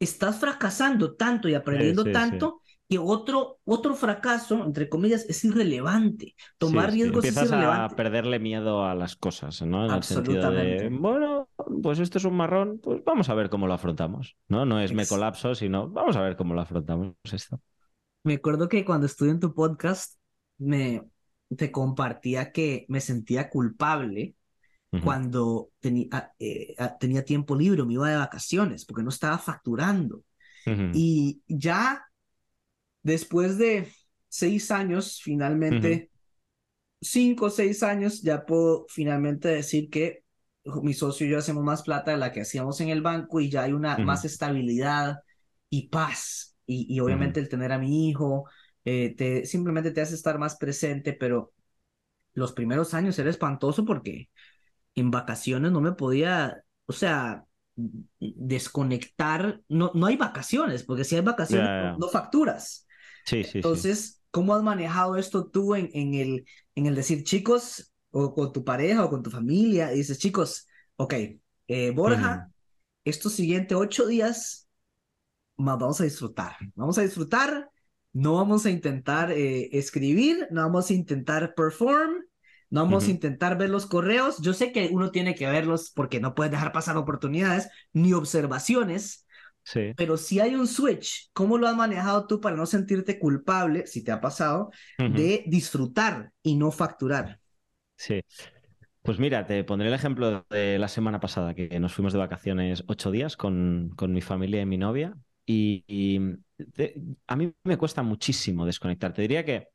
estás 0.00 0.38
fracasando 0.40 1.16
tanto 1.16 1.48
y 1.50 1.54
aprendiendo 1.54 2.10
sí, 2.12 2.20
sí. 2.20 2.36
tanto 2.38 2.62
que 2.88 2.98
otro, 2.98 3.58
otro 3.64 3.94
fracaso, 3.94 4.64
entre 4.64 4.88
comillas, 4.88 5.26
es 5.28 5.44
irrelevante. 5.44 6.34
Tomar 6.58 6.92
Sí, 6.92 6.98
sí. 7.02 7.02
riesgos 7.02 7.24
es 7.24 7.28
Empiezas 7.30 7.52
a 7.52 7.56
irrelevante. 7.56 7.94
perderle 7.96 8.38
miedo 8.38 8.84
a 8.84 8.94
las 8.94 9.16
cosas, 9.16 9.60
¿no? 9.62 9.86
En 9.86 9.92
el 9.92 10.02
sentido 10.02 10.50
de, 10.50 10.74
Absolutamente. 10.76 10.88
bueno, 10.90 11.48
pues 11.82 11.98
esto 11.98 12.18
es 12.18 12.24
un 12.24 12.34
marrón, 12.36 12.80
pues 12.82 13.02
vamos 13.04 13.28
a 13.28 13.34
ver 13.34 13.50
cómo 13.50 13.66
lo 13.66 13.74
afrontamos, 13.74 14.36
¿no? 14.48 14.64
No 14.64 14.80
es 14.80 14.92
me 14.92 15.06
colapso, 15.06 15.54
sino 15.54 15.88
vamos 15.88 16.16
a 16.16 16.22
ver 16.22 16.36
cómo 16.36 16.54
lo 16.54 16.60
afrontamos 16.60 17.14
esto. 17.32 17.60
Me 18.24 18.34
acuerdo 18.34 18.68
que 18.68 18.84
cuando 18.84 19.06
estuve 19.06 19.30
en 19.30 19.40
tu 19.40 19.54
podcast, 19.54 20.16
me 20.58 21.02
te 21.56 21.70
compartía 21.70 22.50
que 22.52 22.86
me 22.88 23.00
sentía 23.00 23.48
culpable 23.50 24.34
Ujú. 24.92 25.02
cuando 25.04 25.70
teni- 25.82 26.08
ah, 26.12 26.32
eh, 26.38 26.74
ah, 26.78 26.96
tenía 26.98 27.24
tiempo 27.24 27.54
libre, 27.56 27.84
me 27.84 27.94
iba 27.94 28.08
de 28.10 28.16
vacaciones, 28.16 28.84
porque 28.84 29.02
no 29.04 29.10
estaba 29.10 29.38
facturando. 29.38 30.22
Ujú. 30.66 30.90
Y 30.94 31.42
ya 31.46 32.05
después 33.06 33.58
de 33.58 33.88
seis 34.28 34.70
años, 34.70 35.20
finalmente, 35.22 36.10
cinco 37.00 37.46
o 37.46 37.50
seis 37.50 37.82
años, 37.82 38.22
ya 38.22 38.44
puedo 38.46 38.86
finalmente 38.88 39.48
decir 39.48 39.90
que 39.90 40.24
mi 40.82 40.94
socio 40.94 41.26
y 41.26 41.30
yo 41.30 41.38
hacemos 41.38 41.64
más 41.64 41.82
plata 41.82 42.12
de 42.12 42.16
la 42.18 42.32
que 42.32 42.42
hacíamos 42.42 42.80
en 42.80 42.88
el 42.90 43.02
banco 43.02 43.40
y 43.40 43.50
ya 43.50 43.62
hay 43.64 43.72
una 43.72 43.98
Ujú. 43.98 44.04
más 44.04 44.24
estabilidad 44.24 45.18
y 45.70 45.88
paz. 45.88 46.56
Y, 46.66 46.92
y 46.94 47.00
obviamente 47.00 47.40
el 47.40 47.48
tener 47.48 47.72
a 47.72 47.78
mi 47.78 48.08
hijo, 48.10 48.46
eh, 48.84 49.14
te, 49.16 49.46
simplemente 49.46 49.92
te 49.92 50.00
hace 50.00 50.14
estar 50.14 50.38
más 50.38 50.56
presente, 50.56 51.12
pero 51.14 51.52
los 52.34 52.52
primeros 52.52 52.94
años 52.94 53.18
era 53.18 53.30
espantoso 53.30 53.84
porque 53.84 54.30
en 54.94 55.10
vacaciones 55.10 55.72
no 55.72 55.80
me 55.80 55.92
podía, 55.92 56.62
o 56.86 56.92
sea, 56.92 57.44
desconectar. 58.20 59.62
No, 59.68 59.90
no 59.94 60.06
hay 60.06 60.16
vacaciones, 60.16 60.82
porque 60.84 61.04
si 61.04 61.16
hay 61.16 61.22
vacaciones, 61.22 61.70
Ya, 61.70 61.80
ya. 61.82 61.96
no, 61.96 62.06
no 62.06 62.08
facturas. 62.08 62.85
Sí, 63.26 63.44
sí, 63.44 63.62
sí. 63.62 63.68
Entonces, 63.68 64.22
¿cómo 64.30 64.54
has 64.54 64.62
manejado 64.62 65.16
esto 65.16 65.48
tú 65.48 65.74
en, 65.74 65.90
en 65.94 66.14
el, 66.14 66.46
en 66.74 66.86
el 66.86 66.94
decir, 66.94 67.24
chicos, 67.24 67.92
o 68.10 68.34
con 68.34 68.52
tu 68.52 68.64
pareja 68.64 69.04
o 69.04 69.10
con 69.10 69.22
tu 69.22 69.30
familia? 69.30 69.92
Y 69.92 69.98
dices, 69.98 70.18
chicos, 70.18 70.66
ok, 70.96 71.14
eh, 71.68 71.90
Borja, 71.90 72.50
estos 73.04 73.34
siguientes 73.34 73.76
ocho 73.76 74.06
días 74.06 74.68
más 75.56 75.78
vamos 75.78 76.00
a 76.00 76.04
disfrutar. 76.04 76.56
Vamos 76.74 76.98
a 76.98 77.02
disfrutar, 77.02 77.70
no 78.12 78.34
vamos 78.34 78.66
a 78.66 78.70
intentar 78.70 79.32
eh, 79.32 79.68
escribir, 79.78 80.48
no 80.50 80.62
vamos 80.62 80.90
a 80.90 80.94
intentar 80.94 81.54
perform, 81.54 82.14
no 82.70 82.82
vamos 82.82 83.08
a 83.08 83.10
intentar 83.10 83.56
ver 83.58 83.70
los 83.70 83.86
correos. 83.86 84.38
Yo 84.40 84.52
sé 84.52 84.72
que 84.72 84.88
uno 84.92 85.10
tiene 85.10 85.34
que 85.34 85.46
verlos 85.46 85.90
porque 85.94 86.20
no 86.20 86.34
puedes 86.34 86.50
dejar 86.52 86.72
pasar 86.72 86.96
oportunidades 86.96 87.68
ni 87.92 88.12
observaciones, 88.12 89.25
Sí. 89.66 89.92
Pero 89.96 90.16
si 90.16 90.40
hay 90.40 90.54
un 90.54 90.66
switch, 90.66 91.30
¿cómo 91.32 91.58
lo 91.58 91.68
has 91.68 91.76
manejado 91.76 92.26
tú 92.26 92.40
para 92.40 92.56
no 92.56 92.66
sentirte 92.66 93.18
culpable, 93.18 93.86
si 93.86 94.04
te 94.04 94.12
ha 94.12 94.20
pasado, 94.20 94.70
de 94.98 95.44
disfrutar 95.46 96.32
y 96.42 96.56
no 96.56 96.70
facturar? 96.70 97.40
Sí. 97.96 98.20
Pues 99.02 99.18
mira, 99.20 99.46
te 99.46 99.62
pondré 99.64 99.88
el 99.88 99.94
ejemplo 99.94 100.44
de 100.50 100.78
la 100.78 100.88
semana 100.88 101.20
pasada, 101.20 101.54
que 101.54 101.78
nos 101.80 101.94
fuimos 101.94 102.12
de 102.12 102.18
vacaciones 102.18 102.84
ocho 102.88 103.10
días 103.10 103.36
con, 103.36 103.92
con 103.96 104.12
mi 104.12 104.20
familia 104.20 104.60
y 104.62 104.66
mi 104.66 104.78
novia. 104.78 105.16
Y, 105.46 105.84
y 105.86 106.20
te- 106.74 107.00
a 107.26 107.36
mí 107.36 107.52
me 107.64 107.78
cuesta 107.78 108.02
muchísimo 108.02 108.66
desconectar. 108.66 109.12
Te 109.12 109.22
diría 109.22 109.44
que 109.44 109.68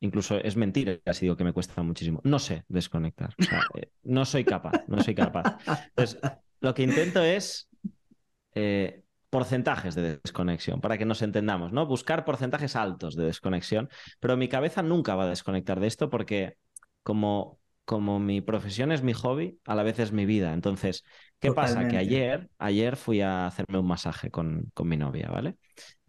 incluso 0.00 0.38
es 0.38 0.56
mentira 0.56 1.00
si 1.12 1.26
digo 1.26 1.36
que 1.36 1.44
me 1.44 1.52
cuesta 1.52 1.82
muchísimo. 1.82 2.20
No 2.24 2.38
sé 2.38 2.64
desconectar. 2.68 3.34
O 3.40 3.42
sea, 3.42 3.66
eh, 3.74 3.90
no 4.04 4.24
soy 4.24 4.44
capaz, 4.44 4.84
no 4.86 5.02
soy 5.02 5.14
capaz. 5.16 5.50
Entonces, 5.96 6.20
lo 6.60 6.74
que 6.74 6.84
intento 6.84 7.22
es 7.22 7.68
eh, 8.54 9.02
porcentajes 9.36 9.94
de 9.94 10.18
desconexión, 10.22 10.80
para 10.80 10.96
que 10.98 11.04
nos 11.04 11.20
entendamos, 11.22 11.72
¿no? 11.72 11.86
Buscar 11.86 12.24
porcentajes 12.24 12.74
altos 12.76 13.16
de 13.16 13.26
desconexión, 13.26 13.88
pero 14.20 14.36
mi 14.36 14.48
cabeza 14.48 14.82
nunca 14.82 15.14
va 15.14 15.24
a 15.24 15.28
desconectar 15.28 15.78
de 15.80 15.86
esto 15.88 16.08
porque 16.08 16.56
como, 17.02 17.60
como 17.84 18.18
mi 18.18 18.40
profesión 18.40 18.92
es 18.92 19.02
mi 19.02 19.12
hobby, 19.12 19.58
a 19.66 19.74
la 19.74 19.82
vez 19.82 19.98
es 19.98 20.12
mi 20.12 20.24
vida. 20.24 20.52
Entonces, 20.54 21.04
¿qué 21.38 21.52
pasa? 21.52 21.86
Que 21.86 21.98
ayer, 21.98 22.48
ayer 22.58 22.96
fui 22.96 23.20
a 23.20 23.46
hacerme 23.46 23.78
un 23.78 23.86
masaje 23.86 24.30
con, 24.30 24.70
con 24.74 24.88
mi 24.88 24.96
novia, 24.96 25.28
¿vale? 25.30 25.56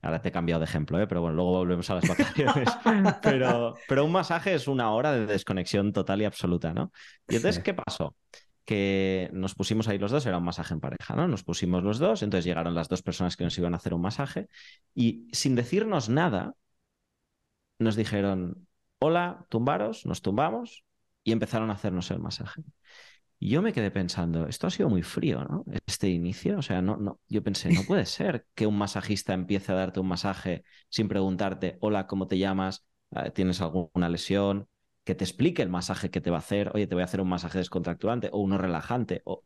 Ahora 0.02 0.22
te 0.22 0.30
he 0.30 0.32
cambiado 0.32 0.60
de 0.62 0.66
ejemplo, 0.66 1.00
¿eh? 1.02 1.08
pero 1.08 1.22
bueno, 1.22 1.36
luego 1.36 1.52
volvemos 1.52 1.90
a 1.90 1.96
las 1.96 2.08
vacaciones. 2.08 2.70
pero, 3.22 3.74
pero 3.88 4.06
un 4.06 4.12
masaje 4.12 4.54
es 4.54 4.68
una 4.68 4.92
hora 4.92 5.12
de 5.12 5.26
desconexión 5.26 5.92
total 5.92 6.22
y 6.22 6.26
absoluta, 6.26 6.74
¿no? 6.74 6.92
Y 7.28 7.36
entonces, 7.36 7.58
Sí. 7.58 7.64
¿qué 7.64 7.74
pasó? 7.74 8.16
Que 8.68 9.30
nos 9.34 9.56
pusimos 9.56 9.88
ahí 9.88 9.98
los 9.98 10.12
dos, 10.12 10.26
era 10.26 10.38
un 10.38 10.44
masaje 10.44 10.74
en 10.74 10.82
pareja, 10.82 11.16
¿no? 11.16 11.28
Nos 11.28 11.44
pusimos 11.44 11.84
los 11.84 12.00
dos, 12.00 12.22
entonces 12.22 12.46
llegaron 12.46 12.76
las 12.76 12.90
dos 12.90 13.02
personas 13.02 13.38
que 13.38 13.46
nos 13.46 13.58
iban 13.58 13.74
a 13.74 13.78
hacer 13.78 13.94
un 13.94 14.02
masaje 14.02 14.50
y 14.94 15.28
sin 15.32 15.56
decirnos 15.56 16.10
nada, 16.10 16.54
nos 17.80 17.96
dijeron, 17.96 18.68
hola, 19.00 19.46
tumbaros, 19.50 20.06
nos 20.06 20.22
tumbamos 20.22 20.84
y 21.24 21.32
empezaron 21.32 21.70
a 21.70 21.74
hacernos 21.74 22.12
el 22.12 22.20
masaje. 22.20 22.64
Y 23.40 23.50
yo 23.52 23.62
me 23.62 23.74
quedé 23.74 23.92
pensando, 23.92 24.48
esto 24.48 24.68
ha 24.68 24.72
sido 24.72 24.90
muy 24.90 25.04
frío, 25.04 25.44
¿no? 25.46 25.66
Este 25.86 26.10
inicio, 26.10 26.58
o 26.60 26.62
sea, 26.64 26.82
no, 26.82 26.98
no, 26.98 27.20
yo 27.28 27.44
pensé, 27.44 27.70
no 27.72 27.84
puede 27.84 28.06
ser 28.06 28.48
que 28.56 28.68
un 28.68 28.78
masajista 28.78 29.34
empiece 29.34 29.72
a 29.72 29.76
darte 29.76 30.00
un 30.00 30.08
masaje 30.08 30.64
sin 30.90 31.08
preguntarte, 31.08 31.78
hola, 31.82 32.08
¿cómo 32.08 32.28
te 32.28 32.40
llamas? 32.40 32.86
Eh, 33.12 33.32
¿Tienes 33.32 33.62
alguna 33.62 34.10
lesión? 34.10 34.68
Que 35.08 35.16
te 35.16 35.24
explique 35.24 35.62
el 35.62 35.70
masaje 35.70 36.10
que 36.12 36.20
te 36.20 36.30
va 36.32 36.36
a 36.36 36.40
hacer, 36.40 36.70
oye, 36.74 36.86
te 36.86 36.94
voy 36.94 37.02
a 37.02 37.06
hacer 37.06 37.22
un 37.22 37.30
masaje 37.30 37.60
descontracturante 37.60 38.28
o 38.34 38.40
uno 38.40 38.58
relajante. 38.58 39.22
O... 39.24 39.46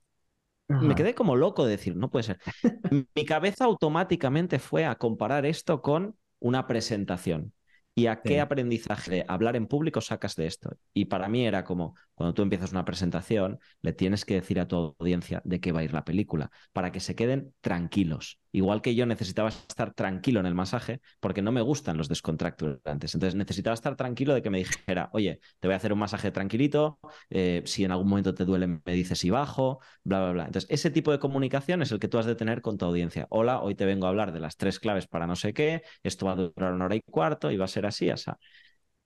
Me 0.68 0.96
quedé 0.96 1.14
como 1.14 1.36
loco 1.36 1.66
de 1.66 1.70
decir, 1.70 1.96
no 1.96 2.10
puede 2.10 2.24
ser. 2.24 2.40
Mi 3.14 3.26
cabeza 3.26 3.66
automáticamente 3.66 4.58
fue 4.58 4.86
a 4.86 4.96
comparar 4.96 5.46
esto 5.46 5.84
con 5.84 6.18
una 6.40 6.66
presentación. 6.66 7.54
¿Y 7.94 8.08
a 8.08 8.24
qué 8.24 8.34
Sí. 8.36 8.40
aprendizaje 8.40 9.12
de 9.12 9.26
hablar 9.28 9.56
en 9.56 9.68
público 9.68 10.02
sacas 10.02 10.36
de 10.36 10.48
esto? 10.48 10.72
Y 10.96 11.06
para 11.06 11.30
mí 11.30 11.46
era 11.46 11.64
como, 11.64 11.94
cuando 12.22 12.34
tú 12.36 12.44
empiezas 12.44 12.72
una 12.72 12.86
presentación, 12.86 13.60
le 13.82 13.94
tienes 13.94 14.26
que 14.26 14.36
decir 14.36 14.60
a 14.60 14.68
tu 14.68 14.96
audiencia 15.00 15.42
de 15.44 15.60
qué 15.60 15.72
va 15.72 15.80
a 15.80 15.84
ir 15.84 15.94
la 15.94 16.06
película, 16.06 16.52
para 16.72 16.92
que 16.92 17.00
se 17.00 17.16
queden 17.16 17.54
tranquilos. 17.62 18.40
Igual 18.52 18.82
que 18.82 18.94
yo 18.96 19.06
necesitaba 19.06 19.50
estar 19.50 19.94
tranquilo 19.94 20.40
en 20.40 20.46
el 20.46 20.54
masaje, 20.54 21.02
porque 21.20 21.42
no 21.42 21.52
me 21.52 21.62
gustan 21.62 21.98
los 21.98 22.10
descontracturantes. 22.10 23.16
Entonces 23.16 23.36
necesitaba 23.36 23.74
estar 23.74 23.96
tranquilo 23.96 24.34
de 24.34 24.42
que 24.42 24.50
me 24.50 24.60
dijera, 24.60 25.10
oye, 25.14 25.40
te 25.60 25.68
voy 25.68 25.74
a 25.74 25.78
hacer 25.78 25.94
un 25.94 26.00
masaje 26.00 26.30
tranquilito, 26.32 27.00
eh, 27.30 27.64
si 27.66 27.84
en 27.86 27.92
algún 27.92 28.08
momento 28.10 28.36
te 28.36 28.46
duele 28.46 28.68
me 28.68 28.94
dices 28.94 29.24
y 29.26 29.30
bajo, 29.30 29.80
bla, 30.04 30.20
bla, 30.22 30.32
bla. 30.32 30.46
Entonces, 30.46 30.70
ese 30.70 30.92
tipo 30.92 31.12
de 31.12 31.20
comunicación 31.20 31.82
es 31.82 31.92
el 31.92 32.00
que 32.00 32.08
tú 32.08 32.20
has 32.20 32.26
de 32.28 32.36
tener 32.36 32.62
con 32.62 32.78
tu 32.78 32.86
audiencia. 32.86 33.26
Hola, 33.32 33.62
hoy 33.62 33.74
te 33.76 33.86
vengo 33.86 34.06
a 34.06 34.10
hablar 34.10 34.32
de 34.32 34.40
las 34.40 34.58
tres 34.58 34.80
claves 34.80 35.08
para 35.08 35.26
no 35.28 35.36
sé 35.36 35.54
qué, 35.54 35.82
esto 36.04 36.26
va 36.28 36.34
a 36.34 36.36
durar 36.36 36.74
una 36.74 36.86
hora 36.86 36.96
y 36.96 37.02
cuarto 37.02 37.50
y 37.52 37.58
va 37.58 37.66
a 37.66 37.68
ser 37.68 37.86
así, 37.86 38.10
así. 38.10 38.32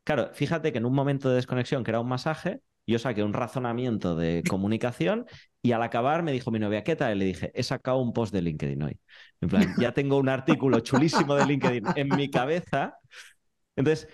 Claro, 0.04 0.30
fíjate 0.34 0.72
que 0.72 0.78
en 0.78 0.86
un 0.86 0.94
momento 0.94 1.30
de 1.30 1.36
desconexión, 1.36 1.84
que 1.84 1.92
era 1.92 2.00
un 2.00 2.08
masaje, 2.08 2.62
yo 2.88 3.00
saqué 3.00 3.24
un 3.24 3.34
razonamiento 3.34 4.16
de 4.16 4.44
comunicación 4.50 5.26
y 5.62 5.72
al 5.72 5.82
acabar 5.82 6.24
me 6.24 6.32
dijo 6.32 6.52
mi 6.52 6.60
novia, 6.60 6.84
¿qué 6.84 6.96
tal? 6.96 7.16
Y 7.16 7.20
le 7.20 7.26
dije, 7.26 7.52
he 7.56 7.64
sacado 7.64 7.98
un 7.98 8.14
post 8.14 8.34
de 8.34 8.42
LinkedIn 8.42 8.84
hoy. 8.84 9.00
En 9.42 9.50
plan, 9.50 9.74
ya 9.80 9.94
tengo 9.94 10.18
un 10.18 10.30
artículo 10.30 10.80
chulísimo 10.82 11.36
de 11.36 11.46
LinkedIn 11.46 11.84
en 11.96 12.10
mi 12.10 12.30
cabeza. 12.30 12.98
Entonces, 13.76 14.08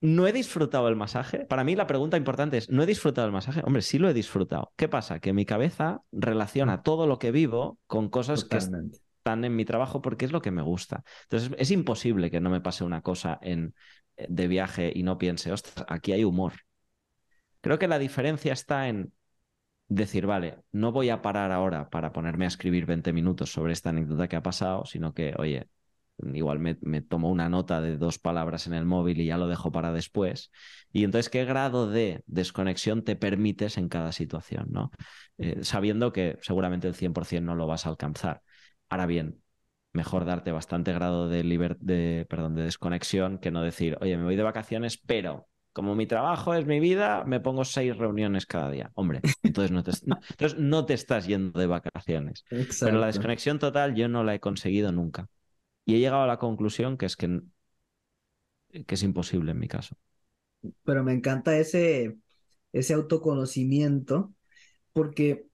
¿no 0.00 0.26
he 0.26 0.32
disfrutado 0.32 0.88
el 0.88 0.96
masaje? 0.96 1.46
Para 1.46 1.64
mí 1.64 1.74
la 1.74 1.86
pregunta 1.86 2.16
importante 2.16 2.58
es, 2.58 2.68
¿no 2.68 2.82
he 2.82 2.86
disfrutado 2.86 3.26
el 3.26 3.32
masaje? 3.32 3.62
Hombre, 3.64 3.82
sí 3.82 3.98
lo 3.98 4.08
he 4.08 4.14
disfrutado. 4.14 4.72
¿Qué 4.76 4.88
pasa? 4.88 5.18
Que 5.18 5.32
mi 5.32 5.46
cabeza 5.46 6.02
relaciona 6.12 6.82
todo 6.82 7.06
lo 7.06 7.18
que 7.18 7.30
vivo 7.30 7.78
con 7.86 8.10
cosas 8.10 8.44
que 8.44 8.58
están 8.58 9.44
en 9.44 9.56
mi 9.56 9.64
trabajo 9.64 10.02
porque 10.02 10.26
es 10.26 10.32
lo 10.32 10.42
que 10.42 10.50
me 10.50 10.62
gusta. 10.62 11.04
Entonces, 11.22 11.50
es 11.58 11.70
imposible 11.70 12.30
que 12.30 12.40
no 12.40 12.50
me 12.50 12.60
pase 12.60 12.84
una 12.84 13.00
cosa 13.00 13.38
en, 13.40 13.74
eh, 14.16 14.26
de 14.28 14.48
viaje 14.48 14.92
y 14.94 15.02
no 15.02 15.16
piense, 15.16 15.52
ostras, 15.52 15.86
aquí 15.88 16.12
hay 16.12 16.24
humor. 16.24 16.52
Creo 17.60 17.78
que 17.78 17.88
la 17.88 17.98
diferencia 17.98 18.52
está 18.52 18.88
en 18.88 19.12
decir, 19.88 20.26
vale, 20.26 20.58
no 20.72 20.92
voy 20.92 21.10
a 21.10 21.22
parar 21.22 21.52
ahora 21.52 21.90
para 21.90 22.12
ponerme 22.12 22.44
a 22.44 22.48
escribir 22.48 22.86
20 22.86 23.12
minutos 23.12 23.52
sobre 23.52 23.72
esta 23.72 23.90
anécdota 23.90 24.28
que 24.28 24.36
ha 24.36 24.42
pasado, 24.42 24.84
sino 24.86 25.14
que, 25.14 25.34
oye, 25.38 25.68
igual 26.34 26.58
me, 26.58 26.74
tomo 27.02 27.30
una 27.30 27.48
nota 27.48 27.80
de 27.80 27.96
dos 27.96 28.18
palabras 28.18 28.66
en 28.66 28.74
el 28.74 28.84
móvil 28.84 29.20
y 29.20 29.26
ya 29.26 29.38
lo 29.38 29.48
dejo 29.48 29.72
para 29.72 29.92
después. 29.92 30.50
Y 30.92 31.04
entonces, 31.04 31.30
¿qué 31.30 31.44
grado 31.44 31.88
de 31.90 32.22
desconexión 32.26 33.04
te 33.04 33.16
permites 33.16 33.78
en 33.78 33.88
cada 33.88 34.12
situación? 34.12 34.68
¿no? 34.70 34.90
Eh, 35.38 35.60
sabiendo 35.64 36.12
que 36.12 36.38
seguramente 36.42 36.88
el 36.88 36.94
100% 36.94 37.52
no 37.52 37.56
lo 37.56 37.66
vas 37.66 37.86
a 37.86 37.90
alcanzar. 37.90 38.42
Ahora 38.88 39.06
bien, 39.06 39.42
mejor 39.92 40.24
darte 40.24 40.52
bastante 40.52 40.92
grado 40.92 41.28
de, 41.28 41.44
liber- 41.44 41.78
de, 41.78 42.26
de 42.28 42.62
desconexión 42.62 43.38
que 43.38 43.50
no 43.50 43.62
decir, 43.62 43.96
oye, 44.00 44.16
me 44.16 44.24
voy 44.24 44.36
de 44.36 44.42
vacaciones, 44.42 44.98
pero 44.98 45.48
como 45.78 45.94
mi 45.94 46.08
trabajo 46.08 46.54
es 46.54 46.66
mi 46.66 46.80
vida, 46.80 47.22
me 47.24 47.38
pongo 47.38 47.64
seis 47.64 47.96
reuniones 47.96 48.46
cada 48.46 48.68
día. 48.68 48.90
Hombre, 48.94 49.20
entonces 49.44 49.70
no 49.70 49.84
te, 49.84 49.92
entonces 49.92 50.58
no 50.58 50.84
te 50.84 50.94
estás 50.94 51.28
yendo 51.28 51.56
de 51.60 51.68
vacaciones. 51.68 52.44
Pero 52.80 52.98
la 52.98 53.06
desconexión 53.06 53.60
total 53.60 53.94
yo 53.94 54.08
no 54.08 54.24
la 54.24 54.34
he 54.34 54.40
conseguido 54.40 54.90
nunca. 54.90 55.28
Y 55.84 55.94
he 55.94 56.00
llegado 56.00 56.24
a 56.24 56.26
la 56.26 56.40
conclusión 56.40 56.98
que 56.98 57.06
es 57.06 57.14
que, 57.14 57.42
que 58.88 58.94
es 58.96 59.02
imposible 59.04 59.52
en 59.52 59.60
mi 59.60 59.68
caso. 59.68 59.94
Pero 60.82 61.04
me 61.04 61.12
encanta 61.12 61.56
ese, 61.56 62.18
ese 62.72 62.94
autoconocimiento 62.94 64.34
porque 64.92 65.46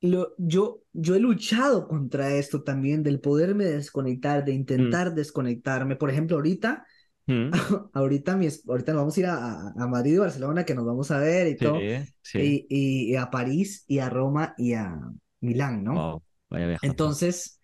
lo, 0.00 0.34
yo, 0.38 0.84
yo 0.94 1.16
he 1.16 1.20
luchado 1.20 1.86
contra 1.86 2.32
esto 2.32 2.62
también, 2.62 3.02
del 3.02 3.20
poderme 3.20 3.66
desconectar, 3.66 4.42
de 4.46 4.52
intentar 4.54 5.14
desconectarme. 5.14 5.96
Por 5.96 6.08
ejemplo, 6.08 6.36
ahorita, 6.36 6.86
Mm, 7.28 7.52
ahorita, 7.94 8.36
mi 8.36 8.48
ahorita 8.68 8.92
nos 8.92 9.00
vamos 9.02 9.16
a 9.16 9.20
ir 9.20 9.26
a, 9.26 9.68
a- 9.70 9.86
Madrid 9.88 10.14
y 10.14 10.18
Barcelona, 10.18 10.64
que 10.64 10.74
nos 10.74 10.84
vamos 10.86 11.10
a 11.10 11.18
ver 11.18 11.46
y 11.48 11.60
todo, 11.60 11.86
Sí, 11.86 12.14
sí. 12.22 12.38
y, 12.38 12.66
y- 13.12 13.16
a 13.16 13.30
París 13.30 13.84
y 13.88 13.98
a 14.00 14.10
Roma 14.10 14.54
y 14.58 14.74
a 14.74 14.98
Milán, 15.40 15.84
¿no? 15.84 16.08
Wow, 16.08 16.22
vaya. 16.50 16.78
Entonces, 16.80 17.60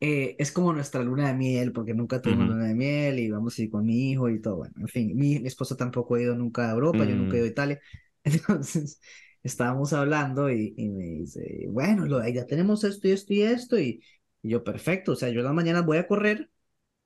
eh, 0.00 0.36
es 0.38 0.52
como 0.52 0.72
nuestra 0.72 1.02
luna 1.02 1.28
de 1.28 1.34
miel, 1.34 1.72
porque 1.72 1.94
nunca 1.94 2.20
tuvimos 2.22 2.46
Ujú. 2.46 2.48
luna 2.48 2.66
de 2.66 2.74
miel 2.74 3.18
y 3.18 3.30
vamos 3.30 3.58
a 3.58 3.62
ir 3.62 3.70
con 3.70 3.86
mi 3.86 4.10
hijo 4.12 4.28
y 4.28 4.40
todo. 4.40 4.56
Bueno, 4.58 4.74
en 4.80 4.88
fin, 4.88 5.16
mi, 5.16 5.38
mi 5.40 5.48
esposo 5.48 5.76
tampoco 5.76 6.14
ha 6.16 6.22
ido 6.22 6.34
nunca 6.36 6.68
a 6.70 6.72
Europa, 6.74 7.04
yo 7.06 7.16
nunca 7.16 7.36
he 7.36 7.40
ido 7.40 7.48
a 7.48 7.50
Mm. 7.50 7.52
Italia. 7.52 7.80
Entonces, 8.24 9.00
estábamos 9.42 9.92
hablando 9.92 10.50
y, 10.50 10.74
y 10.76 10.88
me 10.90 11.04
dice, 11.04 11.66
bueno, 11.70 12.06
lo- 12.06 12.26
ya 12.28 12.46
tenemos 12.46 12.84
esto 12.84 13.08
y 13.08 13.12
esto 13.12 13.34
y 13.34 13.42
esto. 13.42 13.78
Y, 13.78 14.02
y 14.42 14.50
yo, 14.50 14.64
perfecto, 14.64 15.12
o 15.12 15.16
sea, 15.16 15.30
yo 15.30 15.40
en 15.40 15.46
la 15.46 15.52
mañana 15.52 15.82
voy 15.82 15.98
a 15.98 16.06
correr 16.08 16.50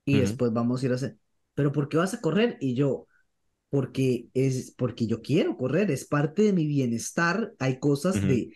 y 0.04 0.18
Ujú. 0.18 0.20
después 0.20 0.52
vamos 0.52 0.82
a 0.82 0.86
ir 0.86 0.92
a 0.92 0.94
hacer. 0.96 1.18
Pero 1.54 1.72
¿por 1.72 1.88
qué 1.88 1.96
vas 1.98 2.14
a 2.14 2.20
correr? 2.20 2.56
Y 2.60 2.74
yo, 2.74 3.06
porque 3.70 4.28
es 4.34 4.72
porque 4.76 5.06
yo 5.06 5.22
quiero 5.22 5.56
correr, 5.56 5.90
es 5.90 6.06
parte 6.06 6.42
de 6.42 6.52
mi 6.52 6.66
bienestar. 6.66 7.52
Hay 7.58 7.78
cosas 7.80 8.26
de 8.26 8.50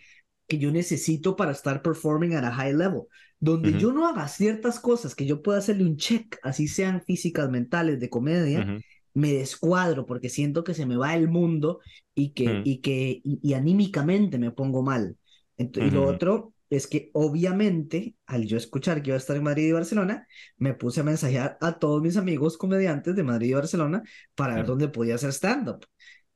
que 0.47 0.59
yo 0.59 0.71
necesito 0.71 1.37
para 1.37 1.53
estar 1.53 1.83
performing 1.83 2.35
at 2.35 2.45
a 2.45 2.53
high 2.53 2.75
level. 2.75 3.03
Donde 3.41 3.75
yo 3.75 3.93
no 3.93 4.07
haga 4.09 4.29
ciertas 4.29 4.81
cosas 4.81 5.15
que 5.15 5.27
yo 5.27 5.43
pueda 5.43 5.59
hacerle 5.59 5.85
un 5.85 5.97
check, 5.97 6.39
así 6.43 6.69
sean 6.69 7.03
físicas, 7.03 7.51
mentales, 7.51 8.01
de 8.01 8.09
comedia, 8.11 8.73
me 9.15 9.33
descuadro 9.33 10.07
porque 10.07 10.29
siento 10.29 10.65
que 10.65 10.75
se 10.75 10.87
me 10.87 10.97
va 10.97 11.15
el 11.17 11.29
mundo 11.29 11.81
y 12.15 12.33
que, 12.33 12.61
Mm. 12.61 12.63
y 12.65 12.81
que 12.81 13.21
y, 13.25 13.41
y 13.43 13.55
anímicamente 13.55 14.39
me 14.39 14.53
pongo 14.53 14.83
mal. 14.83 15.17
Y 15.57 15.91
lo 15.91 16.05
otro 16.07 16.53
es 16.71 16.87
que 16.87 17.11
obviamente 17.15 18.17
al 18.27 18.47
yo 18.47 18.57
escuchar 18.57 19.03
que 19.03 19.11
iba 19.11 19.17
a 19.17 19.19
estar 19.19 19.37
en 19.37 19.43
Madrid 19.45 19.69
y 19.69 19.73
Barcelona, 19.73 20.27
me 20.59 20.75
puse 20.75 21.01
a 21.01 21.05
mensajear 21.05 21.59
a 21.61 21.79
todos 21.79 22.03
mis 22.03 22.17
amigos 22.17 22.57
comediantes 22.59 23.15
de 23.17 23.23
Madrid 23.23 23.49
y 23.51 23.55
Barcelona 23.55 24.03
para 24.35 24.57
ver 24.57 24.67
dónde 24.67 24.89
podía 24.89 25.15
hacer 25.17 25.33
stand-up. 25.33 25.87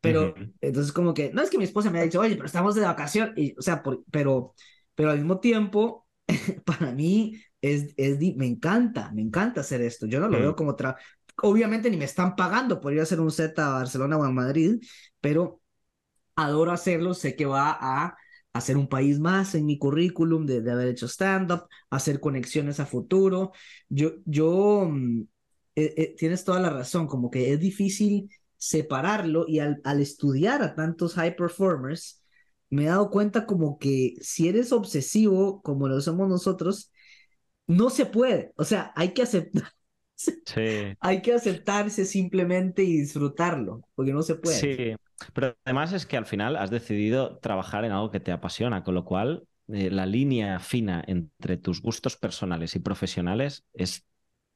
Pero 0.00 0.34
Ujú. 0.34 0.52
entonces 0.60 0.92
como 0.92 1.14
que, 1.14 1.32
no 1.32 1.42
es 1.42 1.50
que 1.50 1.58
mi 1.58 1.64
esposa 1.64 1.90
me 1.90 2.00
ha 2.00 2.02
dicho, 2.02 2.20
oye, 2.20 2.34
pero 2.36 2.46
estamos 2.46 2.74
de 2.74 2.82
vacación, 2.82 3.32
y, 3.36 3.54
o 3.58 3.62
sea, 3.62 3.82
por- 3.82 4.04
pero, 4.10 4.54
pero 4.94 5.10
al 5.10 5.18
mismo 5.18 5.40
tiempo, 5.40 6.06
para 6.64 6.92
mí 6.92 7.40
es, 7.60 7.92
es, 7.96 8.18
me 8.36 8.46
encanta, 8.46 9.10
me 9.12 9.22
encanta 9.22 9.60
hacer 9.60 9.80
esto. 9.82 10.06
Yo 10.06 10.20
no 10.20 10.28
lo 10.28 10.38
Mm. 10.38 10.40
veo 10.40 10.56
como 10.56 10.76
trabajo. 10.76 11.00
Obviamente 11.42 11.90
ni 11.90 11.96
me 11.96 12.04
están 12.04 12.36
pagando 12.36 12.80
por 12.80 12.92
ir 12.92 13.00
a 13.00 13.02
hacer 13.04 13.20
un 13.20 13.30
set 13.30 13.58
a 13.58 13.70
Barcelona 13.70 14.16
o 14.18 14.24
a 14.24 14.30
Madrid, 14.30 14.80
pero 15.20 15.62
adoro 16.36 16.72
hacerlo, 16.72 17.14
sé 17.14 17.36
que 17.36 17.46
va 17.46 17.76
a 17.80 18.16
hacer 18.52 18.76
un 18.76 18.88
país 18.88 19.18
más 19.20 19.54
en 19.54 19.66
mi 19.66 19.78
currículum 19.78 20.46
de, 20.46 20.60
de 20.60 20.70
haber 20.72 20.88
hecho 20.88 21.06
stand-up, 21.08 21.68
hacer 21.90 22.20
conexiones 22.20 22.80
a 22.80 22.86
futuro. 22.86 23.52
Yo, 23.88 24.12
yo, 24.24 24.86
mm, 24.90 25.22
eh, 25.76 25.94
eh, 25.96 26.14
tienes 26.18 26.44
toda 26.44 26.60
la 26.60 26.70
razón, 26.70 27.06
como 27.06 27.30
que 27.30 27.52
es 27.52 27.60
difícil 27.60 28.30
separarlo 28.56 29.44
y 29.48 29.60
al, 29.60 29.80
al 29.84 30.00
estudiar 30.00 30.62
a 30.62 30.74
tantos 30.74 31.14
high 31.14 31.36
performers, 31.36 32.22
me 32.70 32.84
he 32.84 32.86
dado 32.86 33.10
cuenta 33.10 33.46
como 33.46 33.78
que 33.78 34.14
si 34.20 34.48
eres 34.48 34.72
obsesivo 34.72 35.62
como 35.62 35.88
lo 35.88 36.00
somos 36.00 36.28
nosotros, 36.28 36.92
no 37.66 37.90
se 37.90 38.06
puede. 38.06 38.52
O 38.56 38.64
sea, 38.64 38.92
hay 38.96 39.12
que 39.14 39.22
aceptar. 39.22 39.64
Sí. 40.44 40.94
Hay 41.00 41.22
que 41.22 41.32
aceptarse 41.32 42.04
simplemente 42.04 42.82
y 42.82 42.98
disfrutarlo, 42.98 43.80
porque 43.94 44.12
no 44.12 44.22
se 44.22 44.34
puede. 44.34 44.58
Sí, 44.58 44.94
pero 45.32 45.56
además 45.64 45.92
es 45.92 46.06
que 46.06 46.16
al 46.16 46.26
final 46.26 46.56
has 46.56 46.70
decidido 46.70 47.38
trabajar 47.38 47.84
en 47.84 47.92
algo 47.92 48.10
que 48.10 48.20
te 48.20 48.32
apasiona, 48.32 48.82
con 48.84 48.94
lo 48.94 49.04
cual 49.04 49.46
eh, 49.68 49.90
la 49.90 50.06
línea 50.06 50.58
fina 50.60 51.02
entre 51.06 51.56
tus 51.56 51.80
gustos 51.82 52.16
personales 52.16 52.74
y 52.76 52.80
profesionales 52.80 53.64
es 53.72 54.06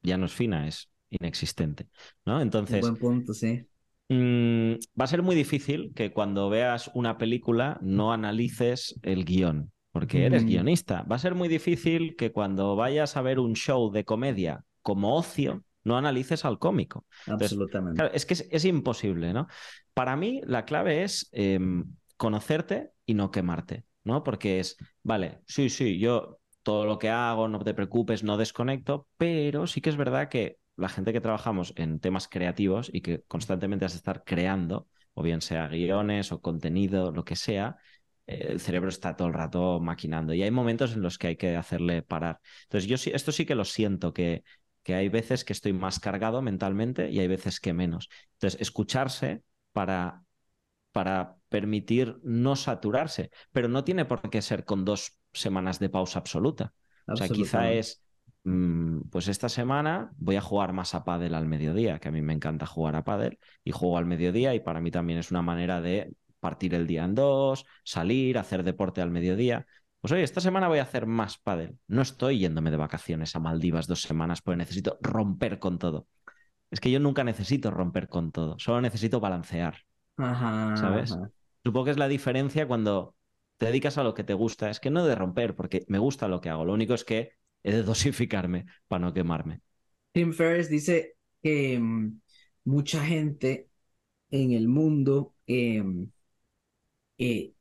ya 0.03 0.17
no 0.17 0.25
es 0.25 0.33
fina, 0.33 0.67
es 0.67 0.89
inexistente, 1.09 1.87
¿no? 2.25 2.41
Un 2.67 2.77
Entonces, 2.77 2.79
buen 2.79 2.97
punto, 2.99 3.33
sí. 3.33 3.65
mm, 4.09 4.73
va 4.99 5.05
a 5.05 5.07
ser 5.07 5.21
muy 5.23 5.35
difícil 5.35 5.93
que 5.95 6.11
cuando 6.11 6.49
veas 6.49 6.91
una 6.93 7.17
película 7.17 7.79
no 7.81 8.13
analices 8.13 8.99
el 9.03 9.25
guion, 9.25 9.71
porque 9.91 10.25
eres 10.25 10.45
Mm. 10.45 10.45
guionista. 10.45 11.03
Va 11.03 11.15
a 11.17 11.19
ser 11.19 11.35
muy 11.35 11.47
difícil 11.49 12.15
que 12.15 12.31
cuando 12.31 12.75
vayas 12.75 13.17
a 13.17 13.21
ver 13.21 13.39
un 13.39 13.53
show 13.55 13.91
de 13.91 14.05
comedia 14.05 14.63
como 14.81 15.15
ocio, 15.17 15.63
no 15.83 15.97
analices 15.97 16.45
al 16.45 16.59
cómico. 16.59 17.05
Entonces, 17.37 17.59
Absolutamente. 17.59 17.91
Claro, 17.93 18.11
es 18.13 18.25
que 18.25 18.33
es, 18.33 18.45
es 18.51 18.65
imposible, 18.65 19.31
¿no? 19.33 19.47
Para 19.95 20.17
mí 20.17 20.41
la 20.45 20.65
clave 20.65 21.03
es 21.03 21.29
em, 21.31 21.95
conocerte 22.17 22.91
y 23.07 23.15
no 23.15 23.31
quemarte, 23.31 23.85
¿no? 24.03 24.23
Porque 24.23 24.59
es, 24.59 24.77
vale, 25.03 25.39
sí, 25.47 25.69
sí, 25.71 25.99
yo 25.99 26.39
todo 26.63 26.85
lo 26.85 26.99
que 26.99 27.09
hago, 27.09 27.47
no 27.47 27.59
te 27.63 27.73
preocupes, 27.73 28.23
no 28.23 28.37
desconecto, 28.37 29.07
pero 29.17 29.67
sí 29.67 29.81
que 29.81 29.89
es 29.89 29.97
verdad 29.97 30.29
que 30.29 30.57
la 30.75 30.89
gente 30.89 31.13
que 31.13 31.21
trabajamos 31.21 31.73
en 31.77 31.99
temas 32.01 32.27
creativos 32.27 32.91
y 32.93 33.01
que 33.01 33.23
constantemente 33.27 33.85
has 33.85 33.93
de 33.93 33.97
estar 33.97 34.23
creando, 34.25 34.87
o 35.13 35.23
bien 35.23 35.41
sea 35.41 35.67
guiones 35.69 36.31
o 36.33 36.41
contenido, 36.41 37.11
lo 37.11 37.23
que 37.25 37.37
sea, 37.37 37.77
eh, 38.27 38.47
el 38.49 38.59
cerebro 38.59 38.89
está 38.89 39.15
todo 39.15 39.29
el 39.29 39.33
rato 39.33 39.79
maquinando 39.79 40.33
y 40.33 40.43
hay 40.43 40.51
momentos 40.51 40.93
en 40.93 41.01
los 41.01 41.17
que 41.17 41.27
hay 41.27 41.37
que 41.37 41.55
hacerle 41.55 42.01
parar. 42.01 42.39
Entonces 42.63 42.89
yo 42.89 42.97
sí, 42.97 43.11
esto 43.13 43.31
sí 43.31 43.45
que 43.45 43.55
lo 43.55 43.65
siento, 43.65 44.13
que, 44.13 44.43
que 44.83 44.95
hay 44.95 45.09
veces 45.09 45.45
que 45.45 45.53
estoy 45.53 45.73
más 45.73 45.99
cargado 45.99 46.41
mentalmente 46.41 47.09
y 47.09 47.19
hay 47.19 47.27
veces 47.27 47.59
que 47.59 47.73
menos. 47.73 48.09
Entonces, 48.33 48.59
escucharse 48.61 49.41
para, 49.75 50.23
para 50.93 51.35
permitir 51.49 52.17
no 52.23 52.55
saturarse, 52.55 53.29
pero 53.51 53.67
no 53.67 53.83
tiene 53.83 54.05
por 54.05 54.29
qué 54.29 54.41
ser 54.41 54.63
con 54.63 54.85
dos 54.85 55.19
semanas 55.33 55.79
de 55.79 55.89
pausa 55.89 56.19
absoluta. 56.19 56.73
O 57.05 57.17
sea, 57.17 57.27
quizá 57.27 57.73
es, 57.73 58.01
mm, 58.45 59.09
pues 59.11 59.27
esta 59.27 59.49
semana 59.49 60.11
voy 60.15 60.37
a 60.37 60.41
jugar 60.41 60.71
más 60.71 60.95
a 60.95 61.03
pádel 61.03 61.35
al 61.35 61.45
mediodía, 61.45 61.99
que 61.99 62.07
a 62.07 62.11
mí 62.11 62.21
me 62.21 62.31
encanta 62.31 62.65
jugar 62.65 62.95
a 62.95 63.03
pádel 63.03 63.37
y 63.65 63.71
juego 63.71 63.97
al 63.97 64.05
mediodía 64.05 64.55
y 64.55 64.61
para 64.61 64.79
mí 64.79 64.91
también 64.91 65.19
es 65.19 65.29
una 65.29 65.41
manera 65.41 65.81
de 65.81 66.13
partir 66.39 66.73
el 66.73 66.87
día 66.87 67.03
en 67.03 67.15
dos, 67.15 67.65
salir, 67.83 68.37
hacer 68.37 68.63
deporte 68.63 69.01
al 69.01 69.11
mediodía. 69.11 69.67
Pues 69.99 70.13
oye, 70.13 70.23
esta 70.23 70.39
semana 70.39 70.69
voy 70.69 70.79
a 70.79 70.83
hacer 70.83 71.05
más 71.05 71.37
pádel. 71.37 71.77
No 71.87 72.01
estoy 72.01 72.39
yéndome 72.39 72.71
de 72.71 72.77
vacaciones 72.77 73.35
a 73.35 73.39
Maldivas 73.39 73.87
dos 73.87 74.03
semanas 74.03 74.41
porque 74.41 74.57
necesito 74.57 74.97
romper 75.01 75.59
con 75.59 75.77
todo. 75.79 76.07
Es 76.75 76.81
que 76.81 76.91
yo 76.91 76.99
nunca 77.01 77.23
necesito 77.25 77.71
romper 77.71 78.09
con 78.09 78.31
todo, 78.31 78.59
solo 78.59 78.81
necesito 78.81 79.19
balancear, 79.21 79.77
Ajá, 80.17 80.47
¿sabes? 80.73 81.09
ajá. 81.09 81.31
Supongo 81.63 81.85
que 81.85 81.91
es 81.91 81.97
la 81.97 82.07
diferencia 82.09 82.67
cuando 82.67 83.15
te 83.57 83.67
dedicas 83.67 83.97
a 83.97 84.03
lo 84.03 84.13
que 84.15 84.23
te 84.23 84.33
gusta. 84.35 84.69
Es 84.69 84.79
que 84.79 84.91
no 84.91 85.05
de 85.05 85.15
romper, 85.15 85.55
porque 85.55 85.85
me 85.89 85.99
gusta 85.99 86.27
lo 86.27 86.41
que 86.41 86.49
hago. 86.49 86.65
Lo 86.65 86.73
único 86.73 86.93
es 86.95 87.03
que 87.05 87.31
he 87.63 87.71
de 87.73 87.83
dosificarme 87.91 88.65
para 88.87 89.01
no 89.05 89.13
quemarme. 89.13 89.61
Tim 90.13 90.33
Ferriss 90.33 90.69
dice 90.69 91.15
que 91.43 91.77
mm, 91.79 92.21
mucha 92.65 93.03
gente 93.05 93.69
en 94.31 94.53
el 94.53 94.67
mundo 94.69 95.35
em, 95.47 96.11
eh, 97.17 97.53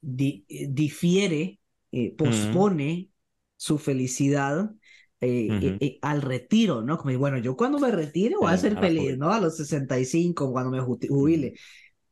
di- 0.00 0.44
eh, 0.48 0.66
difiere, 0.70 1.60
eh, 1.92 2.14
pospone 2.16 3.10
su 3.56 3.78
felicidad 3.78 4.72
eh, 5.20 5.56
Ujú. 5.56 5.78
eh, 5.78 5.78
eh, 5.80 5.98
al 6.02 6.22
retiro, 6.22 6.82
¿no? 6.82 6.98
Como, 6.98 7.16
bueno, 7.18 7.38
yo 7.38 7.56
cuando 7.56 7.78
me 7.78 7.90
retire 7.90 8.36
voy 8.36 8.52
a 8.52 8.58
ser 8.58 8.76
a 8.76 8.80
feliz. 8.80 9.18
¿no? 9.18 9.30
A 9.32 9.40
los 9.40 9.56
65, 9.56 10.52
cuando 10.52 10.70
me 10.70 10.80
ju- 10.80 10.98
jubile. 11.08 11.54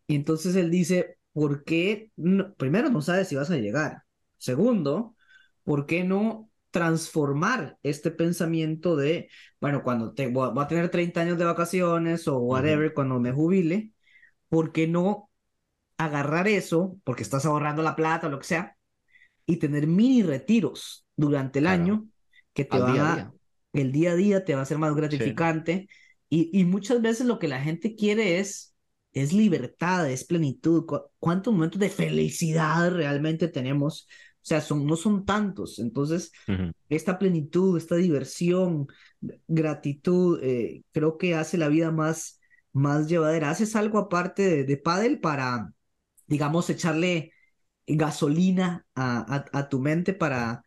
Y 0.07 0.14
entonces 0.16 0.57
él 0.57 0.70
dice, 0.70 1.18
¿por 1.32 1.64
qué? 1.64 2.11
no- 2.16 2.54
primero, 2.54 2.88
no 2.90 3.02
sabes 3.02 3.28
si 3.28 3.36
vas 3.36 3.50
a 3.50 3.57
llegar. 3.57 4.02
Segundo, 4.38 5.16
¿por 5.64 5.86
qué 5.86 6.04
no 6.04 6.50
transformar 6.70 7.78
este 7.82 8.11
pensamiento 8.11 8.96
de, 8.96 9.28
bueno, 9.61 9.82
cuando 9.82 10.12
te, 10.14 10.28
voy, 10.28 10.48
a, 10.48 10.50
voy 10.52 10.64
a 10.64 10.68
tener 10.68 10.90
30 10.90 11.22
años 11.22 11.38
de 11.38 11.44
vacaciones 11.46 12.28
o 12.28 12.38
whatever, 12.38 12.92
cuando 12.94 13.18
me 13.20 13.32
jubile, 13.32 13.92
¿por 14.48 14.72
qué 14.72 14.86
no 14.88 15.30
agarrar 15.98 16.48
eso, 16.48 16.98
porque 17.04 17.22
estás 17.22 17.46
ahorrando 17.46 17.82
la 17.82 17.96
plata 17.96 18.26
o 18.28 18.30
lo 18.30 18.38
que 18.38 18.46
sea, 18.46 18.76
y 19.46 19.57
tener 19.59 19.86
mini 19.86 20.22
retiros 20.22 21.07
durante 21.16 21.59
el 21.61 21.66
Claro. 21.66 21.66
año 21.68 22.09
que 22.57 22.66
te 22.66 22.78
Al 22.78 22.84
van 22.84 22.98
día 22.98 23.02
a 23.02 23.04
a, 23.14 23.14
día. 23.14 23.32
el 23.74 23.92
día 23.92 24.12
a 24.12 24.16
día 24.16 24.46
te 24.46 24.57
va 24.57 24.62
a 24.62 24.66
ser 24.66 24.78
más 24.78 24.96
gratificante 24.96 25.88
y, 26.30 26.50
y 26.59 26.64
muchas 26.66 27.02
veces 27.02 27.26
lo 27.28 27.38
que 27.40 27.48
la 27.48 27.62
gente 27.62 27.96
quiere 27.96 28.40
es, 28.40 28.74
es 29.14 29.34
libertad, 29.34 30.11
es 30.11 30.24
plenitud. 30.24 30.86
Cu- 30.86 31.02
¿Cuántos 31.20 31.54
momentos 31.54 31.80
de 31.80 31.90
felicidad 31.90 32.92
realmente 32.92 33.48
tenemos? 33.48 34.09
O 34.42 34.46
sea, 34.48 34.62
son, 34.62 34.86
no 34.86 34.96
son 34.96 35.26
tantos. 35.26 35.80
Entonces, 35.80 36.32
esta 36.88 37.18
plenitud, 37.18 37.76
esta 37.78 37.96
diversión, 37.96 38.88
gratitud, 39.48 40.40
eh, 40.42 40.84
creo 40.92 41.18
que 41.18 41.34
hace 41.34 41.59
la 41.59 41.68
vida 41.68 41.90
más, 41.90 42.40
más 42.72 43.09
llevadera. 43.09 43.50
¿Haces 43.50 43.76
algo 43.76 43.98
aparte 43.98 44.42
de, 44.48 44.64
de 44.64 44.76
pádel 44.76 45.20
para, 45.20 45.72
digamos, 46.26 46.70
echarle 46.70 47.32
gasolina 47.86 48.86
a, 48.94 49.36
a, 49.54 49.59
a 49.61 49.68
tu 49.68 49.80
mente 49.80 50.14
para... 50.14 50.64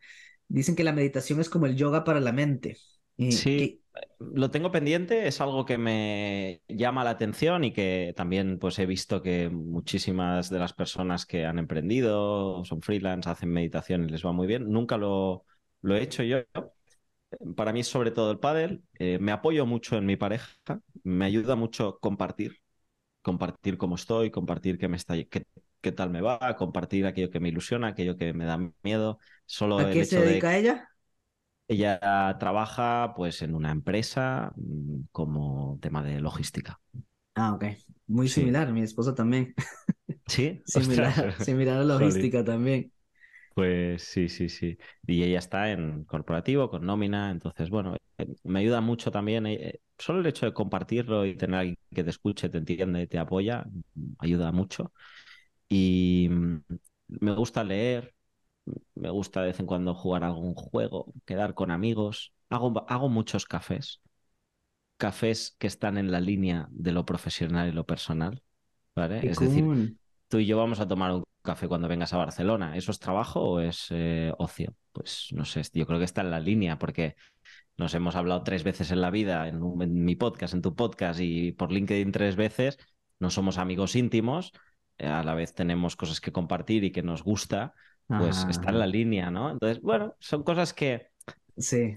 Dicen 0.50 0.76
que 0.76 0.84
la 0.84 0.92
meditación 0.92 1.40
es 1.40 1.50
como 1.50 1.66
el 1.66 1.76
yoga 1.76 2.04
para 2.04 2.20
la 2.20 2.32
mente. 2.32 2.78
Eh, 3.18 3.50
Sí, 3.54 3.54
que- 3.56 3.80
lo 4.18 4.50
tengo 4.50 4.72
pendiente, 4.72 5.28
es 5.28 5.40
algo 5.40 5.64
que 5.64 5.78
me 5.78 6.62
llama 6.68 7.04
la 7.04 7.10
atención 7.10 7.62
y 7.64 7.72
que 7.72 8.12
también 8.16 8.58
pues 8.58 8.78
he 8.80 8.86
visto 8.86 9.22
que 9.22 9.48
muchísimas 9.50 10.50
de 10.50 10.58
las 10.58 10.72
personas 10.72 11.26
que 11.26 11.46
han 11.46 11.58
emprendido, 11.60 12.64
son 12.64 12.82
freelance, 12.82 13.30
hacen 13.30 13.50
meditación 13.52 14.04
y 14.04 14.10
les 14.12 14.24
va 14.26 14.32
muy 14.32 14.46
bien. 14.48 14.68
Nunca 14.70 14.96
lo, 14.96 15.44
lo 15.82 15.96
he 15.96 16.02
hecho 16.02 16.24
yo. 16.24 16.38
Para 17.56 17.72
mí 17.72 17.80
es 17.80 17.88
sobre 17.88 18.10
todo 18.10 18.30
el 18.32 18.38
pádel. 18.38 18.82
Eh, 18.98 19.18
me 19.20 19.32
apoyo 19.32 19.64
mucho 19.66 19.96
en 19.96 20.06
mi 20.06 20.16
pareja, 20.16 20.50
me 21.04 21.24
ayuda 21.24 21.54
mucho 21.56 21.98
compartir, 22.00 22.58
compartir 23.22 23.78
cómo 23.78 23.96
estoy, 23.96 24.30
compartir 24.30 24.78
qué 24.78 24.88
me 24.88 24.96
está, 24.98 25.14
qué, 25.24 25.46
qué 25.80 25.92
tal 25.92 26.10
me 26.10 26.22
va, 26.22 26.56
compartir 26.58 27.06
aquello 27.06 27.30
que 27.30 27.40
me 27.40 27.50
ilusiona, 27.50 27.88
aquello 27.88 28.16
que 28.16 28.32
me 28.34 28.46
da 28.46 28.58
miedo. 28.82 29.18
Solo 29.56 29.82
¿A 29.82 29.90
el 29.90 29.90
qué 29.90 30.04
se 30.04 30.16
hecho 30.16 30.24
de 30.24 30.36
dedica 30.36 30.56
ella? 30.56 30.88
ella 31.68 32.36
trabaja 32.38 33.12
pues 33.16 33.42
en 33.42 33.54
una 33.54 33.70
empresa 33.70 34.52
mm, 34.56 35.02
como 35.12 35.78
tema 35.80 36.02
de 36.02 36.20
logística. 36.20 36.80
Ah, 37.34 37.54
ok. 37.54 37.64
Muy 38.06 38.28
Sí. 38.28 38.54
similar, 38.54 38.72
mi 38.72 38.82
esposa 38.82 39.14
también. 39.14 39.54
Sí, 40.26 40.62
Similar, 40.64 41.14
Ostras. 41.14 41.34
similar 41.38 41.78
a 41.80 41.84
logística 41.84 42.44
también. 42.44 42.92
Pues 43.54 44.04
sí, 44.04 44.28
sí, 44.28 44.48
sí. 44.48 44.78
Y 45.06 45.22
ella 45.24 45.38
está 45.38 45.70
en 45.70 46.04
corporativo, 46.04 46.70
con 46.70 46.86
nómina, 46.86 47.30
entonces, 47.30 47.68
bueno, 47.68 47.96
eh, 48.18 48.26
me 48.44 48.60
ayuda 48.60 48.80
mucho 48.80 49.10
también. 49.10 49.46
eh, 49.46 49.80
Solo 49.98 50.20
el 50.20 50.26
hecho 50.26 50.46
de 50.46 50.54
compartirlo 50.54 51.26
y 51.26 51.36
tener 51.36 51.56
a 51.56 51.60
alguien 51.60 51.76
que 51.94 52.04
te 52.04 52.10
escuche, 52.10 52.48
te 52.48 52.58
entiende, 52.58 53.06
te 53.06 53.18
apoya, 53.18 53.64
mm, 53.94 54.12
ayuda 54.18 54.52
mucho. 54.52 54.92
Y 55.68 56.28
mm, 56.30 56.64
me 57.08 57.34
gusta 57.34 57.64
leer, 57.64 58.14
me 58.94 59.10
gusta 59.10 59.40
de 59.40 59.48
vez 59.48 59.60
en 59.60 59.66
cuando 59.66 59.94
jugar 59.94 60.24
algún 60.24 60.54
juego, 60.54 61.12
quedar 61.24 61.54
con 61.54 61.70
amigos. 61.70 62.32
Hago, 62.48 62.84
hago 62.88 63.08
muchos 63.08 63.46
cafés. 63.46 64.00
Cafés 64.96 65.56
que 65.58 65.66
están 65.66 65.96
en 65.96 66.10
la 66.10 66.20
línea 66.20 66.68
de 66.70 66.92
lo 66.92 67.06
profesional 67.06 67.68
y 67.68 67.72
lo 67.72 67.86
personal. 67.86 68.42
¿Vale? 68.94 69.20
Qué 69.20 69.28
Es 69.30 69.38
decir, 69.38 69.64
tú 70.28 70.38
y 70.38 70.46
yo 70.46 70.58
vamos 70.58 70.80
a 70.80 70.88
tomar 70.88 71.12
un 71.12 71.24
café 71.42 71.68
cuando 71.68 71.88
vengas 71.88 72.12
a 72.12 72.18
Barcelona. 72.18 72.76
¿Eso 72.76 72.90
es 72.90 72.98
trabajo 72.98 73.40
o 73.40 73.60
es 73.60 73.86
eh, 73.90 74.32
ocio? 74.38 74.74
Pues 74.92 75.28
no 75.32 75.44
sé, 75.44 75.62
yo 75.72 75.86
creo 75.86 75.98
que 75.98 76.04
está 76.04 76.20
en 76.20 76.30
la 76.30 76.40
línea 76.40 76.78
porque 76.78 77.16
nos 77.78 77.94
hemos 77.94 78.16
hablado 78.16 78.42
tres 78.42 78.62
veces 78.64 78.90
en 78.90 79.00
la 79.00 79.10
vida, 79.10 79.48
en, 79.48 79.62
un- 79.62 79.82
en 79.82 80.04
mi 80.04 80.16
podcast, 80.16 80.54
en 80.54 80.62
tu 80.62 80.74
podcast 80.74 81.20
y 81.20 81.52
por 81.52 81.72
LinkedIn 81.72 82.12
tres 82.12 82.36
veces. 82.36 82.78
No 83.18 83.30
somos 83.30 83.58
amigos 83.58 83.96
íntimos, 83.96 84.52
eh, 84.98 85.06
a 85.06 85.22
la 85.22 85.34
vez 85.34 85.54
tenemos 85.54 85.96
cosas 85.96 86.20
que 86.20 86.32
compartir 86.32 86.84
y 86.84 86.92
que 86.92 87.02
nos 87.02 87.22
gusta, 87.22 87.74
pues 88.16 88.44
Ajá, 88.44 88.48
está 88.48 88.70
en 88.70 88.78
la 88.78 88.86
línea, 88.86 89.30
¿no? 89.30 89.50
Entonces, 89.50 89.82
bueno, 89.82 90.16
son 90.20 90.42
cosas 90.44 90.72
que 90.74 91.10
Sí, 91.58 91.96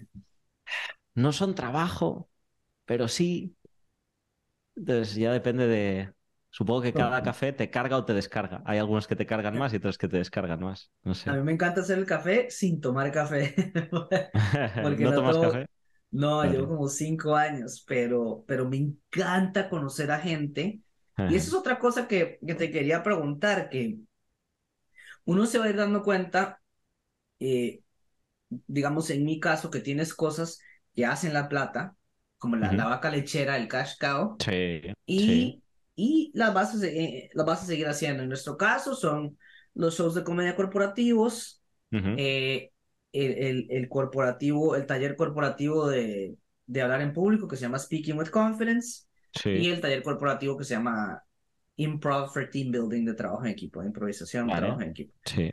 no 1.15 1.31
son 1.33 1.55
trabajo, 1.55 2.29
pero 2.85 3.07
sí. 3.07 3.57
Entonces 4.75 5.15
ya 5.15 5.31
depende 5.31 5.67
de, 5.67 6.13
Supongo 6.49 6.81
que 6.81 6.93
cada 6.93 7.23
café 7.23 7.51
te 7.53 7.69
carga 7.69 7.97
o 7.97 8.05
te 8.05 8.13
descarga. 8.13 8.61
Hay 8.65 8.77
algunos 8.79 9.07
que 9.07 9.15
te 9.15 9.25
cargan 9.25 9.57
más 9.57 9.73
y 9.73 9.77
otros 9.77 9.97
que 9.97 10.07
te 10.07 10.17
descargan 10.17 10.59
más. 10.61 10.91
No 11.03 11.13
sé. 11.15 11.31
A 11.31 11.33
mí 11.35 11.41
me 11.43 11.53
encanta 11.53 11.81
hacer 11.81 11.99
el 11.99 12.05
café 12.05 12.49
sin 12.49 12.81
tomar 12.81 13.11
café. 13.11 13.55
Porque 14.79 15.05
¿No 15.05 15.09
no 15.09 15.13
tomas 15.13 15.37
tomo- 15.39 15.39
café? 15.39 15.65
No, 16.11 16.43
Vale. 16.43 16.51
llevo 16.51 16.67
como 16.69 16.87
cinco 16.89 17.35
años, 17.35 17.83
pero, 17.87 18.43
pero 18.47 18.69
me 18.69 18.77
encanta 18.77 19.69
conocer 19.69 20.11
a 20.11 20.19
gente. 20.19 20.81
Y 21.25 21.35
eso 21.35 21.47
es 21.51 21.55
otra 21.55 21.79
cosa 21.79 22.07
que, 22.07 22.39
que 22.45 22.55
te 22.55 22.71
quería 22.71 23.03
preguntar, 23.03 23.69
que 23.69 23.99
uno 25.25 25.45
se 25.45 25.59
va 25.59 25.65
a 25.65 25.69
ir 25.69 25.77
dando 25.77 26.03
cuenta, 26.03 26.61
eh, 27.39 27.81
digamos 28.49 29.09
en 29.09 29.25
mi 29.25 29.39
caso, 29.39 29.69
que 29.71 29.79
tienes 29.81 30.13
cosas 30.13 30.59
que 30.93 31.05
hacen 31.05 31.33
la 31.33 31.49
plata, 31.49 31.95
como 32.37 32.55
la, 32.57 32.71
vaca 32.73 33.09
lechera, 33.11 33.57
el 33.57 33.67
cash 33.67 33.95
cow, 33.99 34.37
Sí, 34.39 34.81
y, 35.05 35.25
sí. 35.25 35.63
y 35.95 36.31
las 36.35 36.53
vas 36.53 36.75
a, 36.81 36.87
eh, 36.87 37.29
las 37.33 37.45
vas 37.45 37.63
a 37.63 37.65
seguir 37.65 37.87
haciendo. 37.87 38.23
En 38.23 38.29
nuestro 38.29 38.57
caso 38.57 38.95
son 38.95 39.37
los 39.73 39.97
shows 39.97 40.15
de 40.15 40.23
comedia 40.23 40.55
corporativos, 40.55 41.61
eh, 42.15 42.71
el, 43.11 43.31
el, 43.33 43.67
el 43.69 43.89
corporativo, 43.89 44.75
el 44.75 44.85
taller 44.85 45.15
corporativo 45.15 45.87
de, 45.89 46.37
de 46.65 46.81
hablar 46.81 47.01
en 47.01 47.13
público 47.13 47.47
que 47.47 47.55
se 47.55 47.63
llama 47.63 47.79
Speaking 47.79 48.17
with 48.17 48.29
Confidence 48.29 49.05
y 49.51 49.69
el 49.69 49.81
taller 49.81 50.03
corporativo 50.03 50.57
que 50.57 50.63
se 50.63 50.75
llama 50.75 51.23
Improv 51.77 52.31
for 52.31 52.49
Team 52.49 52.71
Building 52.71 53.05
de 53.05 53.13
trabajo 53.13 53.45
en 53.45 53.51
equipo, 53.51 53.81
de 53.81 53.87
improvisación, 53.87 54.47
Vale. 54.47 54.59
trabajo 54.61 54.81
en 54.81 54.89
equipo. 54.89 55.13
Sí. 55.25 55.51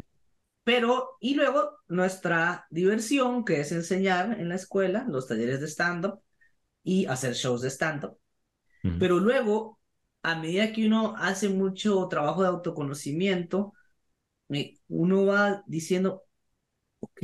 Pero, 0.65 1.17
y 1.21 1.35
luego 1.35 1.79
nuestra 1.89 2.67
diversión, 2.71 3.45
que 3.45 3.61
es 3.61 3.73
enseñar 3.73 4.39
en 4.39 4.49
la 4.49 4.55
escuela, 4.57 5.07
los 5.09 5.27
talleres 5.27 5.61
de 5.61 5.67
stand-up 5.67 6.21
y 6.83 7.07
hacer 7.07 7.35
shows 7.35 7.63
de 7.63 7.71
stand-up. 7.71 8.19
Pero 8.99 9.19
luego, 9.19 9.79
a 10.23 10.39
medida 10.39 10.73
que 10.73 10.87
uno 10.87 11.15
hace 11.17 11.49
mucho 11.49 12.07
trabajo 12.09 12.43
de 12.43 12.49
autoconocimiento, 12.49 13.75
uno 14.89 15.27
va 15.27 15.63
diciendo, 15.67 16.25
ok, 17.01 17.23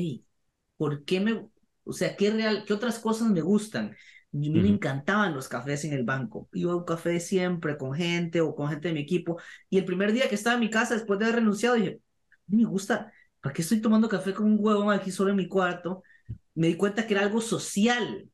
¿por 0.76 1.05
qué 1.05 1.20
me, 1.20 1.49
o 1.84 1.92
sea, 1.92 2.16
qué 2.16 2.30
real, 2.30 2.64
qué 2.66 2.74
otras 2.74 2.99
cosas 2.99 3.28
me 3.28 3.40
gustan? 3.40 3.97
Y 4.41 4.51
me 4.51 4.68
Ujú. 4.68 4.68
encantaban 4.68 5.34
los 5.34 5.49
cafés 5.49 5.84
en 5.84 5.93
el 5.93 6.05
banco. 6.05 6.49
Iba 6.53 6.72
a 6.72 6.76
un 6.76 6.84
café 6.84 7.20
siempre 7.20 7.76
con 7.78 7.95
gente 7.95 8.41
o 8.41 8.55
con 8.55 8.68
gente 8.68 8.89
de 8.89 8.95
mi 8.95 9.01
equipo. 9.01 9.39
Y 9.70 9.78
el 9.78 9.84
primer 9.84 10.12
día 10.12 10.28
que 10.28 10.34
estaba 10.34 10.55
en 10.55 10.61
mi 10.61 10.70
casa, 10.70 10.95
después 10.95 11.18
de 11.18 11.26
haber 11.26 11.37
renunciado, 11.37 11.76
dije, 11.76 12.01
me 12.49 12.64
gusta, 12.64 13.12
¿para 13.41 13.53
qué 13.55 13.62
estoy 13.62 13.80
tomando 13.80 14.09
café 14.09 14.34
con 14.34 14.47
un 14.47 14.59
huevón 14.61 14.93
aquí 14.95 15.11
solo 15.11 15.30
en 15.30 15.37
mi 15.37 15.49
cuarto? 15.49 16.03
Me 16.55 16.68
di 16.68 16.76
cuenta 16.76 17.07
que 17.07 17.14
era 17.14 17.22
algo 17.22 17.41
social. 17.41 18.28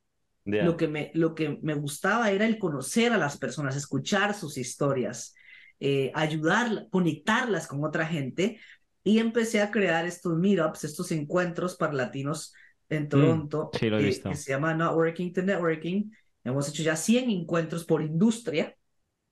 Ya. 0.47 0.65
Lo 0.65 0.77
que 0.77 0.87
me, 0.89 1.11
lo 1.15 1.35
que 1.35 1.59
me 1.63 1.75
gustaba 1.75 2.31
era 2.31 2.47
el 2.47 2.59
conocer 2.59 3.13
a 3.13 3.19
las 3.19 3.37
personas, 3.39 3.77
escuchar 3.77 4.35
sus 4.35 4.59
historias, 4.59 5.35
eh, 5.81 6.13
ayudar, 6.15 6.87
conectarlas 6.91 7.67
con 7.67 7.85
otra 7.85 8.07
gente. 8.07 8.61
Y 9.05 9.19
empecé 9.19 9.61
a 9.61 9.71
crear 9.73 10.07
estos 10.07 10.37
meetups, 10.39 10.85
estos 10.85 11.11
encuentros 11.13 11.77
para 11.77 11.93
latinos 11.95 12.55
en 12.97 13.09
Toronto, 13.09 13.71
sí, 13.79 13.89
lo 13.91 13.97
he 13.99 14.01
que- 14.01 14.07
visto. 14.07 14.29
que 14.31 14.37
se 14.37 14.53
llama 14.53 14.75
Networking 14.75 15.33
to 15.33 15.43
Networking. 15.43 16.11
Hemos 16.45 16.69
hecho 16.69 16.83
ya 16.83 16.97
100 16.97 17.31
encuentros 17.31 17.85
por 17.85 18.03
industria, 18.03 18.77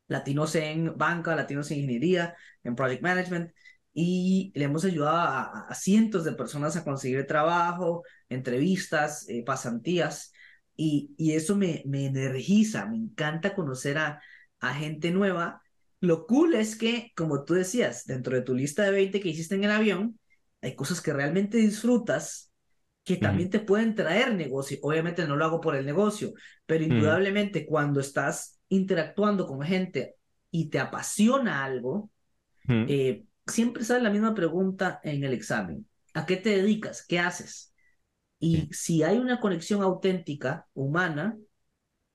latinos 0.09 0.55
en 0.55 0.97
banca, 0.97 1.35
latinos 1.37 1.71
en 1.71 1.79
ingeniería, 1.79 2.37
en 2.65 2.75
project 2.77 3.03
management, 3.03 3.53
y 3.93 4.53
le 4.55 4.65
hemos 4.65 4.85
ayudado 4.85 5.19
a 5.69 5.75
cientos 5.75 6.25
de 6.25 6.33
personas 6.33 6.77
a 6.77 6.85
conseguir 6.85 7.27
trabajo, 7.27 8.05
entrevistas, 8.29 9.29
eh, 9.29 9.43
pasantías, 9.45 10.33
y, 10.77 11.13
y 11.19 11.33
eso 11.33 11.57
me, 11.57 11.83
me 11.87 12.07
energiza, 12.07 12.87
me 12.87 12.97
encanta 12.97 13.55
conocer 13.55 13.99
a, 13.99 14.21
a 14.61 14.75
gente 14.75 15.11
nueva. 15.11 15.61
Lo 16.01 16.27
cool 16.27 16.55
es 16.55 16.77
que, 16.77 17.13
como 17.17 17.45
tú 17.45 17.55
decías, 17.55 18.05
dentro 18.07 18.35
de 18.35 18.43
tu 18.43 18.55
lista 18.55 18.85
de 18.85 18.93
20 18.93 19.21
que 19.21 19.29
hiciste 19.29 19.57
en 19.57 19.65
el 19.65 19.71
avión, 19.73 20.19
hay 20.63 20.75
cosas 20.75 21.01
que 21.01 21.13
realmente 21.13 21.59
disfrutas 21.59 22.50
que 23.05 23.17
también 23.17 23.51
te 23.51 23.61
pueden 23.61 23.95
traer 23.95 24.35
negocio. 24.35 24.79
Obviamente 24.83 25.27
no 25.27 25.37
lo 25.37 25.45
hago 25.45 25.61
por 25.61 25.77
el 25.77 25.87
negocio, 25.87 26.33
pero 26.67 26.85
indudablemente 26.85 27.67
cuando 27.67 28.01
estás 28.01 28.61
interactuando 28.69 29.47
con 29.47 29.63
gente 29.63 30.17
y 30.51 30.69
te 30.71 30.79
apasiona 30.79 31.65
algo, 31.65 32.11
Ujú. 32.69 32.87
eh, 32.87 33.25
siempre 33.47 33.85
sale 33.85 34.03
la 34.03 34.11
misma 34.11 34.35
pregunta 34.35 35.01
en 35.05 35.25
el 35.25 35.33
examen. 35.35 35.87
¿A 36.15 36.27
qué 36.27 36.37
te 36.37 36.51
dedicas? 36.51 37.05
¿Qué 37.07 37.19
haces? 37.19 37.75
Y 38.41 38.71
si 38.73 39.03
hay 39.03 39.19
una 39.19 39.41
conexión 39.41 39.83
auténtica, 39.83 40.67
humana, 40.75 41.39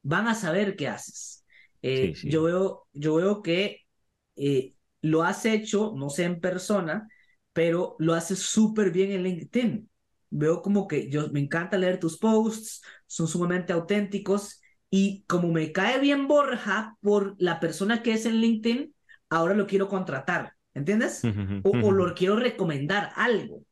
van 0.03 0.27
a 0.27 0.35
saber 0.35 0.75
qué 0.75 0.87
haces. 0.87 1.45
Eh, 1.81 2.11
Sí, 2.11 2.15
sí. 2.15 2.29
Yo 2.29 2.43
veo, 2.43 2.87
yo 2.93 3.15
veo 3.15 3.41
que 3.41 3.81
eh, 4.35 4.75
lo 5.01 5.23
has 5.23 5.45
hecho, 5.45 5.93
no 5.95 6.09
sé 6.09 6.23
en 6.25 6.39
persona, 6.39 7.07
pero 7.53 7.95
lo 7.99 8.13
haces 8.13 8.39
súper 8.39 8.91
bien 8.91 9.11
en 9.11 9.23
LinkedIn. 9.23 9.89
Veo 10.37 10.61
como 10.61 10.87
que 10.87 11.09
yo 11.09 11.29
me 11.31 11.39
encanta 11.39 11.77
leer 11.77 11.99
tus 11.99 12.17
posts, 12.17 12.81
son 13.07 13.27
sumamente 13.27 13.73
auténticos 13.73 14.61
y 14.89 15.23
como 15.27 15.51
me 15.51 15.71
cae 15.71 15.99
bien 15.99 16.27
Borja 16.27 16.97
por 17.01 17.35
la 17.39 17.59
persona 17.59 18.03
que 18.03 18.13
es 18.13 18.25
en 18.25 18.35
LinkedIn, 18.41 18.95
ahora 19.29 19.53
lo 19.55 19.67
quiero 19.67 19.87
contratar, 19.89 20.53
¿entiendes? 20.73 21.31
O, 21.61 21.91
lo 21.91 22.13
quiero 22.13 22.35
recomendar 22.37 23.11
algo. 23.15 23.63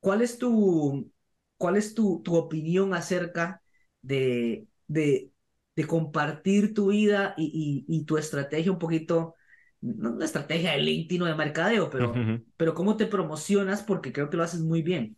¿Cuál 0.00 0.22
es 0.22 0.38
tu, 0.38 1.10
cuál 1.56 1.76
es 1.76 1.94
tu, 1.94 2.22
tu 2.22 2.36
opinión 2.36 2.94
acerca 2.94 3.62
de, 4.02 4.66
de, 4.86 5.32
de 5.74 5.86
compartir 5.86 6.74
tu 6.74 6.88
vida 6.88 7.34
y, 7.36 7.84
y, 7.88 7.96
y 7.98 8.04
tu 8.04 8.16
estrategia 8.18 8.72
un 8.72 8.78
poquito, 8.78 9.34
no 9.80 10.12
una 10.12 10.24
estrategia 10.24 10.72
de 10.72 10.78
LinkedIn 10.78 11.22
o 11.22 11.26
de 11.26 11.34
mercadeo, 11.34 11.90
pero, 11.90 12.24
pero 12.56 12.74
cómo 12.74 12.96
te 12.96 13.06
promocionas 13.06 13.82
porque 13.82 14.12
creo 14.12 14.30
que 14.30 14.36
lo 14.36 14.44
haces 14.44 14.60
muy 14.60 14.82
bien. 14.82 15.16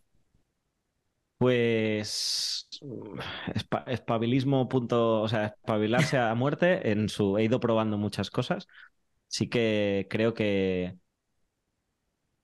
Pues 1.39 2.69
espa- 3.55 3.85
espabilismo 3.87 4.69
punto, 4.69 5.21
o 5.21 5.29
sea, 5.29 5.47
espabilarse 5.47 6.17
a 6.17 6.35
muerte 6.35 6.91
en 6.91 7.09
su 7.09 7.37
he 7.39 7.45
ido 7.45 7.59
probando 7.61 7.97
muchas 7.97 8.31
cosas. 8.31 8.67
Sí 9.27 9.49
que 9.49 10.07
creo 10.09 10.33
que 10.35 10.97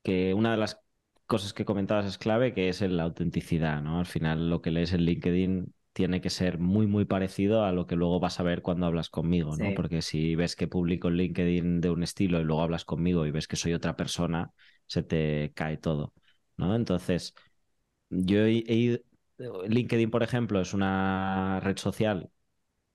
que 0.03 0.33
una 0.33 0.51
de 0.51 0.57
las 0.57 0.79
cosas 1.25 1.53
que 1.53 1.65
comentabas 1.65 2.05
es 2.05 2.17
clave, 2.17 2.53
que 2.53 2.69
es 2.69 2.81
la 2.81 3.03
autenticidad, 3.03 3.81
¿no? 3.81 3.99
Al 3.99 4.05
final 4.05 4.49
lo 4.49 4.61
que 4.61 4.71
lees 4.71 4.93
en 4.93 5.01
LinkedIn 5.01 5.73
tiene 5.93 6.21
que 6.21 6.29
ser 6.29 6.59
muy 6.59 6.87
muy 6.87 7.05
parecido 7.05 7.63
a 7.63 7.71
lo 7.71 7.87
que 7.87 7.95
luego 7.95 8.19
vas 8.19 8.39
a 8.39 8.43
ver 8.43 8.61
cuando 8.61 8.85
hablas 8.85 9.09
conmigo, 9.09 9.57
¿no? 9.57 9.73
Sí. 9.73 9.73
Porque 9.73 10.01
si 10.01 10.35
ves 10.35 10.55
que 10.55 10.67
publico 10.67 11.07
en 11.07 11.15
LinkedIn 11.17 11.81
de 11.81 11.89
un 11.89 12.03
estilo 12.03 12.39
y 12.39 12.43
luego 12.43 12.61
hablas 12.61 12.85
conmigo 12.85 13.25
y 13.25 13.31
ves 13.31 13.47
que 13.47 13.55
soy 13.55 13.73
otra 13.73 13.95
persona, 13.95 14.51
se 14.87 15.03
te 15.03 15.51
cae 15.55 15.77
todo, 15.77 16.13
¿no? 16.57 16.75
Entonces, 16.75 17.33
yo 18.09 18.39
he, 18.45 18.51
ido- 18.67 18.99
LinkedIn, 19.67 20.11
por 20.11 20.23
ejemplo, 20.23 20.61
es 20.61 20.73
una 20.73 21.59
red 21.61 21.77
social 21.77 22.29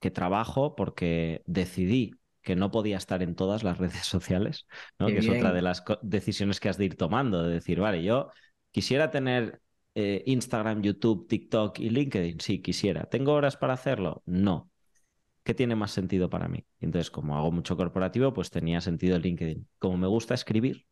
que 0.01 0.11
trabajo 0.11 0.77
porque 0.77 1.43
decidí 1.47 2.13
que 2.43 2.57
no 2.57 2.71
podía 2.71 2.97
estar 2.99 3.23
en 3.23 3.35
todas 3.37 3.65
las 3.65 3.79
redes 3.81 4.07
sociales, 4.07 4.67
¿no? 4.99 5.13
Que 5.13 5.21
es 5.21 5.29
otra 5.29 5.53
de 5.53 5.63
las 5.63 5.85
decisiones 6.03 6.61
que 6.61 6.69
has 6.69 6.79
de 6.79 6.87
ir 6.87 6.97
tomando, 6.97 7.43
de 7.45 7.55
decir, 7.55 7.81
vale, 7.81 8.03
yo 8.05 8.31
quisiera 8.73 9.11
tener 9.11 9.61
eh, 9.95 10.23
Instagram, 10.27 10.83
YouTube, 10.83 11.29
TikTok 11.29 11.79
y 11.81 11.91
LinkedIn, 11.91 12.41
sí, 12.41 12.63
quisiera. 12.63 13.05
¿Tengo 13.05 13.33
horas 13.35 13.57
para 13.57 13.75
hacerlo? 13.75 14.23
No. 14.27 14.71
¿Qué 15.45 15.55
tiene 15.55 15.77
más 15.77 15.93
sentido 15.93 16.31
para 16.31 16.49
mí? 16.49 16.67
Entonces, 16.81 17.11
como 17.11 17.37
hago 17.37 17.53
mucho 17.53 17.77
corporativo, 17.77 18.33
pues 18.35 18.51
tenía 18.51 18.81
sentido 18.81 19.19
LinkedIn. 19.19 19.69
Como 19.79 19.97
me 19.99 20.07
gusta 20.07 20.35
escribir, 20.35 20.87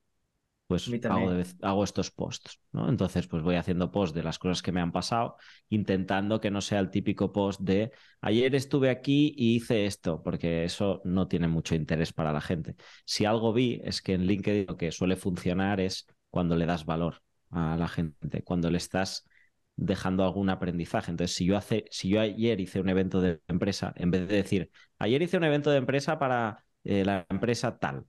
pues 0.68 0.88
de 0.90 1.46
hago 1.62 1.82
estos 1.82 2.10
posts, 2.10 2.60
¿no? 2.72 2.90
Entonces, 2.90 3.26
pues 3.26 3.42
voy 3.42 3.56
haciendo 3.56 3.90
posts 3.90 4.14
de 4.14 4.22
las 4.22 4.38
cosas 4.38 4.60
que 4.60 4.70
me 4.70 4.82
han 4.82 4.92
pasado, 4.92 5.36
intentando 5.70 6.42
que 6.42 6.50
no 6.50 6.60
sea 6.60 6.78
el 6.78 6.90
típico 6.90 7.32
post 7.32 7.62
de 7.62 7.90
ayer 8.20 8.54
estuve 8.54 8.90
aquí 8.90 9.34
y 9.34 9.56
hice 9.56 9.86
esto, 9.86 10.22
porque 10.22 10.64
eso 10.64 11.00
no 11.04 11.26
tiene 11.26 11.48
mucho 11.48 11.74
interés 11.74 12.12
para 12.12 12.34
la 12.34 12.42
gente. 12.42 12.76
Si 13.06 13.24
algo 13.24 13.54
vi 13.54 13.80
es 13.82 14.02
que 14.02 14.12
en 14.12 14.26
LinkedIn 14.26 14.66
lo 14.68 14.76
que 14.76 14.92
suele 14.92 15.16
funcionar 15.16 15.80
es 15.80 16.06
cuando 16.28 16.54
le 16.54 16.66
das 16.66 16.84
valor 16.84 17.22
a 17.50 17.78
la 17.78 17.88
gente, 17.88 18.42
cuando 18.44 18.70
le 18.70 18.76
estás 18.76 19.26
dejando 19.74 20.22
algún 20.22 20.50
aprendizaje. 20.50 21.10
Entonces, 21.10 21.34
si 21.34 21.46
yo 21.46 21.56
hace, 21.56 21.86
si 21.90 22.10
yo 22.10 22.20
ayer 22.20 22.60
hice 22.60 22.78
un 22.80 22.90
evento 22.90 23.22
de 23.22 23.40
empresa, 23.48 23.94
en 23.96 24.10
vez 24.10 24.28
de 24.28 24.36
decir, 24.36 24.70
ayer 24.98 25.22
hice 25.22 25.38
un 25.38 25.44
evento 25.44 25.70
de 25.70 25.78
empresa 25.78 26.18
para 26.18 26.62
eh, 26.84 27.06
la 27.06 27.24
empresa 27.30 27.78
tal, 27.78 28.04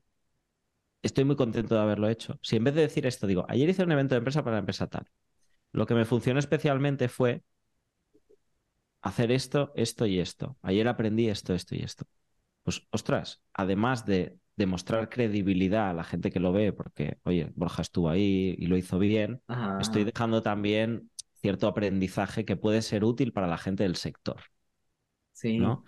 estoy 1.01 1.23
muy 1.25 1.35
contento 1.35 1.75
de 1.75 1.81
haberlo 1.81 2.09
hecho. 2.09 2.39
Si 2.41 2.55
en 2.55 2.63
vez 2.63 2.75
de 2.75 2.81
decir 2.81 3.05
esto 3.05 3.27
digo, 3.27 3.45
ayer 3.49 3.69
hice 3.69 3.83
un 3.83 3.91
evento 3.91 4.15
de 4.15 4.19
empresa 4.19 4.43
para 4.43 4.55
la 4.55 4.59
empresa 4.59 4.87
tal, 4.87 5.07
lo 5.73 5.85
que 5.85 5.95
me 5.95 6.05
funcionó 6.05 6.39
especialmente 6.39 7.09
fue 7.09 7.43
hacer 9.01 9.31
esto, 9.31 9.71
esto 9.75 10.05
y 10.05 10.19
esto. 10.19 10.57
Ayer 10.61 10.87
aprendí 10.87 11.29
esto, 11.29 11.53
esto 11.53 11.75
y 11.75 11.79
esto. 11.79 12.05
Pues, 12.63 12.87
ostras, 12.91 13.41
además 13.53 14.05
de 14.05 14.37
demostrar 14.55 15.09
credibilidad 15.09 15.89
a 15.89 15.93
la 15.93 16.03
gente 16.03 16.31
que 16.31 16.39
lo 16.39 16.51
ve, 16.51 16.73
porque, 16.73 17.17
oye, 17.23 17.51
Borja 17.55 17.81
estuvo 17.81 18.09
ahí 18.09 18.55
y 18.57 18.67
lo 18.67 18.77
hizo 18.77 18.99
bien, 18.99 19.41
Ajá, 19.47 19.79
estoy 19.79 20.03
dejando 20.03 20.41
también 20.41 21.09
cierto 21.41 21.67
aprendizaje 21.67 22.43
que 22.43 22.57
puede 22.57 22.81
ser 22.81 23.05
útil 23.05 23.31
para 23.31 23.47
la 23.47 23.57
gente 23.57 23.83
del 23.83 23.95
sector, 23.95 24.41
Sí. 25.31 25.57
¿no? 25.57 25.85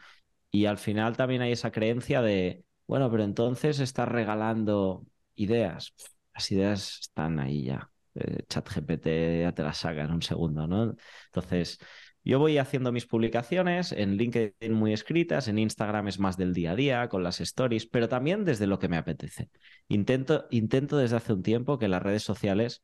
Y 0.51 0.65
al 0.65 0.77
final 0.77 1.17
también 1.17 1.41
hay 1.41 1.51
esa 1.51 1.71
creencia 1.71 2.21
de 2.21 2.63
Bueno, 2.91 3.09
pero 3.09 3.23
entonces 3.23 3.79
estás 3.79 4.09
regalando 4.09 5.05
ideas. 5.35 5.93
Las 6.33 6.51
ideas 6.51 6.99
están 6.99 7.39
ahí 7.39 7.63
ya. 7.63 7.89
Eh, 8.15 8.43
ChatGPT 8.49 9.05
ya 9.43 9.53
te 9.53 9.63
las 9.63 9.77
saca 9.77 10.03
en 10.03 10.11
un 10.11 10.21
segundo, 10.21 10.67
¿no? 10.67 10.93
Entonces, 11.27 11.79
yo 12.25 12.37
voy 12.39 12.57
haciendo 12.57 12.91
mis 12.91 13.05
publicaciones 13.05 13.93
en 13.93 14.17
LinkedIn 14.17 14.73
muy 14.73 14.91
escritas, 14.91 15.47
en 15.47 15.57
Instagram 15.59 16.09
es 16.09 16.19
más 16.19 16.35
del 16.35 16.53
día 16.53 16.71
a 16.71 16.75
día, 16.75 17.07
con 17.07 17.23
las 17.23 17.39
stories, 17.39 17.85
pero 17.85 18.09
también 18.09 18.43
desde 18.43 18.67
lo 18.67 18.77
que 18.77 18.89
me 18.89 18.97
apetece. 18.97 19.49
Intento, 19.87 20.47
intento 20.51 20.97
desde 20.97 21.15
hace 21.15 21.31
un 21.31 21.43
tiempo 21.43 21.79
que 21.79 21.87
las 21.87 22.03
redes 22.03 22.23
sociales 22.23 22.83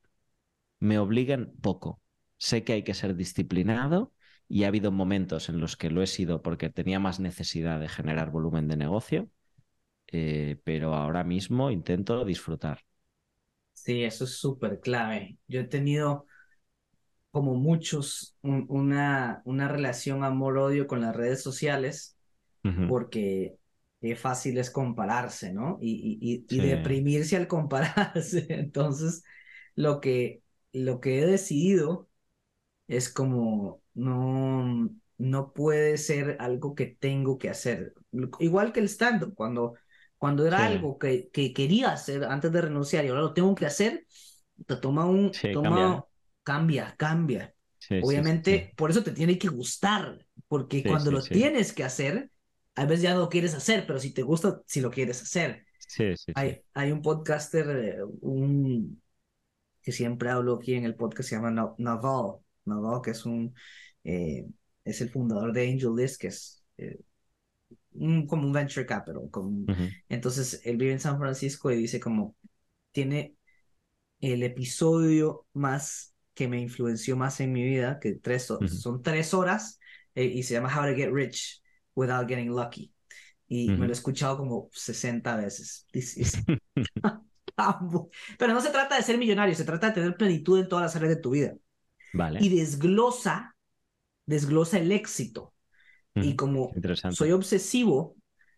me 0.79 0.99
obliguen 0.99 1.53
poco. 1.61 2.01
Sé 2.37 2.63
que 2.63 2.71
hay 2.73 2.83
que 2.83 2.93
ser 2.93 3.15
disciplinado 3.15 4.13
y 4.47 4.63
ha 4.63 4.69
habido 4.69 4.91
momentos 4.93 5.49
en 5.49 5.59
los 5.59 5.75
que 5.75 5.89
lo 5.89 6.01
he 6.01 6.07
sido 6.07 6.41
porque 6.41 6.69
tenía 6.69 6.99
más 7.01 7.19
necesidad 7.19 7.81
de 7.81 7.89
generar 7.89 8.31
volumen 8.31 8.69
de 8.69 8.77
negocio, 8.77 9.29
eh, 10.07 10.59
pero 10.63 10.93
ahora 10.95 11.23
mismo 11.23 11.71
intento 11.71 12.25
disfrutar. 12.25 12.81
Sí, 13.73 14.03
eso 14.03 14.25
es 14.25 14.37
súper 14.37 14.79
clave. 14.81 15.37
Yo 15.47 15.61
he 15.61 15.63
tenido, 15.63 16.25
como 17.31 17.55
muchos, 17.55 18.35
un- 18.41 18.65
una, 18.69 19.41
una 19.45 19.67
relación 19.67 20.23
amor-odio 20.23 20.87
con 20.87 21.01
las 21.01 21.15
redes 21.15 21.41
sociales 21.43 22.17
porque 22.85 23.57
qué 24.01 24.15
fácil 24.15 24.57
es 24.59 24.71
compararse, 24.71 25.53
¿no? 25.53 25.79
Y, 25.81 26.19
y, 26.21 26.45
y, 26.49 26.61
deprimirse 26.61 27.37
al 27.37 27.47
compararse. 27.47 28.47
Entonces, 28.51 29.23
lo 29.75 30.01
que, 30.01 30.43
lo 30.73 31.01
que 31.01 31.19
he 31.21 31.25
decidido 31.27 32.09
es 32.87 33.09
como 33.11 33.81
no, 33.93 34.89
no 35.17 35.53
puede 35.53 35.97
ser 35.97 36.37
algo 36.39 36.75
que 36.75 36.85
tengo 36.87 37.37
que 37.37 37.49
hacer. 37.49 37.93
Igual 38.39 38.73
que 38.73 38.79
el 38.81 38.87
stand-up, 38.89 39.33
cuando, 39.35 39.75
cuando 40.17 40.45
era 40.45 40.65
Sí. 40.65 40.65
algo 40.65 40.97
que, 40.97 41.29
que 41.31 41.53
quería 41.53 41.91
hacer 41.93 42.23
antes 42.25 42.51
de 42.51 42.61
renunciar 42.61 43.05
y 43.05 43.09
ahora 43.09 43.21
lo 43.21 43.33
tengo 43.33 43.55
que 43.55 43.65
hacer, 43.65 44.05
te 44.65 44.75
toma 44.77 45.05
un, 45.05 45.41
Sí, 45.41 45.47
toma, 45.51 46.03
cambia. 46.03 46.05
cambia, 46.43 46.95
cambia. 46.97 47.53
Sí, 47.79 47.95
Obviamente, 47.99 48.73
por 48.77 48.91
eso 48.91 49.03
te 49.03 49.11
tiene 49.11 49.37
que 49.39 49.47
gustar, 49.49 50.25
porque 50.47 50.85
cuando 50.85 51.11
lo 51.11 51.29
tienes 51.29 51.73
que 51.73 51.83
hacer, 51.83 52.31
a 52.75 52.85
veces 52.85 53.03
ya 53.03 53.13
no 53.13 53.21
lo 53.21 53.29
quieres 53.29 53.53
hacer, 53.55 53.85
pero 53.87 53.99
si 53.99 54.13
te 54.13 54.21
gusta, 54.23 54.61
si 54.67 54.81
lo 54.81 54.91
quieres 54.91 55.21
hacer. 55.21 55.65
Sí, 55.79 56.15
sí, 56.17 56.33
sí. 56.35 56.35
Hay, 56.35 56.61
hay 56.73 56.91
un 56.91 57.01
podcaster, 57.01 58.03
un 58.21 59.01
que 59.81 59.91
siempre 59.91 60.29
hablo 60.29 60.55
aquí 60.55 60.73
en 60.75 60.85
el 60.85 60.95
podcast, 60.95 61.29
se 61.29 61.35
llama 61.35 61.51
Na- 61.51 61.73
Naval, 61.77 62.37
Naval, 62.65 63.01
que 63.03 63.11
es 63.11 63.25
un, 63.25 63.55
eh, 64.03 64.47
es 64.83 65.01
el 65.01 65.09
fundador 65.09 65.53
de 65.53 65.69
AngelList, 65.69 66.19
que 66.21 66.27
es 66.27 66.63
eh, 66.77 66.99
un, 67.99 68.27
como 68.27 68.47
un 68.47 68.53
venture 68.53 68.85
capital. 68.85 69.29
Como, 69.31 69.67
Ujú. 69.67 69.93
entonces, 70.09 70.61
él 70.65 70.77
vive 70.77 70.93
en 70.93 70.99
San 70.99 71.19
Francisco 71.19 71.71
y 71.71 71.77
dice 71.77 71.99
como, 71.99 72.35
tiene 72.91 73.35
el 74.21 74.43
episodio 74.43 75.47
más 75.53 76.15
que 76.33 76.47
me 76.47 76.59
influenció 76.61 77.17
más 77.17 77.39
en 77.39 77.51
mi 77.53 77.63
vida, 77.63 77.99
que 77.99 78.13
tres, 78.15 78.49
ho- 78.51 78.63
Ujú. 78.63 78.67
son 78.67 79.01
tres 79.01 79.33
horas, 79.33 79.79
eh, 80.15 80.25
y 80.25 80.43
se 80.43 80.53
llama 80.55 80.69
How 80.75 80.89
to 80.91 80.95
Get 80.95 81.11
Rich 81.11 81.61
Without 81.95 82.27
Getting 82.27 82.49
Lucky. 82.55 82.93
Y 83.47 83.73
me 83.73 83.73
Ujú. 83.73 83.87
lo 83.87 83.89
he 83.89 83.93
escuchado 83.93 84.37
como 84.37 84.69
60 84.73 85.35
veces. 85.37 85.87
Is- 85.93 86.45
Pero 88.37 88.53
no 88.53 88.61
se 88.61 88.69
trata 88.69 88.95
de 88.97 89.03
ser 89.03 89.17
millonario, 89.17 89.55
se 89.55 89.63
trata 89.65 89.87
de 89.87 89.93
tener 89.93 90.17
plenitud 90.17 90.59
en 90.59 90.67
todas 90.69 90.83
las 90.85 90.95
áreas 90.95 91.15
de 91.15 91.21
tu 91.21 91.31
vida. 91.31 91.55
Vale. 92.13 92.39
Y 92.39 92.49
desglosa, 92.49 93.55
desglosa 94.25 94.79
el 94.79 94.91
éxito. 94.91 95.53
Y 96.19 96.35
como 96.35 96.81
soy 97.07 97.31
obsesivo 97.31 98.15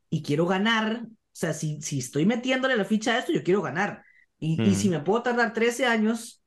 y 0.09 0.23
quiero 0.23 0.45
ganar, 0.47 1.03
o 1.05 1.09
sea, 1.33 1.53
si, 1.53 1.81
si 1.81 1.99
estoy 1.99 2.25
metiéndole 2.25 2.75
la 2.77 2.85
ficha 2.85 3.13
a 3.15 3.19
esto, 3.19 3.31
yo 3.31 3.43
quiero 3.43 3.61
ganar. 3.61 4.03
Y, 4.39 4.61
y 4.69 4.75
si 4.75 4.89
me 4.89 4.99
puedo 5.01 5.23
tardar 5.23 5.53
13 5.53 5.85
años, 5.85 6.43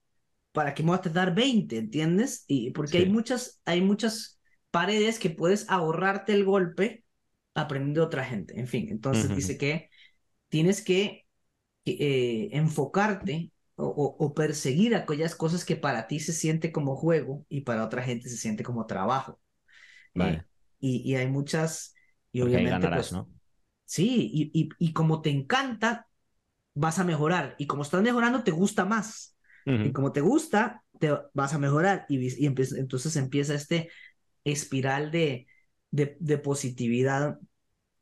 ¿para 0.52 0.74
qué 0.74 0.82
me 0.82 0.90
voy 0.90 0.98
a 0.98 1.02
tardar 1.02 1.34
20? 1.34 1.78
¿Entiendes? 1.78 2.44
Y 2.48 2.70
porque 2.72 2.98
hay 2.98 3.06
muchas, 3.06 3.60
hay 3.64 3.80
muchas 3.80 4.40
paredes 4.70 5.18
que 5.18 5.30
puedes 5.30 5.68
ahorrarte 5.70 6.32
el 6.32 6.44
golpe 6.44 7.04
aprendiendo 7.54 8.00
de 8.02 8.06
otra 8.06 8.24
gente. 8.24 8.58
En 8.58 8.66
fin, 8.68 8.88
entonces 8.90 9.34
dice 9.34 9.58
que 9.58 9.90
tienes 10.48 10.82
que, 10.84 11.26
eh, 11.84 12.48
enfocarte 12.52 13.52
o, 13.76 13.86
o- 13.86 14.26
o 14.26 14.34
perseguir 14.34 14.94
aquellas 14.94 15.34
cosas 15.34 15.64
que 15.64 15.76
para 15.76 16.06
ti 16.06 16.20
se 16.20 16.32
siente 16.32 16.72
como 16.72 16.96
juego 16.96 17.46
y 17.48 17.62
para 17.62 17.84
otra 17.84 18.02
gente 18.02 18.28
se 18.28 18.36
siente 18.36 18.62
como 18.64 18.86
trabajo. 18.86 19.40
Eh, 20.14 20.20
Vale. 20.20 20.46
Y, 20.82 21.02
y 21.10 21.16
hay 21.16 21.28
muchas, 21.28 21.94
y 22.32 22.42
Porque 22.42 22.60
obviamente, 22.60 22.88
ganarás, 22.88 22.90
pues, 22.90 23.12
¿no? 23.12 23.30
sí, 23.86 24.30
y, 24.32 24.52
y, 24.54 24.70
y 24.78 24.92
como 24.94 25.22
te 25.22 25.30
encanta, 25.30 26.08
vas 26.74 26.98
a 26.98 27.04
mejorar. 27.04 27.54
Y 27.58 27.66
como 27.66 27.82
estás 27.82 28.02
mejorando, 28.02 28.44
te 28.44 28.50
gusta 28.52 28.84
más. 28.84 29.36
Y 29.82 29.92
como 29.92 30.12
te 30.12 30.20
gusta, 30.20 30.84
te 31.00 31.12
vas 31.34 31.54
a 31.54 31.58
mejorar. 31.58 32.06
Y, 32.08 32.18
y 32.44 32.46
entonces 32.46 33.16
empieza 33.16 33.54
este 33.54 33.90
espiral 34.44 35.10
de, 35.10 35.46
de, 35.90 36.16
de 36.20 36.38
positividad. 36.38 37.38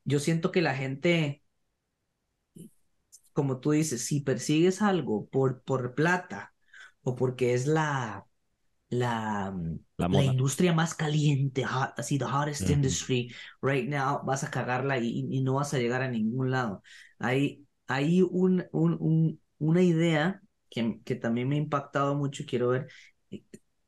Yo 0.05 0.21
siento 0.21 0.53
que 0.53 0.63
la 0.63 0.75
gente, 0.77 1.43
como 3.33 3.61
tú 3.61 3.71
dices, 3.73 4.05
si 4.07 4.21
persigues 4.21 4.83
algo 4.83 5.27
por, 5.29 5.63
por 5.63 5.95
plata 5.95 6.55
o 7.03 7.17
porque 7.17 7.55
es 7.55 7.67
la, 7.67 8.27
la, 8.91 9.55
La 9.99 10.09
la 10.11 10.25
industria 10.25 10.73
más 10.73 10.95
caliente, 10.95 11.65
hot- 11.65 11.95
así, 11.99 12.19
the 12.19 12.25
hottest 12.25 12.71
industry. 12.71 13.33
Right 13.63 13.89
now, 13.89 14.23
vas 14.25 14.45
a 14.45 14.51
cagarla 14.51 14.99
y, 14.99 15.27
y 15.31 15.43
no 15.43 15.55
vas 15.55 15.75
a 15.75 15.79
llegar 15.79 16.03
a 16.03 16.09
ningún 16.11 16.51
lado. 16.51 16.83
Hay, 17.19 17.67
hay 17.87 18.23
un, 18.23 18.67
un, 18.73 18.97
un- 19.01 19.41
una 19.59 19.83
idea 19.83 20.41
que, 20.71 21.01
que 21.05 21.17
también 21.17 21.49
me 21.49 21.57
ha 21.57 21.59
impactado 21.59 22.15
mucho 22.17 22.45
quiero 22.47 22.69
ver, 22.71 22.89
eh, 23.31 23.45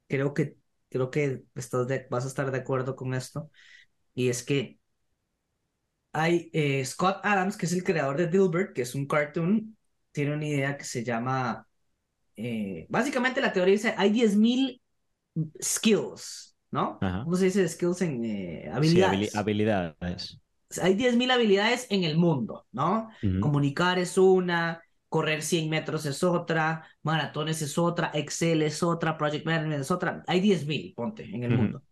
creo 0.08 0.34
que, 0.34 0.56
creo 0.90 1.10
que 1.10 1.44
estás 1.54 1.86
de- 1.88 2.06
vas 2.10 2.24
a 2.24 2.28
estar 2.28 2.50
de 2.50 2.58
acuerdo 2.58 2.96
con 2.96 3.14
esto, 3.14 3.50
y 4.14 4.28
es 4.30 4.42
que 4.44 4.78
hay 6.12 6.50
eh, 6.52 6.84
Scott 6.84 7.20
Adams, 7.24 7.56
que 7.56 7.66
es 7.66 7.72
el 7.72 7.84
creador 7.84 8.16
de 8.16 8.26
Dilbert, 8.28 8.74
que 8.74 8.82
es 8.82 8.94
un 8.94 9.06
cartoon, 9.06 9.76
tiene 10.12 10.34
una 10.34 10.46
idea 10.46 10.76
que 10.76 10.84
se 10.84 11.02
llama, 11.04 11.66
eh, 12.36 12.86
básicamente 12.90 13.42
la 13.42 13.52
teoría 13.54 13.74
dice, 13.74 13.94
hay 13.98 14.10
10.000 14.12 14.81
skills, 15.60 16.56
¿no? 16.70 17.00
Ajá. 17.00 17.24
¿Cómo 17.24 17.36
se 17.36 17.46
dice 17.46 17.68
skills 17.68 18.02
en 18.02 18.24
eh, 18.24 18.70
Sí, 18.80 19.02
habilidades? 19.02 19.02
habili- 19.02 19.30
habilidades. 19.34 20.40
Hay 20.80 20.94
10.000 20.94 21.30
habilidades 21.30 21.86
en 21.90 22.04
el 22.04 22.16
mundo, 22.16 22.66
¿no? 22.72 23.10
Ujú. 23.22 23.38
Comunicar 23.38 23.98
es 23.98 24.16
una, 24.18 24.82
correr 25.08 25.42
100 25.42 25.68
metros 25.68 26.06
es 26.06 26.22
otra, 26.22 26.86
maratones 27.02 27.60
es 27.62 27.76
otra, 27.78 28.10
Excel 28.14 28.62
es 28.62 28.82
otra, 28.82 29.18
Project 29.18 29.44
Management 29.44 29.82
es 29.82 29.90
otra. 29.90 30.24
Hay 30.26 30.40
10.000, 30.40 30.94
ponte, 30.94 31.24
en 31.24 31.44
el 31.44 31.50
Ujú. 31.50 31.52
mundo. 31.52 31.82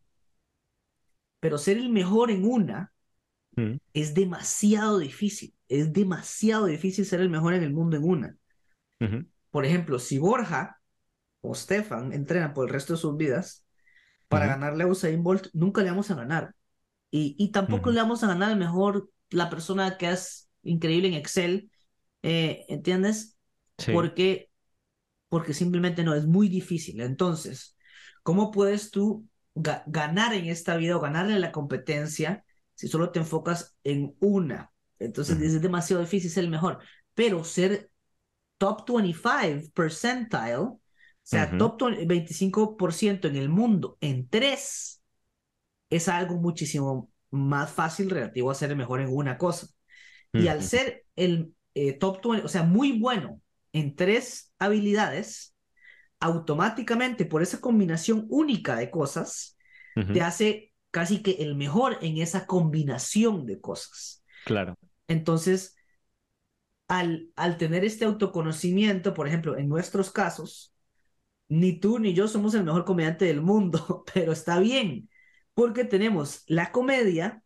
Pero 1.41 1.59
ser 1.59 1.77
el 1.77 1.91
mejor 1.91 2.31
en 2.31 2.45
una 2.47 2.93
Ujú. 3.57 3.79
es 3.95 4.15
demasiado 4.15 4.99
difícil. 4.99 5.55
Es 5.69 5.93
demasiado 5.93 6.67
difícil 6.67 7.05
ser 7.07 7.21
el 7.21 7.31
mejor 7.31 7.55
en 7.55 7.63
el 7.63 7.73
mundo 7.73 7.97
en 7.97 8.05
una. 8.05 8.37
Por 9.51 9.65
ejemplo, 9.65 9.99
si 9.99 10.19
Borja 10.19 10.80
o 11.43 11.55
Stefan 11.55 12.13
entrenan 12.13 12.55
por 12.55 12.67
el 12.69 12.73
resto 12.75 12.95
de 12.95 12.99
sus 12.99 13.17
vidas, 13.17 13.65
para 14.29 14.47
Ujú. 14.47 14.49
ganarle 14.49 14.85
a 14.85 14.87
Usain 14.89 15.23
Bolt, 15.23 15.49
nunca 15.53 15.83
le 15.83 15.91
vamos 15.91 16.11
a 16.11 16.15
ganar. 16.17 16.55
Y, 17.11 17.37
y 17.39 17.53
tampoco 17.53 17.91
Ujú. 17.91 17.91
le 17.91 18.01
vamos 18.03 18.25
a 18.25 18.29
ganar 18.29 18.51
al 18.53 18.59
mejor, 18.59 19.11
la 19.31 19.51
persona 19.51 19.99
que 19.99 20.11
es 20.11 20.51
increíble 20.63 21.09
en 21.09 21.15
Excel, 21.15 21.71
eh, 22.23 22.67
¿entiendes? 22.69 23.39
Sí. 23.79 23.91
Porque, 23.91 24.51
porque 25.29 25.55
simplemente 25.55 26.05
no, 26.05 26.15
es 26.15 26.27
muy 26.27 26.49
difícil. 26.49 27.01
Entonces, 27.01 27.77
¿cómo 28.23 28.51
puedes 28.51 28.91
tú 28.91 29.29
ga- 29.55 29.83
ganar 29.87 30.35
en 30.35 30.47
esta 30.47 30.77
vida 30.77 30.97
o 30.97 31.01
ganarle 31.01 31.35
a 31.35 31.39
la 31.39 31.53
competencia 31.53 32.45
si 32.75 32.89
solo 32.89 33.11
te 33.13 33.21
enfocas 33.21 33.77
en 33.85 34.17
una? 34.21 34.73
Entonces 34.99 35.39
Ujú. 35.39 35.43
es 35.43 35.61
demasiado 35.63 36.03
difícil 36.03 36.31
ser 36.31 36.45
el 36.45 36.51
mejor. 36.51 36.79
Pero 37.15 37.45
ser 37.45 37.91
top 38.59 38.85
25 38.89 39.71
percentile, 39.75 40.69
o 41.31 41.33
sea, 41.33 41.57
top 41.57 41.81
20 41.83 42.07
25% 42.07 43.29
en 43.29 43.37
el 43.37 43.49
mundo 43.49 43.99
en 44.01 44.29
tres, 44.29 45.03
es 45.91 46.09
algo 46.09 46.37
muchísimo 46.37 47.11
más 47.31 47.73
fácil 47.73 48.11
relativo 48.11 48.51
a 48.51 48.55
ser 48.55 48.71
el 48.71 48.77
mejor 48.77 49.01
en 49.01 49.09
una 49.15 49.39
cosa. 49.39 49.69
Y 50.35 50.49
al 50.49 50.63
ser 50.63 51.07
el 51.17 51.55
eh, 51.75 51.95
top 51.95 52.21
20, 52.25 52.47
o 52.47 52.49
sea, 52.49 52.63
muy 52.65 52.99
bueno 53.01 53.41
en 53.73 53.97
tres 53.97 54.53
habilidades, 54.59 55.55
automáticamente 56.21 57.25
por 57.27 57.43
esa 57.43 57.61
combinación 57.61 58.27
única 58.31 58.77
de 58.77 58.91
cosas, 58.91 59.59
Ujú. 59.97 60.13
te 60.13 60.23
hace 60.23 60.73
casi 60.91 61.23
que 61.23 61.33
el 61.41 61.57
mejor 61.57 61.99
en 62.03 62.19
esa 62.19 62.47
combinación 62.47 63.47
de 63.47 63.61
cosas. 63.61 64.25
Claro. 64.45 64.77
Entonces, 65.09 65.77
al, 66.89 67.31
al 67.37 67.57
tener 67.57 67.85
este 67.85 68.05
autoconocimiento, 68.05 69.15
por 69.15 69.29
ejemplo, 69.29 69.57
en 69.57 69.69
nuestros 69.69 70.11
casos, 70.11 70.75
ni 71.51 71.81
tú 71.81 72.01
ni 72.01 72.15
yo 72.15 72.29
somos 72.29 72.55
el 72.55 72.65
mejor 72.65 72.87
comediante 72.87 73.27
del 73.27 73.43
mundo, 73.43 74.05
pero 74.15 74.33
está 74.33 74.61
bien, 74.61 75.11
porque 75.55 75.85
tenemos 75.87 76.45
la 76.49 76.73
comedia, 76.73 77.45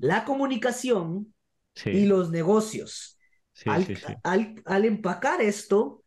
la 0.00 0.24
comunicación 0.24 1.34
Sí, 1.74 1.92
y 1.92 2.06
los 2.06 2.30
negocios. 2.30 3.18
sí, 3.52 3.76
al, 3.76 3.92
sí, 3.96 3.96
al- 4.24 4.62
al 4.66 4.84
empacar 4.86 5.42
esto, 5.42 6.04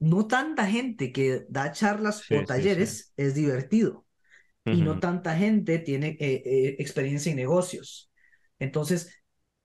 no 0.00 0.26
tanta 0.28 0.66
gente 0.66 1.12
que 1.12 1.46
da 1.50 1.72
charlas 1.72 2.26
o 2.30 2.44
talleres 2.46 3.12
es 3.16 3.34
divertido 3.34 4.06
y 4.68 4.82
no 4.82 4.98
tanta 5.00 5.36
gente 5.36 5.78
tiene 5.78 6.16
eh, 6.20 6.42
eh, 6.44 6.76
experiencia 6.78 7.30
en 7.30 7.36
negocios. 7.36 8.10
Entonces, 8.58 9.14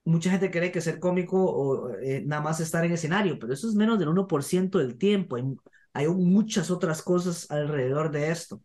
mucha 0.05 0.31
gente 0.31 0.51
cree 0.51 0.71
que 0.71 0.81
ser 0.81 0.99
cómico 0.99 1.37
o 1.43 1.91
eh, 1.99 2.23
nada 2.25 2.41
más 2.41 2.59
estar 2.59 2.85
en 2.85 2.93
escenario, 2.93 3.39
pero 3.39 3.53
eso 3.53 3.67
es 3.69 3.75
menos 3.75 3.99
del 3.99 4.09
1% 4.09 4.79
del 4.79 4.97
tiempo. 4.97 5.37
Hay 5.95 6.07
muchas 6.07 6.69
otras 6.69 7.01
cosas 7.01 7.49
alrededor 7.49 8.11
de 8.11 8.29
esto. 8.29 8.61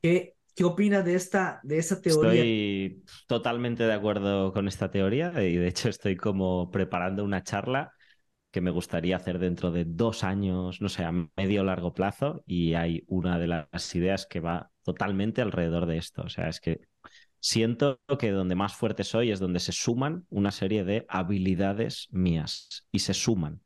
¿Qué, 0.00 0.34
qué 0.54 0.64
opinas 0.64 1.04
de 1.04 1.14
esta, 1.14 1.60
de 1.62 1.78
esa 1.78 2.00
teoría? 2.00 2.42
Estoy 2.42 3.04
totalmente 3.26 3.84
de 3.84 3.92
acuerdo 3.92 4.52
con 4.52 4.66
esta 4.66 4.90
teoría 4.90 5.30
y 5.42 5.56
de 5.56 5.68
hecho 5.68 5.88
estoy 5.90 6.16
como 6.16 6.70
preparando 6.70 7.22
una 7.22 7.42
charla 7.42 7.92
que 8.50 8.62
me 8.62 8.70
gustaría 8.70 9.16
hacer 9.16 9.38
dentro 9.38 9.70
de 9.70 9.84
dos 9.84 10.24
años, 10.24 10.80
no 10.80 10.88
sé, 10.88 11.04
a 11.04 11.12
medio 11.12 11.60
o 11.62 11.64
largo 11.64 11.92
plazo 11.92 12.42
y 12.46 12.74
hay 12.74 13.04
una 13.08 13.38
de 13.38 13.46
las 13.48 13.94
ideas 13.94 14.26
que 14.26 14.40
va 14.40 14.70
totalmente 14.82 15.42
alrededor 15.42 15.86
de 15.86 15.98
esto. 15.98 16.22
O 16.22 16.28
sea, 16.30 16.48
es 16.48 16.60
que 16.60 16.80
siento 17.40 18.00
que 18.18 18.30
donde 18.30 18.54
más 18.54 18.74
fuerte 18.74 19.04
soy 19.04 19.30
es 19.30 19.40
donde 19.40 19.60
se 19.60 19.72
suman 19.72 20.26
una 20.30 20.50
serie 20.50 20.84
de 20.84 21.04
habilidades 21.08 22.08
mías 22.10 22.86
y 22.90 23.00
se 23.00 23.14
suman. 23.14 23.60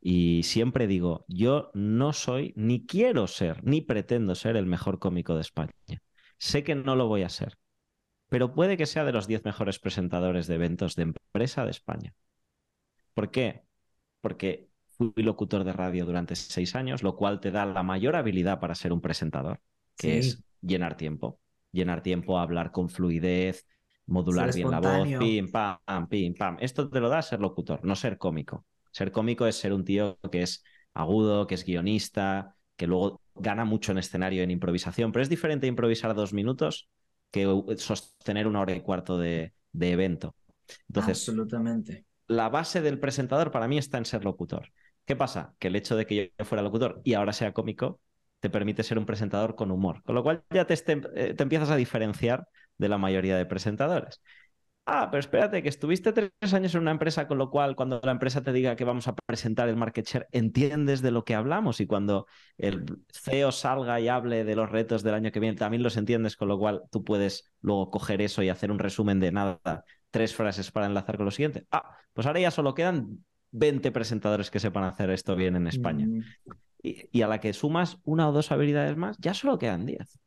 Y 0.00 0.42
siempre 0.44 0.86
digo, 0.86 1.24
yo 1.28 1.70
no 1.74 2.12
soy, 2.12 2.52
ni 2.56 2.86
quiero 2.86 3.26
ser, 3.26 3.62
ni 3.64 3.80
pretendo 3.80 4.34
ser 4.34 4.56
el 4.56 4.66
mejor 4.66 4.98
cómico 4.98 5.34
de 5.34 5.42
España. 5.42 5.72
Sé 6.38 6.64
que 6.64 6.74
no 6.74 6.96
lo 6.96 7.08
voy 7.08 7.22
a 7.22 7.28
ser, 7.28 7.58
pero 8.28 8.54
puede 8.54 8.76
que 8.76 8.86
sea 8.86 9.04
de 9.04 9.12
los 9.12 9.26
10 9.26 9.44
mejores 9.44 9.78
presentadores 9.78 10.46
de 10.46 10.56
eventos 10.56 10.96
de 10.96 11.04
empresa 11.04 11.64
de 11.64 11.70
España. 11.70 12.14
¿Por 13.14 13.30
qué? 13.30 13.64
Porque 14.20 14.68
fui 14.90 15.12
locutor 15.16 15.64
de 15.64 15.72
radio 15.72 16.04
durante 16.06 16.36
seis 16.36 16.74
años, 16.74 17.02
lo 17.02 17.16
cual 17.16 17.40
te 17.40 17.50
da 17.50 17.66
la 17.66 17.82
mayor 17.82 18.16
habilidad 18.16 18.60
para 18.60 18.74
ser 18.74 18.92
un 18.92 19.00
presentador, 19.00 19.60
que 19.96 20.22
Sí. 20.22 20.28
es 20.28 20.44
llenar 20.60 20.96
tiempo. 20.96 21.40
Llenar 21.72 22.02
tiempo, 22.02 22.38
hablar 22.38 22.72
con 22.72 22.88
fluidez, 22.88 23.66
modular 24.06 24.52
Ser 24.52 24.56
bien 24.56 24.70
la 24.70 24.80
voz, 24.80 25.08
pim, 25.18 25.50
pam, 25.50 26.08
pim, 26.08 26.34
pam. 26.34 26.56
Esto 26.60 26.88
te 26.88 27.00
lo 27.00 27.08
da 27.08 27.22
ser 27.22 27.40
locutor, 27.40 27.84
no 27.84 27.94
ser 27.94 28.18
cómico. 28.18 28.64
Ser 28.98 29.12
cómico 29.12 29.46
es 29.46 29.54
ser 29.54 29.72
un 29.72 29.84
tío 29.84 30.18
que 30.32 30.42
es 30.42 30.64
agudo, 30.92 31.46
que 31.46 31.54
es 31.54 31.64
guionista, 31.64 32.56
que 32.74 32.88
luego 32.88 33.20
gana 33.36 33.64
mucho 33.64 33.92
en 33.92 33.98
escenario 33.98 34.42
en 34.42 34.50
improvisación, 34.50 35.12
pero 35.12 35.22
es 35.22 35.28
diferente 35.28 35.68
improvisar 35.68 36.16
dos 36.16 36.32
minutos 36.32 36.88
que 37.30 37.44
sostener 37.76 38.48
una 38.48 38.60
hora 38.60 38.74
y 38.74 38.80
cuarto 38.80 39.16
de, 39.16 39.52
de 39.70 39.92
evento. 39.92 40.34
Entonces, 40.88 41.18
Absolutamente. 41.18 42.06
la 42.26 42.48
base 42.48 42.80
del 42.80 42.98
presentador 42.98 43.52
para 43.52 43.68
mí 43.68 43.78
está 43.78 43.98
en 43.98 44.04
ser 44.04 44.24
locutor. 44.24 44.72
¿Qué 45.04 45.14
pasa? 45.14 45.54
Que 45.60 45.68
el 45.68 45.76
hecho 45.76 45.94
de 45.94 46.04
que 46.04 46.32
yo 46.36 46.44
fuera 46.44 46.62
locutor 46.62 47.00
y 47.04 47.14
ahora 47.14 47.32
sea 47.32 47.52
cómico 47.52 48.00
te 48.40 48.50
permite 48.50 48.82
ser 48.82 48.98
un 48.98 49.06
presentador 49.06 49.54
con 49.54 49.70
humor, 49.70 50.02
con 50.02 50.16
lo 50.16 50.24
cual 50.24 50.42
ya 50.50 50.66
te, 50.66 50.74
eh, 50.74 51.34
te 51.34 51.42
empiezas 51.44 51.70
a 51.70 51.76
diferenciar 51.76 52.48
de 52.78 52.88
la 52.88 52.98
mayoría 52.98 53.36
de 53.36 53.46
presentadores. 53.46 54.20
Ah, 54.90 55.08
pero 55.10 55.20
espérate, 55.20 55.62
que 55.62 55.68
estuviste 55.68 56.14
tres 56.14 56.32
años 56.54 56.74
en 56.74 56.80
una 56.80 56.92
empresa, 56.92 57.28
con 57.28 57.36
lo 57.36 57.50
cual 57.50 57.76
cuando 57.76 58.00
la 58.02 58.10
empresa 58.12 58.42
te 58.42 58.54
diga 58.54 58.74
que 58.74 58.84
vamos 58.84 59.06
a 59.06 59.14
presentar 59.14 59.68
el 59.68 59.76
market 59.76 60.06
share, 60.06 60.28
entiendes 60.32 61.02
de 61.02 61.10
lo 61.10 61.24
que 61.26 61.34
hablamos 61.34 61.82
y 61.82 61.86
cuando 61.86 62.26
el 62.56 62.86
CEO 63.12 63.52
salga 63.52 64.00
y 64.00 64.08
hable 64.08 64.44
de 64.44 64.56
los 64.56 64.70
retos 64.70 65.02
del 65.02 65.12
año 65.12 65.30
que 65.30 65.40
viene, 65.40 65.58
también 65.58 65.82
los 65.82 65.98
entiendes, 65.98 66.36
con 66.36 66.48
lo 66.48 66.58
cual 66.58 66.84
tú 66.90 67.04
puedes 67.04 67.52
luego 67.60 67.90
coger 67.90 68.22
eso 68.22 68.42
y 68.42 68.48
hacer 68.48 68.70
un 68.70 68.78
resumen 68.78 69.20
de 69.20 69.30
nada, 69.30 69.60
tres 70.10 70.34
frases 70.34 70.70
para 70.70 70.86
enlazar 70.86 71.18
con 71.18 71.26
lo 71.26 71.32
siguiente. 71.32 71.66
Ah, 71.70 71.94
pues 72.14 72.26
ahora 72.26 72.40
ya 72.40 72.50
solo 72.50 72.72
quedan 72.74 73.26
20 73.50 73.92
presentadores 73.92 74.50
que 74.50 74.58
sepan 74.58 74.84
hacer 74.84 75.10
esto 75.10 75.36
bien 75.36 75.54
en 75.56 75.66
España. 75.66 76.06
Mm, 76.06 76.20
Y, 76.82 77.08
y 77.12 77.22
a 77.22 77.28
la 77.28 77.40
que 77.40 77.52
sumas 77.52 77.98
una 78.04 78.26
o 78.28 78.32
dos 78.32 78.52
habilidades 78.52 78.96
más, 78.96 79.18
ya 79.18 79.34
solo 79.34 79.58
quedan 79.58 79.84
10. 79.84 80.18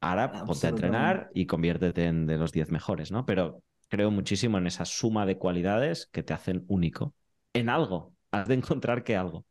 Ahora 0.00 0.32
ponte 0.44 0.66
a 0.66 0.70
entrenar 0.70 1.30
y 1.34 1.46
conviértete 1.46 2.06
en 2.06 2.26
de 2.26 2.38
los 2.38 2.52
10 2.52 2.70
mejores, 2.70 3.10
¿no? 3.10 3.26
Pero 3.26 3.62
creo 3.94 4.10
muchísimo 4.10 4.58
en 4.58 4.66
esa 4.66 4.84
suma 4.84 5.26
de 5.26 5.38
cualidades 5.38 6.08
que 6.12 6.22
te 6.22 6.32
hacen 6.34 6.64
único. 6.68 7.14
En 7.52 7.68
algo. 7.68 8.14
Has 8.32 8.48
de 8.48 8.54
encontrar 8.54 9.04
que 9.04 9.16
algo. 9.16 9.46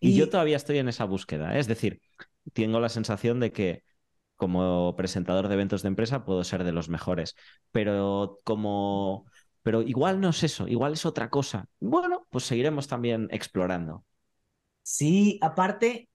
Y, 0.00 0.12
Y- 0.12 0.14
yo 0.14 0.30
todavía 0.30 0.56
estoy 0.56 0.78
en 0.78 0.88
esa 0.88 1.04
búsqueda. 1.04 1.56
¿eh? 1.56 1.60
Es 1.60 1.68
decir, 1.68 2.00
tengo 2.52 2.80
la 2.80 2.88
sensación 2.88 3.40
de 3.40 3.52
que 3.52 3.84
como 4.36 4.96
presentador 4.96 5.48
de 5.48 5.54
eventos 5.54 5.82
de 5.82 5.88
empresa 5.88 6.24
puedo 6.24 6.44
ser 6.44 6.64
de 6.64 6.72
los 6.72 6.88
mejores. 6.88 7.36
Pero 7.72 8.40
como. 8.44 9.26
Pero 9.62 9.82
igual 9.82 10.20
no 10.20 10.30
es 10.30 10.42
eso, 10.44 10.68
igual 10.68 10.94
es 10.94 11.06
otra 11.06 11.30
cosa. 11.30 11.66
Bueno, 11.80 12.26
pues 12.30 12.44
seguiremos 12.44 12.88
también 12.88 13.28
explorando. 13.32 14.04
Sí, 14.82 15.38
aparte, 15.42 16.08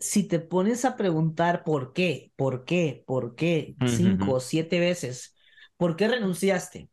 si 0.00 0.24
te 0.28 0.40
pones 0.40 0.84
a 0.84 0.96
preguntar 0.96 1.64
por 1.64 1.92
qué, 1.94 2.32
por 2.36 2.64
qué, 2.64 3.04
por 3.06 3.34
qué, 3.36 3.78
cinco 3.84 4.34
o 4.34 4.40
siete 4.40 4.80
veces, 4.80 5.36
¿por 5.76 5.96
qué 5.96 6.08
renunciaste? 6.08 6.90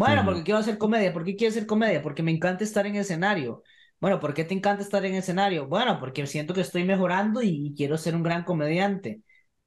Bueno, 0.00 0.24
porque 0.24 0.42
quiero 0.44 0.58
hacer 0.60 0.78
comedia. 0.78 1.12
¿Por 1.12 1.24
qué 1.24 1.36
quieres 1.36 1.56
hacer 1.56 1.66
comedia? 1.66 2.00
Porque 2.02 2.22
me 2.22 2.30
encanta 2.30 2.64
estar 2.64 2.86
en 2.86 2.96
escenario. 2.96 3.62
Bueno, 4.00 4.18
¿por 4.18 4.32
qué 4.32 4.44
te 4.44 4.54
encanta 4.54 4.82
estar 4.82 5.04
en 5.04 5.14
escenario? 5.14 5.66
Bueno, 5.66 5.98
porque 6.00 6.26
siento 6.26 6.54
que 6.54 6.62
estoy 6.62 6.84
mejorando 6.84 7.42
y 7.42 7.74
quiero 7.76 7.98
ser 7.98 8.14
un 8.16 8.22
gran 8.22 8.44
comediante. 8.44 9.20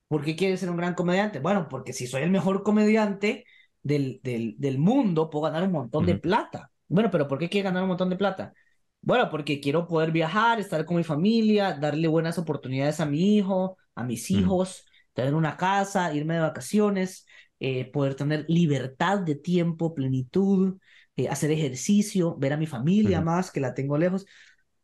¿Por 0.07 0.23
qué 0.23 0.36
quieres 0.36 0.59
ser 0.59 0.69
un 0.71 0.77
gran 0.77 0.95
comediante? 0.95 1.39
Bueno, 1.39 1.67
porque 1.69 1.93
si 1.93 2.07
soy 2.07 2.23
el 2.23 2.31
mejor 2.31 2.63
comediante 2.63 3.45
del, 3.84 4.21
del, 4.23 4.55
del 4.57 4.79
mundo, 4.79 5.29
puedo 5.29 5.45
ganar 5.45 5.63
un 5.63 5.71
montón 5.71 6.05
de 6.05 6.15
plata. 6.15 6.71
Bueno, 6.88 7.11
pero 7.11 7.27
¿por 7.27 7.38
qué 7.38 7.49
quieres 7.49 7.65
ganar 7.65 7.84
un 7.84 7.89
montón 7.89 8.09
de 8.09 8.15
plata? 8.17 8.53
Bueno, 9.01 9.29
porque 9.29 9.59
quiero 9.59 9.88
poder 9.88 10.11
viajar, 10.11 10.59
estar 10.59 10.84
con 10.86 10.97
mi 10.97 11.03
familia, 11.03 11.73
darle 11.73 12.07
buenas 12.07 12.38
oportunidades 12.39 12.99
a 12.99 13.05
mi 13.05 13.38
hijo, 13.38 13.77
a 13.95 14.03
mis 14.03 14.31
hijos, 14.31 14.86
tener 15.13 15.36
una 15.36 15.57
casa, 15.57 16.13
irme 16.13 16.36
de 16.36 16.39
vacaciones, 16.41 17.27
eh, 17.64 17.91
poder 17.91 18.16
tener 18.16 18.45
libertad 18.49 19.20
de 19.22 19.36
tiempo, 19.36 19.95
plenitud, 19.95 20.80
eh, 21.18 21.30
hacer 21.30 21.51
ejercicio, 21.51 22.38
ver 22.38 22.53
a 22.53 22.57
mi 22.57 22.68
familia 22.68 23.22
Ujú. 23.22 23.24
más, 23.24 23.51
que 23.51 23.61
la 23.61 23.76
tengo 23.76 23.97
lejos. 23.99 24.26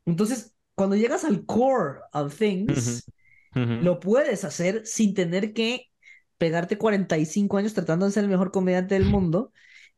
Entonces, 0.06 0.56
cuando 0.76 0.96
llegas 0.98 1.26
al 1.26 1.46
core 1.46 2.00
of 2.14 2.38
things, 2.38 3.12
Ujú. 3.56 3.76
lo 3.78 4.00
puedes 4.00 4.44
hacer 4.44 4.86
sin 4.86 5.14
tener 5.14 5.54
que 5.54 5.92
pegarte 6.38 6.78
45 6.78 7.58
años 7.58 7.74
tratando 7.74 8.06
de 8.06 8.12
ser 8.12 8.24
el 8.24 8.30
mejor 8.30 8.52
comediante 8.52 8.96
del 8.96 9.06
mundo. 9.06 9.52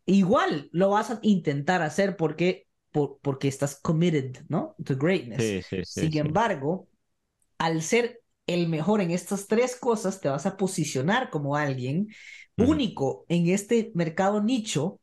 Igual 0.06 0.70
lo 0.74 0.92
vas 0.92 1.12
a 1.12 1.20
intentar 1.24 1.82
hacer 1.84 2.18
porque, 2.18 2.68
por- 2.92 3.20
porque 3.22 3.48
estás 3.48 3.80
committed, 3.82 4.38
¿no? 4.50 4.76
To 4.86 4.96
greatness. 4.98 5.56
Sí, 5.56 5.62
sí, 5.62 5.84
sí, 5.86 6.02
Sin 6.02 6.18
embargo, 6.18 6.90
al 7.58 7.82
ser 7.82 8.22
el 8.48 8.68
mejor 8.68 9.02
en 9.02 9.12
estas 9.12 9.48
tres 9.48 9.76
cosas, 9.76 10.20
te 10.22 10.30
vas 10.30 10.46
a 10.46 10.58
posicionar 10.58 11.30
como 11.30 11.56
alguien 11.56 12.08
Único 12.58 13.26
en 13.30 13.48
este 13.50 13.92
mercado 13.96 14.42
nicho 14.42 15.00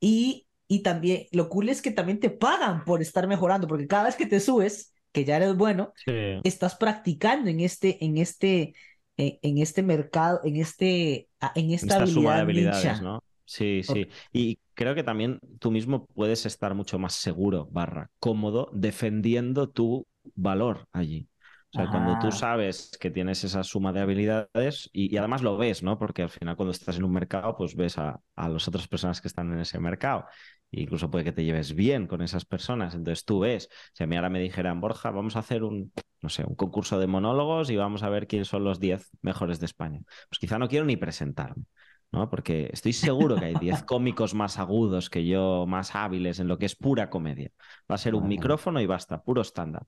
y, 0.00 0.46
y 0.68 0.80
también 0.82 1.26
lo 1.32 1.48
cool 1.48 1.68
es 1.68 1.82
que 1.82 1.90
también 1.90 2.20
te 2.20 2.30
pagan 2.30 2.84
por 2.84 3.02
estar 3.02 3.26
mejorando, 3.26 3.66
porque 3.68 3.86
cada 3.86 4.04
vez 4.04 4.16
que 4.16 4.26
te 4.26 4.40
subes, 4.40 4.94
que 5.12 5.24
ya 5.24 5.36
eres 5.36 5.56
bueno, 5.56 5.92
Sí. 6.04 6.12
estás 6.42 6.76
practicando 6.76 7.50
en 7.50 7.60
este, 7.60 8.04
en 8.04 8.18
este, 8.18 8.74
en, 9.16 9.38
en 9.42 9.58
este 9.58 9.82
mercado, 9.82 10.40
en 10.44 10.56
este, 10.56 11.28
en 11.54 11.70
esta 11.72 11.94
Esta 11.94 12.06
suma 12.06 12.34
de 12.36 12.40
habilidad 12.40 12.74
habilidades, 12.74 12.84
nicha. 12.84 13.02
¿no? 13.02 13.22
Sí, 13.44 13.82
sí. 13.82 14.08
Y 14.32 14.58
creo 14.74 14.94
que 14.94 15.02
también 15.02 15.40
tú 15.58 15.70
mismo 15.70 16.06
puedes 16.06 16.46
estar 16.46 16.74
mucho 16.74 16.98
más 16.98 17.14
seguro, 17.14 17.68
barra, 17.70 18.10
cómodo, 18.20 18.70
defendiendo 18.72 19.68
tu 19.68 20.06
valor 20.34 20.86
allí. 20.92 21.28
O 21.72 21.74
sea, 21.76 21.88
cuando 21.88 22.18
tú 22.18 22.32
Ajá. 22.32 22.32
sabes 22.32 22.90
que 23.00 23.10
tienes 23.10 23.44
esa 23.44 23.62
suma 23.62 23.92
de 23.92 24.00
habilidades 24.00 24.90
y, 24.92 25.14
y 25.14 25.16
además 25.18 25.42
lo 25.42 25.56
ves, 25.56 25.82
¿no? 25.84 25.98
Porque 25.98 26.22
al 26.22 26.28
final 26.30 26.56
cuando 26.56 26.72
estás 26.72 26.96
en 26.96 27.04
un 27.04 27.12
mercado, 27.12 27.56
pues 27.56 27.76
ves 27.76 27.96
a, 27.98 28.20
a 28.34 28.48
las 28.48 28.66
otras 28.66 28.88
personas 28.88 29.20
que 29.20 29.28
están 29.28 29.52
en 29.52 29.60
ese 29.60 29.78
mercado. 29.78 30.24
E 30.72 30.80
incluso 30.82 31.10
puede 31.10 31.24
que 31.24 31.32
te 31.32 31.44
lleves 31.44 31.74
bien 31.74 32.06
con 32.08 32.22
esas 32.22 32.44
personas. 32.44 32.94
Entonces 32.94 33.24
tú 33.24 33.40
ves, 33.40 33.68
si 33.92 34.02
a 34.02 34.06
mí 34.08 34.16
ahora 34.16 34.30
me 34.30 34.40
dijeran, 34.40 34.80
Borja, 34.80 35.10
vamos 35.12 35.36
a 35.36 35.40
hacer 35.40 35.62
un, 35.62 35.92
no 36.22 36.28
sé, 36.28 36.44
un 36.44 36.56
concurso 36.56 36.98
de 36.98 37.06
monólogos 37.06 37.70
y 37.70 37.76
vamos 37.76 38.02
a 38.02 38.08
ver 38.08 38.26
quiénes 38.26 38.48
son 38.48 38.64
los 38.64 38.80
10 38.80 39.08
mejores 39.22 39.60
de 39.60 39.66
España. 39.66 40.00
Pues 40.28 40.38
quizá 40.40 40.58
no 40.58 40.68
quiero 40.68 40.84
ni 40.86 40.96
presentarme. 40.96 41.64
¿no? 42.12 42.28
Porque 42.28 42.68
estoy 42.72 42.92
seguro 42.92 43.38
que 43.38 43.44
hay 43.46 43.56
10 43.56 43.82
cómicos 43.84 44.34
más 44.34 44.58
agudos 44.58 45.08
que 45.10 45.24
yo, 45.24 45.66
más 45.68 45.94
hábiles 45.94 46.40
en 46.40 46.48
lo 46.48 46.58
que 46.58 46.66
es 46.66 46.74
pura 46.74 47.08
comedia. 47.10 47.50
Va 47.90 47.94
a 47.94 47.98
ser 47.98 48.14
un 48.16 48.26
micrófono 48.26 48.80
y 48.80 48.86
basta, 48.86 49.22
puro 49.22 49.42
stand-up. 49.44 49.86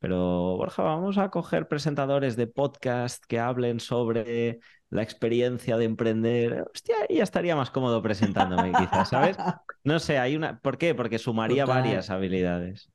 Pero, 0.00 0.56
Borja, 0.56 0.82
vamos 0.82 1.18
a 1.18 1.30
coger 1.30 1.68
presentadores 1.68 2.36
de 2.36 2.46
podcast 2.46 3.22
que 3.28 3.38
hablen 3.38 3.80
sobre 3.80 4.60
la 4.90 5.02
experiencia 5.02 5.76
de 5.76 5.84
emprender. 5.84 6.64
Hostia, 6.74 6.96
ya 7.08 7.22
estaría 7.22 7.54
más 7.54 7.70
cómodo 7.70 8.02
presentándome, 8.02 8.72
quizás, 8.72 9.10
¿sabes? 9.10 9.36
No 9.84 9.98
sé, 9.98 10.18
hay 10.18 10.36
una. 10.36 10.58
¿Por 10.60 10.76
qué? 10.78 10.94
Porque 10.94 11.18
sumaría 11.18 11.64
Total. 11.64 11.76
varias 11.82 12.10
habilidades. 12.10 12.90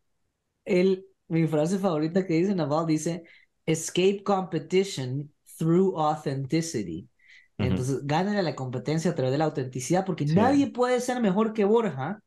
El, 0.65 1.05
mi 1.27 1.47
frase 1.47 1.79
favorita 1.79 2.25
que 2.25 2.33
dice 2.35 2.55
Naval 2.55 2.85
dice, 2.85 3.23
escape 3.65 4.23
competition 4.23 5.31
through 5.57 5.97
authenticity. 5.99 7.09
Entonces, 7.57 8.05
gánale 8.05 8.43
la 8.43 8.55
competencia 8.55 9.11
a 9.11 9.15
través 9.15 9.31
de 9.31 9.37
la 9.37 9.45
autenticidad, 9.45 10.05
porque 10.05 10.25
Sí. 10.25 10.35
nadie 10.35 10.67
puede 10.67 10.99
ser 11.01 11.21
mejor 11.21 11.53
que 11.53 11.63
Borja, 11.65 12.21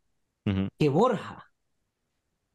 que 0.78 0.88
Borja. 0.88 1.44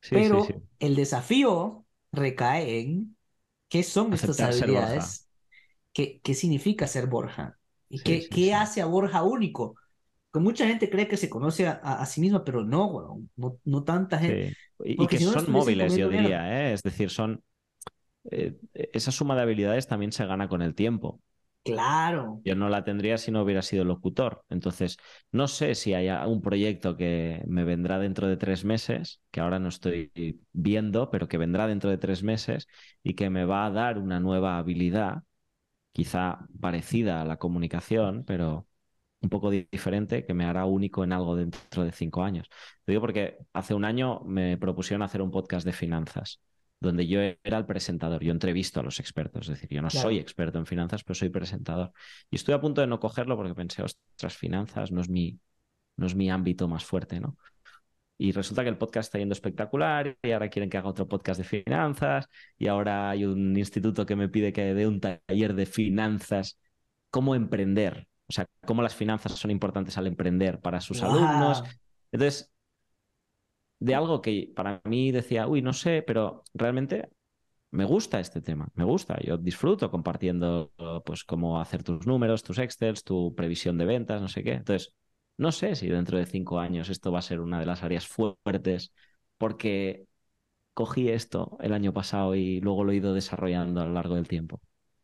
Sí, 0.01 0.15
Pero 0.15 0.39
sí. 0.47 0.53
el 0.79 0.95
desafío 0.95 1.82
recae 2.13 2.81
en 2.81 3.17
qué 3.69 3.83
son 3.83 4.13
estas 4.13 4.41
Aceptar 4.41 4.51
habilidades, 4.51 5.29
qué, 5.93 6.21
qué 6.23 6.33
significa 6.35 6.87
ser 6.87 7.07
Borja 7.07 7.59
y 7.89 7.99
Sí, 7.99 8.03
qué, 8.03 8.21
sí, 8.21 8.29
qué 8.29 8.45
sí. 8.47 8.51
hace 8.53 8.81
a 8.81 8.85
Borja 8.87 9.23
único. 9.23 9.75
Que 10.33 10.39
mucha 10.39 10.67
gente 10.67 10.89
cree 10.89 11.07
que 11.07 11.17
se 11.17 11.29
conoce 11.29 11.67
a, 11.67 12.05
sí 12.07 12.21
misma, 12.21 12.43
pero 12.43 12.63
no, 12.63 13.21
no, 13.35 13.59
no 13.65 13.83
tanta 13.83 14.19
gente. 14.19 14.55
Y, 14.83 15.07
que 15.07 15.17
si 15.19 15.25
no, 15.25 15.31
no 15.33 15.39
son 15.39 15.51
móviles, 15.53 15.95
yo 15.95 16.09
diría, 16.09 16.69
¿eh? 16.69 16.73
Es 16.73 16.83
decir, 16.83 17.09
son. 17.09 17.43
eh, 18.31 18.57
esa 18.73 19.11
suma 19.11 19.35
de 19.35 19.43
habilidades 19.43 19.87
también 19.87 20.11
se 20.11 20.25
gana 20.25 20.47
con 20.49 20.61
el 20.61 20.75
tiempo. 20.75 21.21
Claro. 21.63 22.41
Yo 22.43 22.55
no 22.55 22.67
la 22.67 22.83
tendría 22.83 23.17
si 23.17 23.31
no 23.31 23.41
hubiera 23.41 23.61
sido 23.61 23.85
locutor. 23.85 24.43
Entonces, 24.49 24.97
no 25.31 25.47
sé 25.47 25.75
si 25.75 25.93
hay 25.93 26.09
un 26.27 26.41
proyecto 26.41 26.97
que 26.97 27.41
me 27.47 27.63
vendrá 27.63 27.99
dentro 27.99 28.27
de 28.27 28.35
tres 28.35 28.65
meses, 28.65 29.21
que 29.31 29.39
ahora 29.39 29.59
no 29.59 29.69
estoy 29.69 30.11
viendo, 30.51 31.09
pero 31.09 31.29
que 31.29 31.37
vendrá 31.37 31.67
dentro 31.67 31.89
de 31.89 31.97
tres 31.97 32.21
meses 32.21 32.67
y 33.01 33.13
que 33.13 33.29
me 33.29 33.45
va 33.45 33.65
a 33.65 33.71
dar 33.71 33.97
una 33.97 34.19
nueva 34.19 34.57
habilidad, 34.57 35.23
quizá 35.93 36.47
parecida 36.61 37.21
a 37.21 37.25
la 37.25 37.37
comunicación, 37.37 38.23
pero 38.25 38.67
un 39.21 39.29
poco 39.29 39.51
di- 39.51 39.67
diferente, 39.71 40.25
que 40.25 40.33
me 40.33 40.45
hará 40.45 40.65
único 40.65 41.03
en 41.03 41.13
algo 41.13 41.35
dentro 41.35 41.83
de 41.85 41.91
cinco 41.93 42.23
años. 42.23 42.49
Lo 42.85 42.91
digo 42.93 43.01
porque 43.01 43.37
hace 43.53 43.73
un 43.73 43.85
año 43.85 44.21
me 44.25 44.57
propusieron 44.57 45.03
hacer 45.03 45.21
un 45.21 45.31
podcast 45.31 45.65
de 45.65 45.73
finanzas 45.73 46.41
donde 46.83 47.07
yo 47.07 47.19
era 47.21 47.57
el 47.57 47.65
presentador, 47.65 48.23
yo 48.23 48.31
entrevisto 48.31 48.79
a 48.79 48.83
los 48.83 48.99
expertos, 48.99 49.43
es 49.49 49.59
decir, 49.59 49.69
yo 49.69 49.81
no 49.81 49.89
Claro. 49.89 50.07
soy 50.07 50.19
experto 50.19 50.59
en 50.59 50.65
finanzas, 50.67 51.03
pero 51.03 51.15
soy 51.15 51.29
presentador. 51.29 51.91
Y 52.29 52.35
estuve 52.35 52.55
a 52.55 52.61
punto 52.61 52.81
de 52.81 52.87
no 52.87 52.99
cogerlo 52.99 53.35
porque 53.37 53.55
pensé, 53.55 53.83
ostras, 53.83 54.37
finanzas 54.37 54.91
no 54.91 55.01
es 55.01 55.09
mi, 55.09 55.39
no 55.97 56.07
es 56.07 56.15
mi 56.15 56.29
ámbito 56.31 56.67
más 56.67 56.85
fuerte, 56.85 57.19
¿no? 57.19 57.37
Y 58.17 58.31
resulta 58.31 58.63
que 58.63 58.69
el 58.69 58.77
podcast 58.77 59.07
está 59.07 59.17
yendo 59.19 59.33
espectacular 59.33 60.17
y 60.21 60.31
ahora 60.31 60.49
quieren 60.49 60.69
que 60.69 60.77
haga 60.77 60.89
otro 60.89 61.07
podcast 61.07 61.39
de 61.39 61.45
finanzas 61.45 62.27
y 62.57 62.67
ahora 62.67 63.09
hay 63.09 63.25
un 63.25 63.57
instituto 63.57 64.05
que 64.05 64.15
me 64.15 64.29
pide 64.29 64.53
que 64.53 64.73
dé 64.73 64.87
un 64.87 65.01
taller 65.01 65.55
de 65.55 65.65
finanzas, 65.65 66.59
cómo 67.09 67.35
emprender, 67.35 68.07
o 68.27 68.31
sea, 68.33 68.45
cómo 68.65 68.81
las 68.83 68.95
finanzas 68.95 69.33
son 69.33 69.51
importantes 69.51 69.97
al 69.97 70.07
emprender 70.07 70.59
para 70.61 70.79
sus 70.79 70.99
Wow. 70.99 71.03
alumnos. 71.03 71.63
Entonces, 72.11 72.52
de 73.83 73.95
algo 73.95 74.21
que 74.21 74.49
para 74.55 74.81
mí 74.85 75.11
decía, 75.11 75.45
uy, 75.45 75.61
no 75.61 75.73
sé, 75.73 76.03
pero 76.07 76.43
realmente 76.53 77.09
me 77.71 77.83
gusta 77.83 78.21
este 78.21 78.39
tema, 78.39 78.69
me 78.75 78.85
gusta. 78.85 79.19
Yo 79.21 79.37
disfruto 79.37 79.91
compartiendo, 79.91 80.71
pues, 81.05 81.25
cómo 81.25 81.59
hacer 81.59 81.83
tus 81.83 82.07
números, 82.07 82.43
tus 82.43 82.59
Excels, 82.59 83.03
tu 83.03 83.35
previsión 83.35 83.77
de 83.77 83.83
ventas, 83.83 84.21
no 84.21 84.29
sé 84.29 84.41
qué. 84.41 84.53
Entonces, 84.53 84.93
no 85.35 85.51
sé 85.51 85.75
si 85.75 85.89
dentro 85.89 86.17
de 86.17 86.25
cinco 86.25 86.59
años 86.59 86.87
esto 86.87 87.11
va 87.11 87.19
a 87.19 87.23
ser 87.23 87.41
una 87.41 87.59
de 87.59 87.65
las 87.65 87.83
áreas 87.83 88.07
fuertes, 88.07 88.93
porque 89.37 90.05
cogí 90.73 91.09
esto 91.09 91.57
el 91.59 91.73
año 91.73 91.91
pasado 91.91 92.35
y 92.35 92.61
luego 92.61 92.85
lo 92.85 92.93
he 92.93 92.95
ido 92.95 93.13
desarrollando 93.13 93.81
a 93.81 93.85
lo 93.85 93.91
largo 93.91 94.15
del 94.15 94.29
tiempo. 94.29 94.61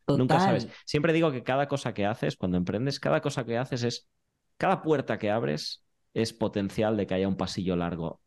Nunca 0.07 0.39
sabes. 0.39 0.69
Siempre 0.85 1.11
digo 1.11 1.33
que 1.33 1.43
cada 1.43 1.67
cosa 1.67 1.93
que 1.93 2.05
haces, 2.05 2.37
cuando 2.37 2.55
emprendes, 2.55 3.01
cada 3.01 3.19
cosa 3.19 3.43
que 3.43 3.57
haces 3.57 3.83
es, 3.83 4.07
cada 4.55 4.81
puerta 4.81 5.17
que 5.17 5.31
abres 5.31 5.83
es 6.13 6.31
potencial 6.31 6.95
de 6.95 7.07
que 7.07 7.15
haya 7.15 7.27
un 7.27 7.35
pasillo 7.35 7.75
largo 7.75 8.21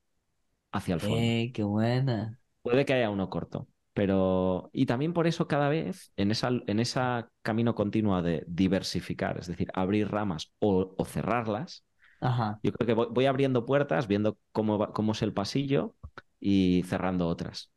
hacia 0.73 0.95
el 0.95 1.01
fondo. 1.01 1.35
Ey, 1.35 1.53
qué 1.53 1.62
buena. 1.64 2.39
Puede 2.62 2.85
que 2.85 2.93
haya 2.95 3.11
uno 3.11 3.29
corto, 3.31 3.68
pero... 3.93 4.70
Y 4.73 4.87
también 4.87 5.12
por 5.12 5.27
eso 5.27 5.49
cada 5.49 5.68
vez 5.68 6.12
en 6.16 6.31
esa, 6.31 6.49
en 6.66 6.79
esa 6.81 7.29
camino 7.43 7.75
continuo 7.75 8.23
de 8.23 8.45
diversificar, 8.47 9.39
es 9.39 9.47
decir, 9.49 9.68
abrir 9.75 10.09
ramas 10.11 10.53
o, 10.61 10.95
o 10.97 11.05
cerrarlas, 11.05 11.85
Ajá. 12.20 12.62
yo 12.62 12.73
creo 12.73 12.87
que 12.87 12.95
voy, 12.95 13.09
voy 13.11 13.27
abriendo 13.27 13.66
puertas, 13.66 14.09
viendo 14.09 14.39
cómo, 14.53 14.79
va- 14.79 14.93
cómo 14.93 15.12
es 15.12 15.23
el 15.23 15.35
pasillo 15.35 15.97
y 16.41 16.85
cerrando 16.89 17.29
otras. 17.29 17.70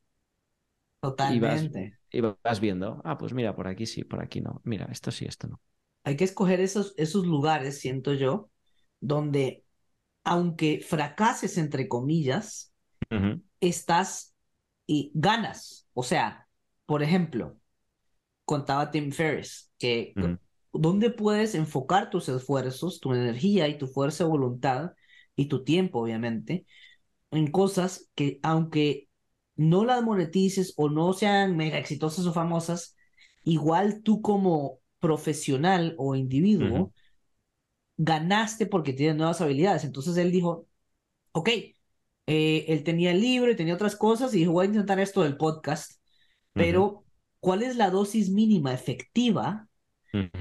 Y 1.22 1.40
vas, 1.40 1.70
Totalmente. 1.70 1.98
y 2.12 2.22
vas 2.22 2.60
viendo, 2.62 3.02
ah, 3.06 3.18
pues 3.18 3.34
mira, 3.34 3.56
por 3.56 3.68
aquí 3.68 3.86
sí, 3.86 4.04
por 4.04 4.22
aquí 4.22 4.42
no. 4.42 4.62
Mira, 4.64 4.86
esto 4.92 5.12
sí, 5.12 5.26
esto 5.26 5.48
no. 5.48 5.62
Hay 6.04 6.18
que 6.18 6.24
escoger 6.24 6.60
esos, 6.62 6.94
esos 6.98 7.26
lugares, 7.26 7.80
siento 7.80 8.14
yo, 8.14 8.52
donde 9.00 9.66
aunque 10.26 10.82
fracases, 10.82 11.58
entre 11.60 11.90
comillas, 11.90 12.74
Ujú, 13.12 13.42
estás 13.60 14.36
y 14.88 15.12
ganas. 15.16 15.88
O 15.94 16.04
sea, 16.04 16.48
por 16.86 17.04
ejemplo, 17.04 17.58
contaba 18.46 18.92
Tim 18.92 19.12
Ferriss 19.12 19.72
que 19.78 20.16
ujú, 20.16 20.38
dónde 20.74 21.10
puedes 21.12 21.56
enfocar 21.56 22.10
tus 22.10 22.30
esfuerzos, 22.30 23.00
tu 23.00 23.14
energía 23.14 23.68
y 23.68 23.78
tu 23.78 23.88
fuerza 23.88 24.24
de 24.26 24.30
voluntad 24.32 24.94
y 25.36 25.48
tu 25.48 25.64
tiempo, 25.64 26.02
obviamente, 26.02 26.66
en 27.32 27.52
cosas 27.52 28.10
que 28.16 28.40
aunque 28.44 29.10
no 29.58 29.86
las 29.86 30.04
monetices 30.04 30.74
o 30.78 30.90
no 30.90 31.14
sean 31.14 31.58
mega 31.58 31.78
exitosas 31.80 32.26
o 32.28 32.34
famosas, 32.34 32.96
igual 33.44 34.02
tú 34.04 34.22
como 34.22 34.80
profesional 35.00 35.96
o 35.98 36.16
individuo 36.16 36.94
ganaste 37.98 38.66
porque 38.66 38.94
tienes 38.94 39.16
nuevas 39.18 39.42
habilidades. 39.42 39.84
Entonces 39.84 40.18
él 40.18 40.32
dijo, 40.32 40.68
ok, 41.34 41.50
eh, 42.28 42.66
él 42.68 42.84
tenía 42.84 43.12
el 43.12 43.22
libro 43.22 43.52
y 43.52 43.56
tenía 43.56 43.76
otras 43.76 43.96
cosas 43.96 44.34
y 44.34 44.40
dijo, 44.40 44.52
voy 44.52 44.66
a 44.66 44.70
intentar 44.70 45.00
esto 45.00 45.24
del 45.24 45.38
podcast, 45.38 45.94
pero 46.54 47.04
¿cuál 47.40 47.64
es 47.64 47.76
la 47.76 47.90
dosis 47.90 48.30
mínima 48.30 48.74
efectiva 48.74 49.68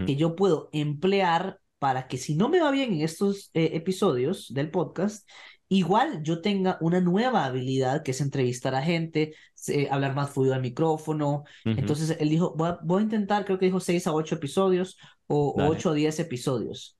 que 0.06 0.14
yo 0.14 0.36
puedo 0.36 0.70
emplear 0.72 1.58
para 1.80 2.06
que 2.06 2.16
si 2.16 2.36
no 2.36 2.48
me 2.48 2.60
va 2.60 2.70
bien 2.70 2.92
en 2.92 3.00
estos 3.02 3.50
eh, 3.54 3.70
episodios 3.74 4.54
del 4.54 4.70
podcast, 4.70 5.28
igual 5.68 6.22
yo 6.22 6.40
tenga 6.40 6.78
una 6.80 7.00
nueva 7.00 7.44
habilidad 7.44 8.02
que 8.02 8.12
es 8.12 8.20
entrevistar 8.20 8.74
a 8.74 8.82
gente, 8.82 9.34
eh, 9.68 9.88
hablar 9.90 10.14
más 10.14 10.30
fluido 10.30 10.54
al 10.54 10.62
micrófono. 10.62 11.44
Entonces 11.64 12.16
él 12.20 12.28
dijo, 12.28 12.54
voy 12.56 12.68
a, 12.68 12.78
voy 12.82 13.00
a 13.00 13.02
intentar, 13.02 13.44
creo 13.44 13.58
que 13.58 13.66
dijo 13.66 13.80
6 13.80 14.06
a 14.06 14.14
8 14.14 14.36
episodios 14.36 14.96
o 15.26 15.54
Dale. 15.56 15.70
8 15.70 15.90
a 15.90 15.94
10 15.94 16.20
episodios. 16.20 16.96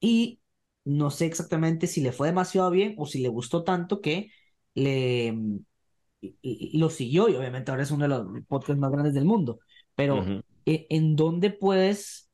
Y 0.00 0.40
no 0.86 1.10
sé 1.12 1.26
exactamente 1.26 1.88
si 1.88 2.02
le 2.02 2.12
fue 2.12 2.28
demasiado 2.28 2.70
bien 2.72 2.96
o 2.98 3.06
si 3.06 3.22
le 3.22 3.30
gustó 3.30 3.64
tanto 3.64 4.02
que 4.02 4.32
le 4.74 5.28
y- 6.20 6.38
y- 6.42 6.70
y 6.74 6.78
lo 6.78 6.90
siguió 6.90 7.28
y 7.28 7.36
obviamente 7.36 7.70
ahora 7.70 7.82
es 7.84 7.90
uno 7.90 8.04
de 8.04 8.08
los 8.08 8.26
podcasts 8.48 8.78
más 8.80 8.90
grandes 8.92 9.14
del 9.14 9.24
mundo. 9.24 9.60
Pero 9.94 10.34
e- 10.66 10.86
¿en 10.90 11.16
dónde 11.16 11.50
puedes 11.50 12.30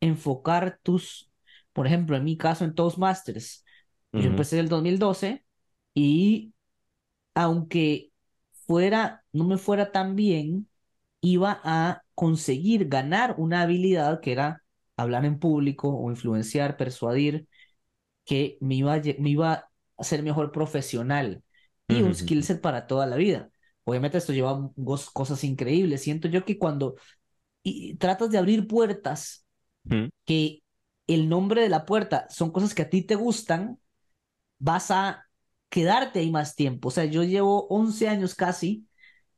enfocar 0.00 0.80
tus, 0.82 1.30
por 1.72 1.86
ejemplo, 1.88 2.16
en 2.16 2.24
mi 2.24 2.36
caso 2.38 2.64
en 2.64 2.74
Toastmasters? 2.76 3.64
Yo 4.18 4.28
Ujú. 4.28 4.28
empecé 4.30 4.56
en 4.58 4.64
el 4.64 4.68
2012 4.70 5.44
y 5.94 6.54
aunque 7.34 8.12
fuera, 8.66 9.24
no 9.32 9.44
me 9.44 9.58
fuera 9.58 9.92
tan 9.92 10.16
bien, 10.16 10.68
iba 11.22 11.60
a 11.64 12.02
conseguir 12.16 12.88
ganar 12.88 13.36
una 13.38 13.62
habilidad 13.62 14.20
que 14.20 14.32
era 14.32 14.64
hablar 14.96 15.24
en 15.24 15.38
público 15.40 15.90
o 15.96 16.10
influenciar, 16.10 16.76
persuadir, 16.76 17.47
que 18.28 18.58
me 18.62 18.76
iba 18.76 18.94
a, 18.94 19.02
me 19.20 19.30
iba 19.30 19.54
a 19.54 19.70
hacer 19.98 20.22
mejor 20.24 20.52
profesional 20.52 21.44
y 21.88 22.02
un 22.02 22.14
skill 22.14 22.44
set 22.44 22.62
para 22.62 22.86
toda 22.88 23.06
la 23.08 23.16
vida. 23.16 23.50
Obviamente 23.84 24.18
esto 24.18 24.34
lleva 24.34 24.70
cosas 25.14 25.44
increíbles. 25.44 26.02
Siento 26.04 26.28
yo 26.28 26.44
que 26.46 26.58
cuando 26.58 26.96
y, 27.62 27.96
tratas 27.96 28.30
de 28.30 28.38
abrir 28.38 28.66
puertas, 28.68 29.46
que 30.26 30.62
el 31.06 31.28
nombre 31.28 31.62
de 31.62 31.68
la 31.70 31.86
puerta 31.86 32.26
son 32.30 32.50
cosas 32.52 32.74
que 32.74 32.82
a 32.82 32.90
ti 32.90 33.02
te 33.02 33.14
gustan, 33.16 33.78
vas 34.58 34.90
a 34.90 35.24
quedarte 35.68 36.20
ahí 36.20 36.30
más 36.30 36.54
tiempo. 36.56 36.88
O 36.88 36.90
sea, 36.90 37.04
yo 37.04 37.22
llevo 37.24 37.66
11 37.68 38.08
años 38.08 38.34
casi 38.34 38.86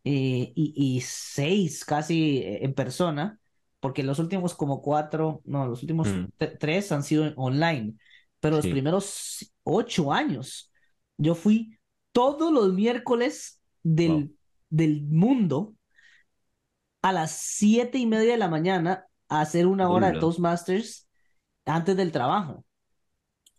eh, 0.04 0.52
y, 0.54 0.74
y 0.98 1.00
6 1.02 1.84
casi 1.84 2.38
eh, 2.38 2.64
en 2.64 2.74
persona, 2.74 3.40
porque 3.80 4.02
los 4.02 4.18
últimos 4.18 4.54
como 4.54 4.82
cuatro, 4.82 5.42
no, 5.44 5.66
los 5.66 5.82
últimos 5.82 6.08
Mm. 6.08 6.30
tre- 6.38 6.56
tres 6.58 6.92
han 6.92 7.02
sido 7.02 7.32
online, 7.36 7.96
pero 8.40 8.56
los 8.56 8.64
Sí. 8.64 8.70
primeros 8.70 9.52
8 9.64 10.12
años 10.12 10.72
yo 11.18 11.34
fui 11.34 11.78
todos 12.12 12.52
los 12.52 12.72
miércoles 12.72 13.60
del, 13.82 14.10
Wow. 14.12 14.30
del 14.70 15.02
mundo 15.04 15.74
a 17.02 17.12
las 17.12 17.32
siete 17.32 17.98
y 17.98 18.06
media 18.06 18.32
de 18.32 18.36
la 18.38 18.48
mañana 18.48 19.06
a 19.28 19.40
hacer 19.40 19.66
una 19.66 19.88
hora 19.88 20.06
de 20.08 20.12
Hola. 20.12 20.20
Toastmasters 20.20 21.08
antes 21.64 21.96
del 21.96 22.12
trabajo. 22.12 22.64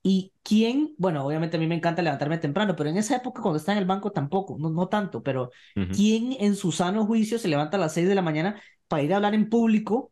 ¿Y 0.03 0.33
quién? 0.43 0.95
Bueno, 0.97 1.25
obviamente 1.25 1.57
a 1.57 1.59
mí 1.59 1.67
me 1.67 1.75
encanta 1.75 2.01
levantarme 2.01 2.37
temprano, 2.39 2.75
pero 2.75 2.89
en 2.89 2.97
esa 2.97 3.15
época 3.17 3.41
cuando 3.41 3.57
estaba 3.57 3.75
en 3.77 3.83
el 3.83 3.87
banco 3.87 4.11
tampoco, 4.11 4.57
no, 4.59 4.69
no 4.69 4.87
tanto, 4.87 5.21
pero. 5.23 5.51
¿quién 5.95 6.35
en 6.39 6.55
su 6.55 6.71
sano 6.71 7.05
juicio 7.05 7.37
se 7.39 7.47
levanta 7.47 7.77
a 7.77 7.79
las 7.79 7.93
6 7.93 8.07
de 8.07 8.15
la 8.15 8.21
mañana 8.23 8.61
para 8.87 9.03
ir 9.03 9.13
a 9.13 9.17
hablar 9.17 9.33
en 9.35 9.49
público 9.49 10.11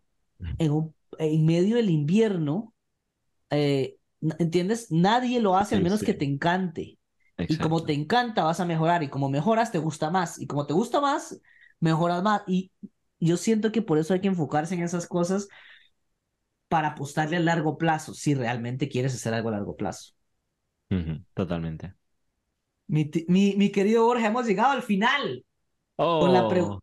en, 0.57 0.71
un- 0.71 0.95
en 1.17 1.45
medio 1.45 1.75
del 1.75 1.89
invierno? 1.89 2.73
Eh, 3.49 3.97
¿entiendes? 4.39 4.87
Nadie 4.91 5.39
lo 5.39 5.57
hace 5.57 5.75
al 5.75 5.81
Sí, 5.81 5.83
menos 5.83 6.03
sí. 6.03 6.05
que 6.05 6.13
te 6.13 6.25
encante. 6.25 6.97
Y 7.47 7.59
como 7.59 7.85
te 7.85 7.93
encanta, 7.93 8.43
vas 8.43 8.59
a 8.59 8.65
mejorar. 8.65 9.03
Y 9.03 9.09
como 9.09 9.29
mejoras, 9.29 9.71
te 9.71 9.79
gusta 9.79 10.09
más. 10.11 10.39
Y 10.39 10.47
como 10.47 10.67
te 10.67 10.73
gusta 10.73 11.01
más, 11.01 11.41
mejoras 11.79 12.21
más. 12.23 12.43
Y 12.47 12.71
yo 13.19 13.37
siento 13.37 13.71
que 13.71 13.81
por 13.81 13.97
eso 13.97 14.13
hay 14.13 14.21
que 14.21 14.27
enfocarse 14.27 14.75
en 14.75 14.83
esas 14.83 15.07
cosas. 15.07 15.47
para 16.67 16.89
apostarle 16.89 17.37
a 17.37 17.39
largo 17.41 17.77
plazo, 17.77 18.13
si 18.13 18.33
realmente 18.35 18.89
quieres 18.89 19.13
hacer 19.15 19.33
algo 19.33 19.49
a 19.49 19.53
largo 19.53 19.75
plazo. 19.75 20.13
Totalmente. 21.33 21.95
Mi, 22.87 23.09
mi, 23.27 23.55
mi 23.55 23.71
querido 23.71 24.05
Borja, 24.05 24.27
hemos 24.27 24.45
llegado 24.47 24.71
al 24.71 24.81
final 24.83 25.45
con 26.17 26.33
la, 26.33 26.47
Oh, 26.47 26.81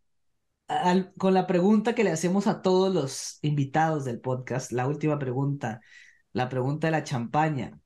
al- 0.69 1.13
con 1.19 1.35
la 1.35 1.47
pregunta 1.47 1.95
que 1.95 2.05
le 2.05 2.11
hacemos 2.13 2.47
a 2.47 2.63
todos 2.63 2.93
los 2.95 3.39
invitados 3.43 4.05
del 4.05 4.21
podcast, 4.21 4.73
la 4.73 4.87
última 4.89 5.19
pregunta, 5.19 5.81
la 6.37 6.49
pregunta 6.49 6.87
de 6.89 6.93
la 6.93 7.05
champaña. 7.05 7.81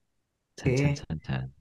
chan, 0.56 0.74
chan, 0.76 0.92
¿Qué 0.92 0.94
chan, 0.94 1.18
chan. 1.20 1.54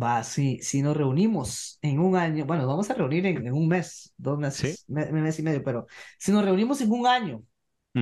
va 0.00 0.22
si, 0.24 0.60
si 0.62 0.82
nos 0.82 0.96
reunimos 0.96 1.78
en 1.82 1.98
un 2.00 2.16
año? 2.16 2.44
Bueno, 2.46 2.62
nos 2.62 2.70
vamos 2.72 2.90
a 2.90 2.94
reunir 2.94 3.26
en, 3.26 3.46
en 3.46 3.52
un 3.54 3.68
mes, 3.68 4.12
dos 4.16 4.38
meses, 4.38 4.84
me- 4.88 5.10
mes 5.12 5.38
y 5.38 5.42
medio, 5.42 5.62
pero 5.64 5.86
si 6.18 6.32
nos 6.32 6.44
reunimos 6.44 6.80
en 6.80 6.92
un 6.92 7.06
año 7.06 7.42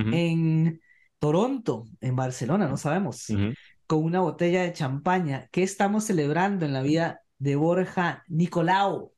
en 0.09 0.81
Toronto, 1.19 1.85
en 2.01 2.15
Barcelona, 2.15 2.67
no 2.69 2.77
sabemos, 2.77 3.39
con 3.87 4.03
una 4.03 4.21
botella 4.21 4.63
de 4.63 4.73
champaña, 4.73 5.49
¿qué 5.51 5.63
estamos 5.63 6.05
celebrando 6.05 6.65
en 6.65 6.73
la 6.73 6.81
vida 6.83 7.21
de 7.39 7.55
Borja 7.57 8.23
Nicolau 8.29 9.13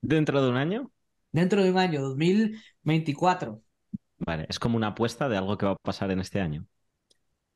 ¿Dentro 0.00 0.42
de 0.42 0.48
un 0.50 0.56
año? 0.56 0.90
dentro 1.32 1.62
de 1.62 1.70
un 1.70 1.78
año, 1.78 2.02
2024? 2.02 3.62
Vale, 4.18 4.44
es 4.50 4.58
como 4.58 4.76
una 4.76 4.88
apuesta 4.88 5.28
de 5.28 5.36
algo 5.38 5.56
que 5.58 5.64
va 5.66 5.72
a 5.72 5.76
pasar 5.76 6.10
en 6.10 6.20
este 6.20 6.40
año. 6.40 6.66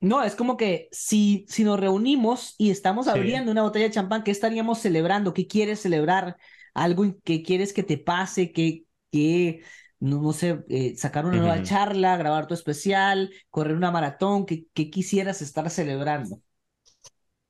No, 0.01 0.23
es 0.23 0.35
como 0.35 0.57
que 0.57 0.89
si, 0.93 1.45
si 1.49 1.63
nos 1.65 1.79
reunimos 1.79 2.55
y 2.59 2.71
estamos 2.71 3.07
Sí. 3.07 3.09
abriendo 3.09 3.53
una 3.53 3.63
botella 3.63 3.85
de 3.87 3.91
champán, 3.93 4.23
¿qué 4.25 4.31
estaríamos 4.31 4.79
celebrando? 4.81 5.35
¿Qué 5.35 5.47
quieres 5.47 5.81
celebrar? 5.81 6.37
¿Algo 6.73 7.05
que 7.23 7.43
quieres 7.43 7.73
que 7.75 7.83
te 7.83 7.99
pase? 7.99 8.51
¿Qué, 8.53 8.85
qué, 9.13 9.63
no, 9.99 10.23
no 10.23 10.33
sé, 10.33 10.65
eh, 10.71 10.97
sacar 10.97 11.27
una 11.27 11.37
nueva 11.37 11.61
charla, 11.63 12.17
grabar 12.17 12.47
tu 12.47 12.55
especial, 12.55 13.31
correr 13.51 13.77
una 13.77 13.91
maratón? 13.91 14.47
¿Qué, 14.47 14.67
qué 14.73 14.91
quisieras 14.91 15.43
estar 15.43 15.69
celebrando? 15.69 16.41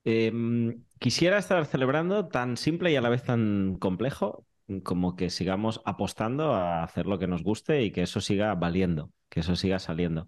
Em, 0.05 0.83
quisiera 0.99 1.39
estar 1.39 1.67
celebrando 1.67 2.29
tan 2.29 2.57
simple 2.57 2.91
y 2.91 2.97
a 2.97 3.01
la 3.03 3.11
vez 3.11 3.23
tan 3.25 3.77
complejo 3.79 4.47
como 4.85 5.15
que 5.17 5.29
sigamos 5.31 5.83
apostando 5.85 6.55
a 6.55 6.83
hacer 6.85 7.07
lo 7.07 7.19
que 7.19 7.27
nos 7.27 7.43
guste 7.43 7.83
y 7.83 7.93
que 7.93 8.03
eso 8.03 8.21
siga 8.21 8.55
valiendo, 8.55 9.13
que 9.29 9.41
eso 9.41 9.57
siga 9.57 9.79
saliendo. 9.79 10.27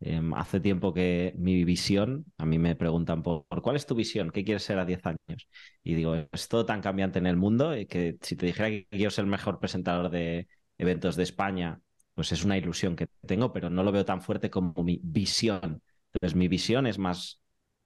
Em, 0.00 0.34
hace 0.34 0.60
tiempo 0.60 0.92
que 0.92 1.34
mi 1.38 1.64
visión, 1.64 2.26
a 2.36 2.44
mí 2.44 2.58
me 2.58 2.76
preguntan 2.76 3.22
por, 3.22 3.46
cuál 3.62 3.76
es 3.76 3.86
tu 3.86 3.94
visión, 3.94 4.30
qué 4.30 4.44
quieres 4.44 4.62
ser 4.62 4.78
a 4.78 4.84
10 4.84 5.00
años. 5.06 5.48
Y 5.82 5.94
digo, 5.94 6.14
es 6.30 6.48
todo 6.48 6.66
tan 6.66 6.82
cambiante 6.82 7.18
en 7.18 7.26
el 7.26 7.36
mundo 7.36 7.76
y 7.76 7.86
que 7.86 8.18
si 8.20 8.36
te 8.36 8.46
dijera 8.46 8.68
que 8.68 8.86
quiero 8.90 9.10
ser 9.10 9.24
el 9.24 9.30
mejor 9.30 9.60
presentador 9.60 10.10
de 10.10 10.48
eventos 10.78 11.16
de 11.16 11.22
España, 11.22 11.80
pues 12.14 12.32
es 12.32 12.44
una 12.44 12.58
ilusión 12.58 12.96
que 12.96 13.06
tengo, 13.26 13.52
pero 13.52 13.70
no 13.70 13.82
lo 13.82 13.92
veo 13.92 14.04
tan 14.04 14.20
fuerte 14.20 14.50
como 14.50 14.74
mi 14.84 15.00
visión. 15.02 15.82
Entonces, 16.12 16.36
mi 16.36 16.48
visión 16.48 16.86
es 16.86 16.98
más 16.98 17.40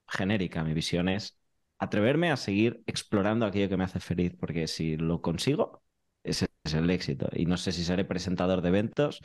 genérica. 0.07 0.63
Mi 0.63 0.73
visión 0.73 1.07
es 1.09 1.37
atreverme 1.77 2.31
a 2.31 2.37
seguir 2.37 2.83
explorando 2.85 3.45
aquello 3.45 3.69
que 3.69 3.77
me 3.77 3.85
hace 3.85 3.99
feliz, 3.99 4.35
porque 4.37 4.67
si 4.67 4.97
lo 4.97 5.21
consigo, 5.21 5.83
ese 6.23 6.47
es 6.63 6.73
el 6.73 6.89
éxito. 6.89 7.29
Y 7.33 7.45
no 7.45 7.57
sé 7.57 7.71
si 7.71 7.83
seré 7.83 8.05
presentador 8.05 8.61
de 8.61 8.69
eventos 8.69 9.21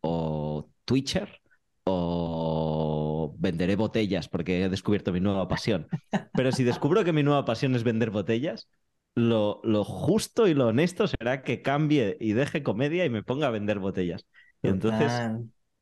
o 0.00 0.70
Twitcher 0.84 1.40
o 1.90 3.34
venderé 3.38 3.76
botellas 3.76 4.28
porque 4.28 4.64
he 4.64 4.68
descubierto 4.68 5.12
mi 5.12 5.20
nueva 5.20 5.48
pasión. 5.48 5.88
Pero 6.32 6.52
si 6.52 6.64
descubro 6.64 7.04
que 7.04 7.12
mi 7.12 7.22
nueva 7.22 7.44
pasión 7.44 7.74
es 7.74 7.84
vender 7.84 8.10
botellas, 8.10 8.68
lo, 9.14 9.60
lo 9.64 9.84
justo 9.84 10.46
y 10.46 10.54
lo 10.54 10.68
honesto 10.68 11.06
será 11.08 11.42
que 11.42 11.62
cambie 11.62 12.16
y 12.20 12.32
deje 12.32 12.62
comedia 12.62 13.04
y 13.04 13.10
me 13.10 13.22
ponga 13.22 13.48
a 13.48 13.50
vender 13.50 13.78
botellas. 13.78 14.26
Y 14.62 14.68
entonces 14.68 15.12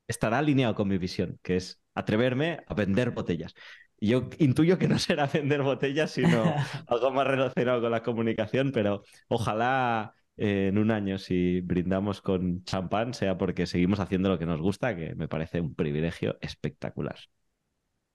estará 0.08 0.38
alineado 0.38 0.74
con 0.74 0.88
mi 0.88 0.98
visión, 0.98 1.38
que 1.42 1.56
es 1.56 1.80
atreverme 1.94 2.60
a 2.66 2.74
vender 2.74 3.10
botellas. 3.10 3.54
Yo 3.98 4.28
intuyo 4.38 4.78
que 4.78 4.88
no 4.88 4.98
será 4.98 5.26
vender 5.26 5.62
botellas, 5.62 6.10
sino 6.10 6.54
algo 6.86 7.10
más 7.10 7.26
relacionado 7.26 7.80
con 7.80 7.90
la 7.90 8.02
comunicación, 8.02 8.72
pero 8.72 9.02
ojalá 9.28 10.14
en 10.36 10.78
un 10.78 10.90
año, 10.90 11.18
si 11.18 11.60
brindamos 11.60 12.20
con 12.22 12.64
champán, 12.64 13.14
sea 13.14 13.38
porque 13.38 13.66
seguimos 13.66 14.00
haciendo 14.00 14.28
lo 14.28 14.38
que 14.38 14.46
nos 14.46 14.60
gusta, 14.60 14.96
que 14.96 15.14
me 15.14 15.28
parece 15.28 15.60
un 15.60 15.74
privilegio 15.74 16.38
espectacular. 16.40 17.18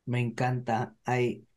Me 0.06 0.20
encanta. 0.20 0.96
Ahí, 1.06 1.48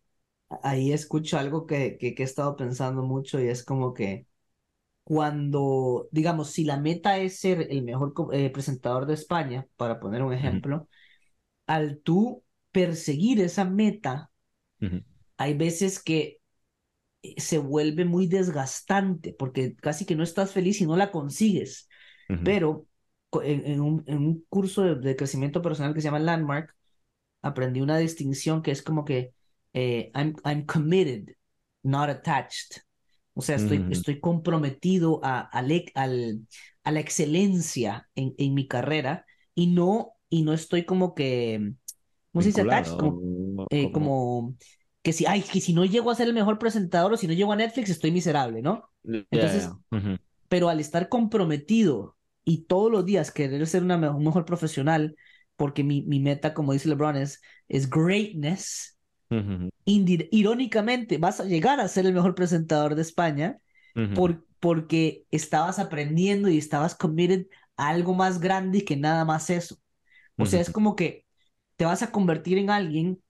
ahí 0.63 0.93
escucho 0.93 1.39
algo 1.39 1.67
que, 1.67 1.99
que, 1.99 2.15
que 2.15 2.23
he 2.23 2.27
estado 2.27 2.57
pensando 2.57 3.03
mucho 3.03 3.41
y 3.41 3.49
es 3.49 3.65
como 3.65 3.95
que 3.95 4.27
cuando, 5.05 6.09
digamos, 6.13 6.51
si 6.53 6.65
la 6.65 6.79
meta 6.79 7.19
es 7.19 7.41
ser 7.41 7.69
el 7.71 7.83
mejor 7.85 8.15
eh, 8.33 8.51
presentador 8.51 9.07
de 9.07 9.15
España, 9.15 9.67
para 9.77 10.01
poner 10.01 10.23
un 10.23 10.33
ejemplo, 10.33 10.89
al 11.67 12.01
tú 12.01 12.45
perseguir 12.73 13.41
esa 13.41 13.65
meta, 13.65 14.31
hay 15.37 15.55
veces 15.55 16.03
que 16.03 16.19
eh, 16.25 16.39
se 17.39 17.59
vuelve 17.59 18.05
muy 18.05 18.27
desgastante 18.27 19.35
porque 19.39 19.77
casi 19.77 20.05
que 20.07 20.17
no 20.17 20.23
estás 20.25 20.53
feliz 20.53 20.79
si 20.79 20.87
no 20.87 20.97
la 20.97 21.11
consigues. 21.11 21.89
Pero 22.43 22.87
en, 23.43 23.67
en 23.67 23.81
un, 23.81 24.05
en 24.07 24.19
un 24.19 24.45
curso 24.49 24.83
de, 24.83 24.95
de 24.97 25.17
crecimiento 25.17 25.63
personal 25.63 25.95
que 25.95 26.01
se 26.01 26.07
llama 26.07 26.19
Landmark, 26.21 26.75
aprendí 27.43 27.81
una 27.81 27.99
distinción 27.99 28.63
que 28.63 28.71
es 28.71 28.83
como 28.83 29.05
que 29.05 29.35
eh, 29.73 30.11
I'm, 30.15 30.35
I'm 30.45 30.67
committed, 30.67 31.35
not 31.83 32.09
attached. 32.11 32.83
O 33.35 33.43
sea, 33.43 33.57
estoy, 33.57 33.87
Ujú. 33.87 33.91
estoy 33.91 34.21
comprometido 34.21 35.21
a, 35.25 35.41
al 35.41 35.73
e- 35.73 35.93
al- 35.95 36.47
a 36.85 36.93
la 36.93 37.01
excelencia 37.01 38.09
en, 38.15 38.35
en 38.39 38.55
mi 38.55 38.69
carrera 38.69 39.27
y 39.55 39.69
no, 39.69 40.15
y 40.29 40.43
no 40.43 40.53
estoy 40.53 40.85
como 40.85 41.15
que, 41.15 41.73
¿cómo 42.33 42.43
se 42.43 42.49
dice 42.51 42.63
attached? 42.63 42.97
Como, 42.97 43.23
eh, 43.71 43.91
como 43.93 44.57
que 45.05 45.15
si, 45.15 45.27
ay, 45.27 45.43
que 45.45 45.63
si 45.63 45.75
no 45.75 45.87
llego 45.87 46.11
a 46.13 46.17
ser 46.17 46.29
el 46.29 46.35
mejor 46.35 46.59
presentador 46.61 47.15
o 47.15 47.19
si 47.19 47.29
no 47.29 47.35
llego 47.35 47.53
a 47.53 47.57
Netflix 47.57 47.91
estoy 47.91 48.13
miserable, 48.13 48.63
¿no? 48.63 48.91
Ya, 49.05 49.21
Entonces, 49.33 49.57
ya. 49.57 49.79
Ujú. 49.93 50.19
pero 50.49 50.69
al 50.71 50.81
estar 50.81 51.09
comprometido 51.09 52.17
y 52.45 52.65
todos 52.67 52.91
los 52.93 53.05
días 53.07 53.31
querer 53.33 53.67
ser 53.67 53.83
una 53.85 53.97
un 54.13 54.25
mejor 54.25 54.45
profesional, 54.47 55.17
porque 55.57 55.85
mi, 55.85 56.03
mi 56.03 56.21
meta, 56.21 56.55
como 56.55 56.73
dice 56.75 56.89
LeBron, 56.91 57.17
es, 57.17 57.43
es 57.69 57.91
greatness, 57.91 58.99
Ujú. 59.31 59.71
indi- 59.87 60.29
irónicamente 60.33 61.19
vas 61.19 61.41
a 61.41 61.45
llegar 61.45 61.81
a 61.81 61.89
ser 61.89 62.07
el 62.07 62.15
mejor 62.15 62.35
presentador 62.35 62.95
de 62.95 63.03
España 63.03 63.59
Ujú. 63.97 64.15
por, 64.15 64.47
porque 64.61 65.27
estabas 65.31 65.79
aprendiendo 65.79 66.49
y 66.49 66.59
estabas 66.59 66.95
committed 66.95 67.47
a 67.77 67.89
algo 67.91 68.15
más 68.15 68.41
grande 68.41 68.85
que 68.85 68.97
nada 68.97 69.25
más 69.25 69.51
eso. 69.51 69.77
O 70.39 70.47
sea, 70.47 70.61
es 70.61 70.71
como 70.71 70.97
que 70.97 71.27
te 71.77 71.85
vas 71.87 72.03
a 72.03 72.13
convertir 72.13 72.59
en 72.59 72.71
alguien 72.71 73.23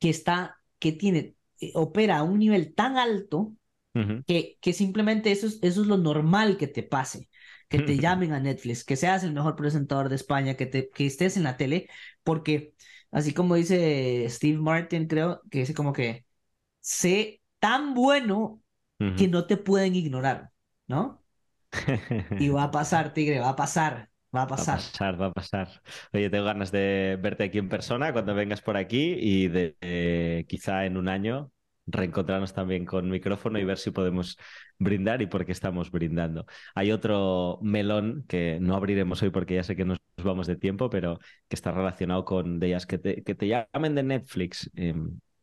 que 0.00 0.10
está, 0.10 0.58
que 0.82 0.92
tiene, 0.92 1.36
eh, 1.60 1.72
opera 1.76 2.18
a 2.18 2.24
un 2.24 2.40
nivel 2.40 2.74
tan 2.74 2.98
alto 2.98 3.54
que, 4.26 4.58
que 4.60 4.72
simplemente 4.72 5.32
eso 5.32 5.46
es, 5.46 5.58
eso 5.62 5.82
es 5.82 5.88
lo 5.88 5.98
normal 5.98 6.58
que 6.58 6.68
te 6.68 6.82
pase, 6.82 7.30
que 7.68 7.80
te 7.80 7.98
llamen 8.00 8.32
a 8.32 8.40
Netflix, 8.40 8.84
que 8.84 8.96
seas 8.96 9.24
el 9.24 9.32
mejor 9.32 9.56
presentador 9.56 10.08
de 10.08 10.16
España, 10.16 10.56
que, 10.56 10.66
te, 10.66 10.90
que 10.90 11.06
estés 11.06 11.36
en 11.36 11.44
la 11.44 11.56
tele, 11.56 11.88
porque 12.24 12.74
así 13.12 13.34
como 13.34 13.56
dice 13.56 14.26
Steve 14.30 14.58
Martin, 14.58 15.06
creo 15.08 15.42
que 15.50 15.60
dice 15.60 15.74
como 15.74 15.92
que 15.92 16.26
sé 16.80 17.42
tan 17.60 17.94
bueno 17.94 18.62
que 19.16 19.28
no 19.28 19.46
te 19.48 19.58
pueden 19.58 19.96
ignorar, 19.96 20.52
¿no? 20.88 21.24
Y 22.38 22.50
va 22.50 22.64
a 22.64 22.70
pasar, 22.72 23.14
Tigre, 23.14 23.40
va 23.40 23.50
a 23.50 23.56
pasar, 23.56 24.10
va 24.34 24.42
a 24.42 24.46
Va 24.58 24.64
a 24.64 24.66
pasar. 24.66 24.80
pasar, 24.86 25.18
va 25.20 25.26
a 25.26 25.32
pasar. 25.32 25.68
Oye, 26.12 26.28
tengo 26.30 26.44
ganas 26.44 26.70
de 26.72 27.18
verte 27.20 27.44
aquí 27.44 27.58
en 27.58 27.68
persona 27.70 28.12
cuando 28.12 28.34
vengas 28.34 28.60
por 28.60 28.76
aquí 28.76 29.14
y 29.18 29.48
de 29.48 29.76
eh, 29.80 30.44
quizá 30.48 30.84
en 30.84 30.96
un 30.98 31.08
año 31.08 31.50
reencontrarnos 31.86 32.52
también 32.52 32.84
con 32.84 33.08
micrófono 33.08 33.58
y 33.58 33.64
ver 33.64 33.78
si 33.78 33.90
podemos 33.90 34.36
brindar 34.78 35.22
y 35.22 35.26
por 35.26 35.46
qué 35.46 35.52
estamos 35.52 35.90
brindando. 35.90 36.44
Hay 36.74 36.92
otro 36.92 37.58
melón 37.62 38.24
que 38.28 38.58
no 38.60 38.76
abriremos 38.76 39.22
hoy 39.22 39.30
porque 39.30 39.54
ya 39.54 39.62
sé 39.62 39.74
que 39.74 39.84
nos 39.86 39.98
vamos 40.22 40.46
de 40.46 40.56
tiempo, 40.56 40.90
pero 40.90 41.18
que 41.48 41.54
está 41.56 41.72
relacionado 41.72 42.24
con 42.26 42.60
de 42.60 42.66
ellas 42.68 42.86
que 42.86 42.98
te, 42.98 43.22
que 43.24 43.34
te 43.34 43.48
llamen 43.48 43.94
de 43.94 44.02
Netflix. 44.02 44.70
eh, 44.76 44.94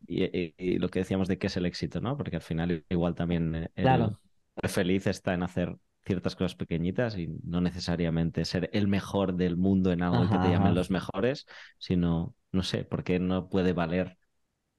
y, 0.07 0.23
y- 0.25 0.55
y 0.57 0.77
lo 0.79 0.89
que 0.89 0.99
decíamos 0.99 1.27
de 1.27 1.37
qué 1.37 1.47
es 1.47 1.57
el 1.57 1.65
éxito, 1.65 1.99
¿no? 2.01 2.15
Porque 2.17 2.35
al 2.37 2.41
final 2.41 2.83
igual 2.89 3.15
también 3.15 3.55
eh, 3.55 3.69
el, 3.75 4.15
Claro. 4.15 4.19
feliz 4.69 5.07
está 5.07 5.33
en 5.33 5.43
hacer 5.43 5.75
ciertas 6.09 6.35
cosas 6.35 6.55
pequeñitas 6.55 7.17
y 7.17 7.27
no 7.43 7.61
necesariamente 7.61 8.45
ser 8.45 8.69
el 8.73 8.87
mejor 8.87 9.35
del 9.35 9.57
mundo 9.57 9.91
en 9.91 10.01
algo 10.03 10.27
que 10.29 10.39
te 10.39 10.49
llamen 10.49 10.73
ajá. 10.73 10.75
los 10.75 10.89
mejores, 10.91 11.45
sino, 11.77 12.35
no 12.51 12.63
sé, 12.63 12.83
¿por 12.83 13.03
qué 13.03 13.19
no 13.19 13.49
puede 13.49 13.73
valer 13.73 14.17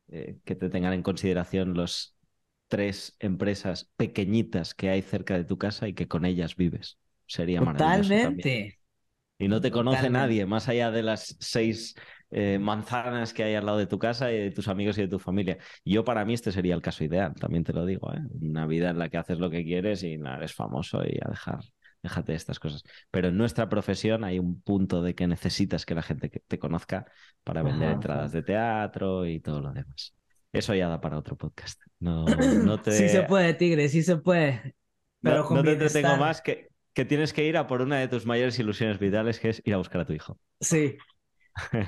eh, 0.09 0.39
que 0.45 0.55
te 0.57 0.71
tengan 0.71 0.93
en 0.95 1.03
consideración 1.03 1.75
los 1.75 2.17
tres 2.69 3.17
empresas 3.21 3.91
pequeñitas 3.97 4.75
que 4.75 4.91
hay 4.91 5.03
cerca 5.03 5.37
de 5.37 5.45
tu 5.45 5.59
casa 5.59 5.89
y 5.89 5.95
que 5.95 6.09
con 6.09 6.25
ellas 6.25 6.57
vives? 6.57 6.99
Sería 7.27 7.63
maravilloso 7.63 8.19
también. 8.19 8.53
Totalmente. 8.53 8.79
Y 9.39 9.49
no 9.49 9.61
te 9.61 9.71
conoce 9.71 10.11
Totalmente. 10.11 10.11
nadie, 10.11 10.47
más 10.47 10.69
allá 10.69 10.91
de 10.91 11.03
las 11.03 11.37
seis 11.41 11.95
eh, 12.31 12.59
manzanas 12.61 13.33
que 13.33 13.43
hay 13.45 13.55
al 13.55 13.67
lado 13.67 13.79
de 13.79 13.87
tu 13.87 13.99
casa 13.99 14.33
y 14.33 14.39
de 14.39 14.51
tus 14.51 14.69
amigos 14.69 14.99
y 14.99 15.03
de 15.03 15.09
tu 15.09 15.19
familia. 15.19 15.59
Yo 15.85 16.05
para 16.05 16.25
mí 16.25 16.35
este 16.35 16.53
sería 16.53 16.75
el 16.75 16.83
caso 16.83 17.05
ideal, 17.05 17.35
también 17.35 17.65
te 17.65 17.73
lo 17.73 17.85
digo, 17.87 18.13
¿eh? 18.13 18.21
Una 18.41 18.67
vida 18.67 18.91
en 18.91 18.99
la 18.99 19.09
que 19.09 19.17
haces 19.19 19.39
lo 19.39 19.51
que 19.51 19.65
quieres 19.65 20.03
y 20.03 20.17
nada, 20.19 20.37
eres 20.39 20.55
famoso 20.55 21.03
y 21.05 21.19
a 21.25 21.29
dejar 21.31 21.61
déjate 22.03 22.33
de 22.33 22.37
estas 22.37 22.59
cosas. 22.59 22.83
Pero 23.11 23.29
en 23.29 23.37
nuestra 23.37 23.69
profesión 23.69 24.25
hay 24.25 24.39
un 24.39 24.61
punto 24.63 25.03
de 25.03 25.15
que 25.15 25.27
necesitas 25.27 25.85
que 25.85 25.95
la 25.95 26.03
gente 26.03 26.31
te 26.31 26.59
conozca 26.59 27.05
para 27.45 27.63
vender 27.63 27.89
Ajá. 27.89 27.95
entradas 27.95 28.33
de 28.33 28.43
teatro 28.43 29.27
y 29.27 29.41
todo 29.41 29.61
lo 29.61 29.73
demás. 29.73 30.15
Eso 30.53 30.75
ya 30.75 30.89
da 30.89 31.01
para 31.01 31.19
otro 31.19 31.37
podcast. 31.37 31.81
No, 31.99 32.25
no 32.65 32.81
te, 32.81 32.93
Sí 32.93 33.09
se 33.09 33.23
puede, 33.25 33.55
Tigre, 33.55 33.89
sí 33.89 34.03
se 34.03 34.17
puede. 34.17 34.75
no- 35.21 35.31
Pero 35.31 35.45
con 35.45 35.57
no 35.59 35.63
te 35.63 35.73
entretengo 35.73 36.17
más 36.17 36.41
que, 36.41 36.69
que 36.95 37.05
tienes 37.05 37.33
que 37.33 37.47
ir 37.47 37.57
a 37.57 37.67
por 37.67 37.83
una 37.83 37.99
de 37.99 38.09
tus 38.09 38.27
mayores 38.27 38.59
ilusiones 38.59 38.99
vitales, 38.99 39.39
que 39.39 39.51
es 39.51 39.63
ir 39.65 39.75
a 39.75 39.77
buscar 39.77 40.01
a 40.01 40.07
tu 40.07 40.13
hijo. 40.13 40.39
Sí. 40.61 40.97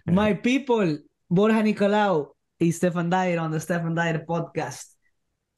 My 0.07 0.35
people, 0.43 0.99
Borja 1.28 1.62
Nicolau 1.62 2.35
y 2.59 2.73
Stefan 2.73 3.11
Dyer 3.11 3.39
on 3.39 3.53
the 3.53 3.61
Stefan 3.61 3.94
Dyer 3.94 4.24
podcast. 4.24 4.93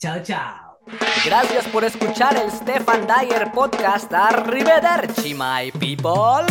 Chao, 0.00 0.22
chao. 0.22 0.78
Gracias 1.24 1.66
por 1.68 1.84
escuchar 1.84 2.36
el 2.36 2.50
Stefan 2.50 3.06
Dyer 3.06 3.50
Podcast. 3.52 4.12
Arrivederci, 4.12 5.34
my 5.34 5.70
people. 5.78 6.44